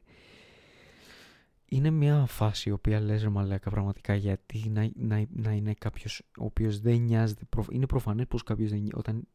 είναι 1.64 1.90
μια 1.90 2.26
φάση 2.26 2.68
η 2.68 2.72
οποία 2.72 3.00
λες 3.00 3.22
ρε 3.22 3.28
μαλάκα 3.28 3.70
πραγματικά 3.70 4.14
γιατί 4.14 4.68
να, 4.68 4.90
να, 4.94 5.26
να 5.30 5.52
είναι 5.52 5.74
κάποιος 5.74 6.22
ο 6.38 6.44
οποίος 6.44 6.80
δεν 6.80 7.00
νοιάζεται 7.00 7.46
είναι 7.70 7.86
προφανές 7.86 8.26
πως 8.26 8.42
κάποιος 8.42 8.70
δεν, 8.70 8.88
όταν 8.94 9.28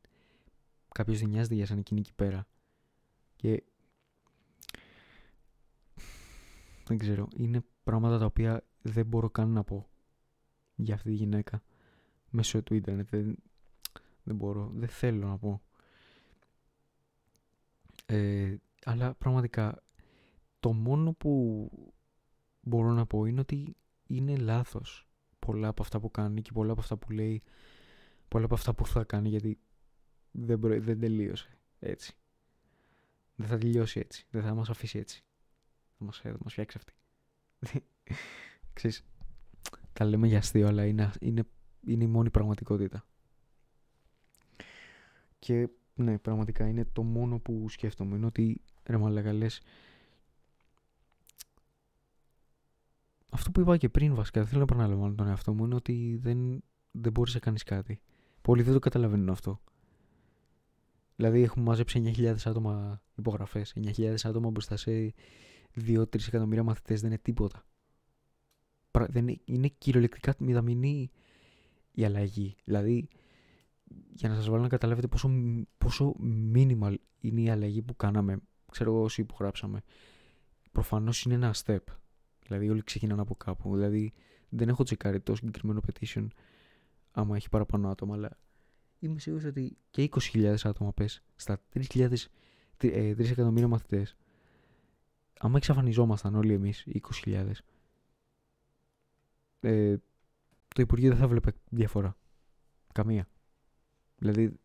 κάποιος 0.93 1.19
δεν 1.19 1.29
νοιάζεται 1.29 1.55
για 1.55 1.65
σαν 1.65 1.77
εκείνη 1.77 1.99
εκεί 1.99 2.13
πέρα 2.13 2.47
και 3.35 3.63
δεν 6.87 6.97
ξέρω, 6.97 7.27
είναι 7.37 7.63
πράγματα 7.83 8.17
τα 8.17 8.25
οποία 8.25 8.63
δεν 8.81 9.05
μπορώ 9.05 9.29
καν 9.29 9.49
να 9.49 9.63
πω 9.63 9.89
για 10.75 10.93
αυτή 10.95 11.09
τη 11.09 11.15
γυναίκα 11.15 11.63
μέσω 12.29 12.63
του 12.63 12.73
ίντερνετ. 12.73 13.07
Δεν, 13.09 13.35
δεν 14.23 14.35
μπορώ, 14.35 14.71
δεν 14.73 14.89
θέλω 14.89 15.27
να 15.27 15.37
πω. 15.37 15.61
Ε, 18.05 18.55
αλλά 18.83 19.13
πραγματικά 19.13 19.83
το 20.59 20.73
μόνο 20.73 21.13
που 21.13 21.69
μπορώ 22.61 22.91
να 22.91 23.05
πω 23.05 23.25
είναι 23.25 23.39
ότι 23.39 23.75
είναι 24.07 24.37
λάθος 24.37 25.09
πολλά 25.39 25.67
από 25.67 25.81
αυτά 25.81 25.99
που 25.99 26.11
κάνει 26.11 26.41
και 26.41 26.51
πολλά 26.51 26.71
από 26.71 26.81
αυτά 26.81 26.97
που 26.97 27.11
λέει 27.11 27.43
πολλά 28.27 28.45
από 28.45 28.53
αυτά 28.53 28.73
που 28.73 28.85
θα 28.85 29.03
κάνει 29.03 29.29
γιατί 29.29 29.59
δεν, 30.31 30.59
δεν 30.59 30.99
τελείωσε 30.99 31.57
έτσι 31.79 32.15
δεν 33.41 33.49
θα 33.49 33.57
τελειώσει 33.57 33.99
έτσι. 33.99 34.25
Δεν 34.29 34.41
θα 34.41 34.53
μας 34.53 34.69
αφήσει 34.69 34.99
έτσι. 34.99 35.23
Θα 35.97 36.05
μας, 36.05 36.19
θα 36.19 36.37
μας 36.43 36.51
φτιάξει 36.51 36.77
αυτή. 36.77 36.93
Ξέρεις, 38.73 39.05
τα 39.93 40.05
λέμε 40.05 40.27
για 40.27 40.37
αστείο, 40.37 40.67
αλλά 40.67 40.85
είναι, 40.85 41.11
είναι, 41.19 41.43
είναι 41.85 42.03
η 42.03 42.07
μόνη 42.07 42.29
πραγματικότητα. 42.29 43.05
Και 45.39 45.69
ναι, 45.95 46.17
πραγματικά 46.17 46.67
είναι 46.67 46.85
το 46.93 47.03
μόνο 47.03 47.39
που 47.39 47.69
σκέφτομαι. 47.69 48.15
Είναι 48.15 48.25
ότι, 48.25 48.61
ρε 48.83 48.97
μαλάκα, 48.97 49.33
λες, 49.33 49.61
αυτό 53.31 53.51
που 53.51 53.59
είπα 53.59 53.77
και 53.77 53.89
πριν 53.89 54.15
βασικά, 54.15 54.39
δεν 54.39 54.49
θέλω 54.49 54.65
να 54.65 54.73
επαναλαμβάνω 54.73 55.15
τον 55.15 55.27
εαυτό 55.27 55.53
μου, 55.53 55.65
είναι 55.65 55.75
ότι 55.75 56.19
δεν, 56.21 56.63
δεν 56.91 57.11
μπορείς 57.11 57.33
να 57.33 57.39
κάνεις 57.39 57.63
κάτι. 57.63 58.01
Πολλοί 58.41 58.61
δεν 58.61 58.73
το 58.73 58.79
καταλαβαίνουν 58.79 59.29
αυτό. 59.29 59.61
Δηλαδή 61.15 61.41
έχουμε 61.41 61.65
μαζέψει 61.65 62.13
9.000 62.17 62.35
άτομα 62.45 63.01
υπογραφές. 63.15 63.73
9.000 63.75 64.15
άτομα 64.23 64.49
μπροστά 64.49 64.77
σε 64.77 65.13
2-3 65.85 66.27
εκατομμύρια 66.27 66.63
μαθητές 66.63 67.01
δεν 67.01 67.09
είναι 67.09 67.19
τίποτα. 67.19 67.65
Δεν 68.91 69.39
είναι, 69.45 69.67
κυριολεκτικά 69.67 70.35
μηδαμινή 70.39 71.11
η 71.91 72.05
αλλαγή. 72.05 72.55
Δηλαδή, 72.63 73.07
για 74.13 74.29
να 74.29 74.35
σας 74.35 74.49
βάλω 74.49 74.61
να 74.61 74.67
καταλάβετε 74.67 75.07
πόσο, 75.07 75.31
πόσο 75.77 76.15
minimal 76.53 76.95
είναι 77.19 77.41
η 77.41 77.49
αλλαγή 77.49 77.81
που 77.81 77.95
κάναμε, 77.95 78.39
ξέρω 78.71 78.91
εγώ 78.91 79.03
όσοι 79.03 79.21
υπογράψαμε, 79.21 79.81
Προφανώς 80.71 81.23
είναι 81.23 81.33
ένα 81.33 81.55
step. 81.65 81.77
Δηλαδή 82.47 82.69
όλοι 82.69 82.83
ξεκινάνε 82.83 83.21
από 83.21 83.35
κάπου. 83.35 83.73
Δηλαδή 83.75 84.13
δεν 84.49 84.69
έχω 84.69 84.83
τσεκάρει 84.83 85.19
το 85.19 85.35
συγκεκριμένο 85.35 85.81
petition 85.87 86.27
άμα 87.11 87.35
έχει 87.35 87.49
παραπάνω 87.49 87.89
άτομα, 87.89 88.15
αλλά 88.15 88.37
είμαι 88.99 89.19
σίγουρος 89.19 89.45
ότι 89.45 89.77
και 89.89 90.09
20.000 90.33 90.55
άτομα 90.63 90.93
πες 90.93 91.23
στα 91.35 91.61
3.000, 91.73 92.09
3 92.77 92.91
ε, 92.91 93.15
εκατομμύρια 93.17 93.67
μαθητές 93.67 94.15
άμα 95.39 95.57
εξαφανιζόμασταν 95.57 96.35
όλοι 96.35 96.53
εμείς 96.53 96.87
20.000 97.25 97.51
ε, 99.61 99.95
το 100.67 100.81
Υπουργείο 100.81 101.09
δεν 101.09 101.17
θα 101.17 101.27
βλέπε 101.27 101.51
διαφορά 101.69 102.17
καμία 102.93 103.27
δηλαδή 104.17 104.59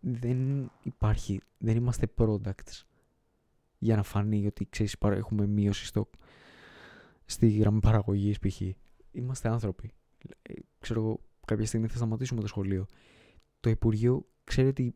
δεν 0.00 0.70
υπάρχει 0.82 1.40
δεν 1.58 1.76
είμαστε 1.76 2.12
products 2.16 2.84
για 3.80 3.96
να 3.96 4.02
φανεί 4.02 4.46
ότι 4.46 4.66
ξέρεις, 4.70 4.96
έχουμε 5.00 5.46
μείωση 5.46 5.86
στο, 5.86 6.10
στη 7.24 7.48
γραμμή 7.48 7.80
παραγωγής 7.80 8.38
π.χ. 8.38 8.60
Είμαστε 9.10 9.48
άνθρωποι. 9.48 9.92
Ε, 10.42 10.52
ξέρω 10.78 11.00
εγώ, 11.00 11.20
κάποια 11.46 11.66
στιγμή 11.66 11.86
θα 11.88 11.96
σταματήσουμε 11.96 12.40
το 12.40 12.46
σχολείο. 12.46 12.86
Το 13.60 13.70
Υπουργείο 13.70 14.28
ξέρει 14.44 14.68
ότι. 14.68 14.94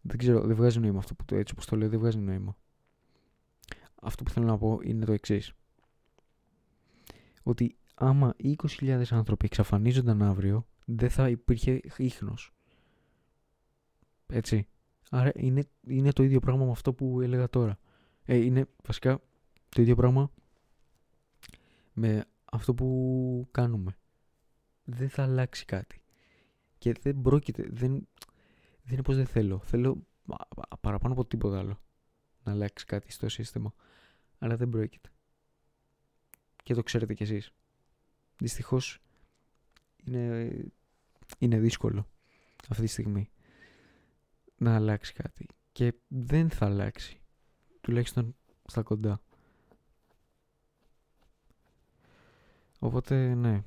Δεν 0.00 0.18
ξέρω, 0.18 0.40
δεν 0.46 0.56
βγάζει 0.56 0.78
νόημα 0.78 0.98
αυτό 0.98 1.14
που 1.14 1.24
το 1.24 1.36
έτσι 1.36 1.52
όπως 1.52 1.66
το 1.66 1.76
λέω, 1.76 1.88
δεν 1.88 1.98
βγάζει 1.98 2.18
νόημα. 2.18 2.56
Αυτό 4.02 4.22
που 4.22 4.30
θέλω 4.30 4.46
να 4.46 4.58
πω 4.58 4.80
είναι 4.82 5.04
το 5.04 5.12
εξής. 5.12 5.52
Ότι 7.46 7.76
άμα 7.94 8.34
20.000 8.42 9.02
άνθρωποι 9.10 9.44
εξαφανίζονταν 9.44 10.22
αύριο, 10.22 10.66
δεν 10.84 11.10
θα 11.10 11.28
υπήρχε 11.28 11.80
ίχνος. 11.96 12.54
Έτσι. 14.26 14.68
Άρα 15.10 15.32
είναι, 15.34 15.64
είναι 15.86 16.12
το 16.12 16.22
ίδιο 16.22 16.40
πράγμα 16.40 16.64
με 16.64 16.70
αυτό 16.70 16.92
που 16.92 17.20
έλεγα 17.20 17.48
τώρα. 17.48 17.78
Ε, 18.24 18.36
είναι 18.36 18.66
βασικά 18.84 19.20
το 19.68 19.82
ίδιο 19.82 19.94
πράγμα 19.94 20.30
με 21.92 22.24
αυτό 22.44 22.74
που 22.74 23.48
κάνουμε. 23.50 23.96
Δεν 24.84 25.08
θα 25.08 25.22
αλλάξει 25.22 25.64
κάτι. 25.64 26.00
Και 26.78 26.92
δεν 27.00 27.20
πρόκειται, 27.20 27.62
δεν, 27.62 28.08
δεν 28.82 28.92
είναι 28.92 29.02
πως 29.02 29.16
δεν 29.16 29.26
θέλω. 29.26 29.60
Θέλω 29.64 30.06
παραπάνω 30.80 31.12
από 31.12 31.24
τίποτα 31.24 31.58
άλλο 31.58 31.80
να 32.44 32.52
αλλάξει 32.52 32.84
κάτι 32.84 33.12
στο 33.12 33.28
σύστημα. 33.28 33.74
Αλλά 34.38 34.56
δεν 34.56 34.68
πρόκειται. 34.68 35.10
Και 36.66 36.74
το 36.74 36.82
ξέρετε 36.82 37.14
κι 37.14 37.22
εσείς. 37.22 37.52
Δυστυχώς 38.38 38.98
είναι, 40.04 40.50
είναι 41.38 41.58
δύσκολο 41.58 42.08
αυτή 42.68 42.82
τη 42.82 42.88
στιγμή 42.88 43.30
να 44.56 44.74
αλλάξει 44.74 45.12
κάτι. 45.12 45.46
Και 45.72 45.94
δεν 46.08 46.50
θα 46.50 46.66
αλλάξει. 46.66 47.20
Τουλάχιστον 47.80 48.36
στα 48.64 48.82
κοντά. 48.82 49.20
Οπότε 52.78 53.34
ναι. 53.34 53.62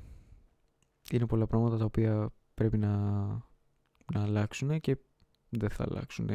Είναι 1.10 1.26
πολλά 1.26 1.46
πράγματα 1.46 1.76
τα 1.78 1.84
οποία 1.84 2.32
πρέπει 2.54 2.78
να, 2.78 3.26
να 4.12 4.22
αλλάξουν 4.22 4.80
και 4.80 4.96
δεν 5.48 5.70
θα 5.70 5.84
αλλάξουν. 5.88 6.28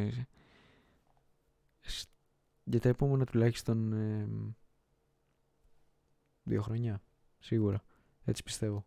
Για 2.63 2.79
τα 2.79 2.89
επόμενα 2.89 3.25
τουλάχιστον 3.25 3.93
δύο 6.45 6.61
χρόνια. 6.61 7.01
Σίγουρα. 7.39 7.83
Έτσι 8.25 8.43
πιστεύω. 8.43 8.85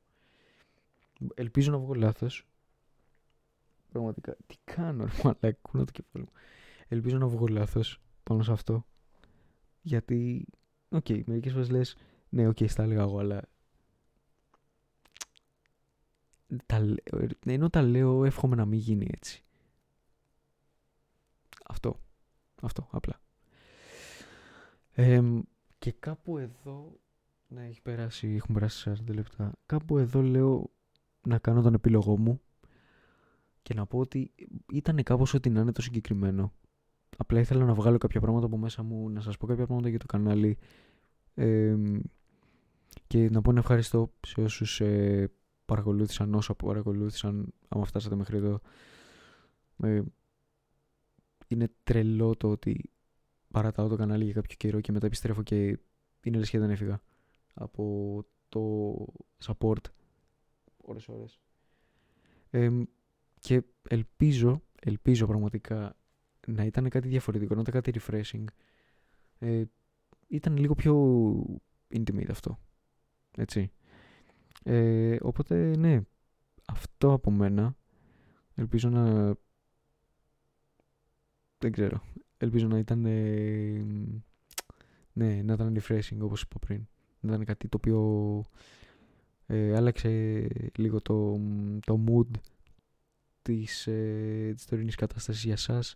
Ελπίζω 1.35 1.71
να 1.71 1.79
βγω 1.79 1.95
λάθος. 1.95 2.47
Πραγματικά. 3.93 4.37
Τι 4.47 4.57
κάνω, 4.65 5.05
ρε 5.05 5.11
μαλακού, 5.25 5.79
το 5.85 5.93
κεφάλι 5.93 6.25
μου. 6.25 6.33
Ελπίζω 6.89 7.19
να 7.19 7.27
βγω 7.27 7.47
λάθος 7.47 8.01
πάνω 8.23 8.43
σε 8.43 8.53
αυτό. 8.53 8.87
Γιατί, 9.83 10.47
OK, 10.89 11.05
okay, 11.09 11.23
μερικές 11.25 11.53
φορές 11.53 11.71
λες, 11.71 11.97
ναι, 12.29 12.49
OK, 12.49 12.57
okay, 12.57 12.69
στα 12.69 12.83
έλεγα 12.83 13.03
εγώ, 13.03 13.19
αλλά 13.19 13.43
τα, 16.67 16.95
ενώ 17.47 17.71
τα 17.71 17.83
λέω 17.83 18.25
εύχομαι 18.25 18.57
να 18.57 18.65
μην 18.65 18.79
γίνει 18.79 19.07
έτσι. 19.11 19.45
Αυτό. 21.65 22.01
Αυτό, 22.63 22.89
απλά. 22.91 23.21
και 25.79 25.93
κάπου 25.93 26.39
εδώ, 26.39 27.01
ναι, 27.49 27.67
έχει 27.67 27.83
περάσει, 27.83 28.29
έχουμε 28.29 28.59
περάσει 28.59 28.93
40 29.09 29.15
λεπτά. 29.15 29.53
Κάπου 29.67 29.99
εδώ 29.99 30.23
λέω 30.23 30.71
να 31.23 31.39
κάνω 31.39 31.63
τον 31.63 31.75
επίλογό 31.75 32.19
μου 32.19 32.41
και 33.63 33.75
να 33.75 33.87
πω 33.87 33.99
ότι 33.99 34.33
ήταν 34.73 35.03
κάπως 35.03 35.35
ό,τι 35.35 35.51
να 35.51 35.61
είναι 35.61 35.73
το 35.73 35.83
συγκεκριμένο. 35.83 36.53
Απλά 37.17 37.41
ήθελα 37.41 37.65
να 37.65 37.75
βγάλω 37.75 37.99
κάποια 37.99 38.21
πράγματα 38.21 38.47
από 38.47 38.57
μέσα 38.57 38.83
μου, 38.83 39.11
να 39.11 39.21
σας 39.21 39.37
πω 39.37 39.47
κάποια 39.47 39.65
πράγματα 39.65 39.89
για 39.89 39.99
το 39.99 40.07
κανάλι 40.07 40.59
και 43.07 43.31
να 43.31 43.43
πω 43.43 43.53
να 43.53 43.59
ευχαριστώ 43.59 44.13
σε 44.27 44.41
όσους 44.41 44.81
ε, 44.81 45.31
παρακολούθησαν 45.65 46.35
όσο 46.35 46.55
παρακολούθησαν 46.55 47.53
άμα 47.69 47.85
φτάσατε 47.85 48.15
μέχρι 48.15 48.37
εδώ. 48.37 48.61
Ε, 49.83 50.03
είναι 51.49 51.71
τρελό 51.83 52.37
το 52.37 52.51
ότι 52.51 52.91
παρατάω 53.51 53.89
το 53.89 53.97
κανάλι 53.97 54.25
για 54.25 54.33
κάποιο 54.33 54.57
καιρό 54.59 54.81
και 54.81 54.93
μετά 54.93 55.07
επιστρέφω 55.07 55.43
και 55.43 55.79
είναι 56.23 56.39
λες 56.39 56.51
δεν 56.51 56.71
έφυγα 56.71 57.01
από 57.59 58.25
το 58.49 58.95
support 59.45 59.85
ώρες 60.77 61.09
ώρες. 61.09 61.39
και 63.41 63.63
ελπίζω, 63.89 64.63
ελπίζω 64.81 65.27
πραγματικά 65.27 65.97
να 66.47 66.65
ήταν 66.65 66.89
κάτι 66.89 67.09
διαφορετικό, 67.09 67.55
να 67.55 67.61
ήταν 67.61 67.83
κάτι 67.83 68.01
refreshing. 68.01 68.45
Ε, 69.39 69.65
ήταν 70.29 70.57
λίγο 70.57 70.75
πιο 70.75 70.97
intimate 71.95 72.31
αυτό. 72.31 72.59
Έτσι. 73.37 73.73
Ε, 74.65 75.17
οπότε, 75.21 75.77
ναι, 75.77 76.01
αυτό 76.67 77.13
από 77.13 77.31
μένα. 77.31 77.77
Ελπίζω 78.55 78.89
να... 78.89 79.35
Δεν 81.59 81.73
ξέρω. 81.73 82.03
Ελπίζω 82.37 82.67
να 82.67 82.79
ήταν... 82.79 83.05
Ε, 83.05 83.87
ναι, 85.13 85.43
να 85.43 85.53
ήταν 85.53 85.79
refreshing 85.81 86.19
όπως 86.21 86.43
είπα 86.43 86.59
πριν. 86.59 86.89
Να 87.21 87.33
ήταν 87.33 87.45
κάτι 87.45 87.69
το 87.69 87.77
οποίο 87.77 88.01
ε, 89.47 89.77
άλλαξε 89.77 90.09
λίγο 90.77 91.01
το, 91.01 91.41
το 91.87 92.05
mood 92.07 92.39
της, 93.43 93.87
ε, 93.87 94.53
της 94.55 94.67
τωρινής 94.67 94.95
κατάστασης 94.95 95.45
για 95.45 95.57
σας. 95.57 95.95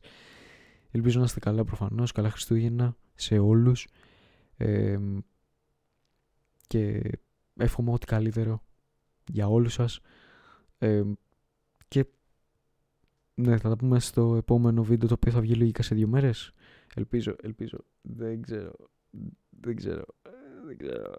Ελπίζω 0.91 1.19
να 1.19 1.25
είστε 1.25 1.41
καλά 1.41 1.65
προφανώς, 1.65 2.13
καλά 2.13 2.31
Χριστούγεννα 2.31 2.97
σε 3.15 3.39
όλους. 3.39 3.89
Ε, 4.57 4.99
και 6.67 7.11
εύχομαι 7.57 7.93
ό,τι 7.93 8.07
καλύτερο 8.07 8.63
για 9.33 9.49
όλους 9.49 9.73
σας. 9.73 10.01
Ε, 10.79 11.03
και 11.89 12.07
ναι, 13.35 13.59
θα 13.59 13.69
τα 13.69 13.77
πούμε 13.77 14.01
στο 14.01 14.37
επόμενο 14.37 14.83
βίντεο 14.83 15.09
το 15.09 15.15
οποίο 15.15 15.33
θα 15.33 15.41
βγει 15.41 15.55
λογικά 15.55 15.83
σε 15.83 15.95
δύο 15.95 16.09
μέρες. 16.09 16.53
Ελπίζω, 16.95 17.37
ελπίζω, 17.43 17.79
δεν 18.03 18.43
ξέρω 18.43 18.73
δεν 19.61 19.77
ξέρω, 19.77 20.05
δεν 20.23 20.42
ξέρω 20.77 21.15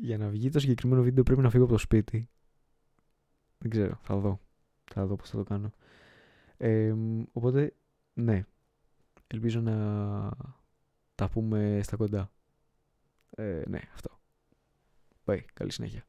για 0.00 0.18
να 0.18 0.28
βγει 0.28 0.50
το 0.50 0.58
συγκεκριμένο 0.58 1.02
βίντεο 1.02 1.22
πρέπει 1.22 1.40
να 1.40 1.50
φύγω 1.50 1.64
από 1.64 1.72
το 1.72 1.78
σπίτι 1.78 2.28
δεν 3.58 3.70
ξέρω, 3.70 3.98
θα 4.02 4.16
δω 4.16 4.40
θα 4.92 5.06
δω 5.06 5.16
πώς 5.16 5.30
θα 5.30 5.36
το 5.36 5.42
κάνω 5.42 5.72
ε, 6.56 6.94
οπότε, 7.32 7.74
ναι 8.14 8.44
ελπίζω 9.26 9.60
να 9.60 9.74
τα 11.14 11.28
πούμε 11.28 11.80
στα 11.82 11.96
κοντά 11.96 12.32
ε, 13.36 13.62
ναι, 13.68 13.80
αυτό. 13.94 14.20
Πάει. 15.24 15.44
Καλή 15.54 15.72
συνέχεια. 15.72 16.06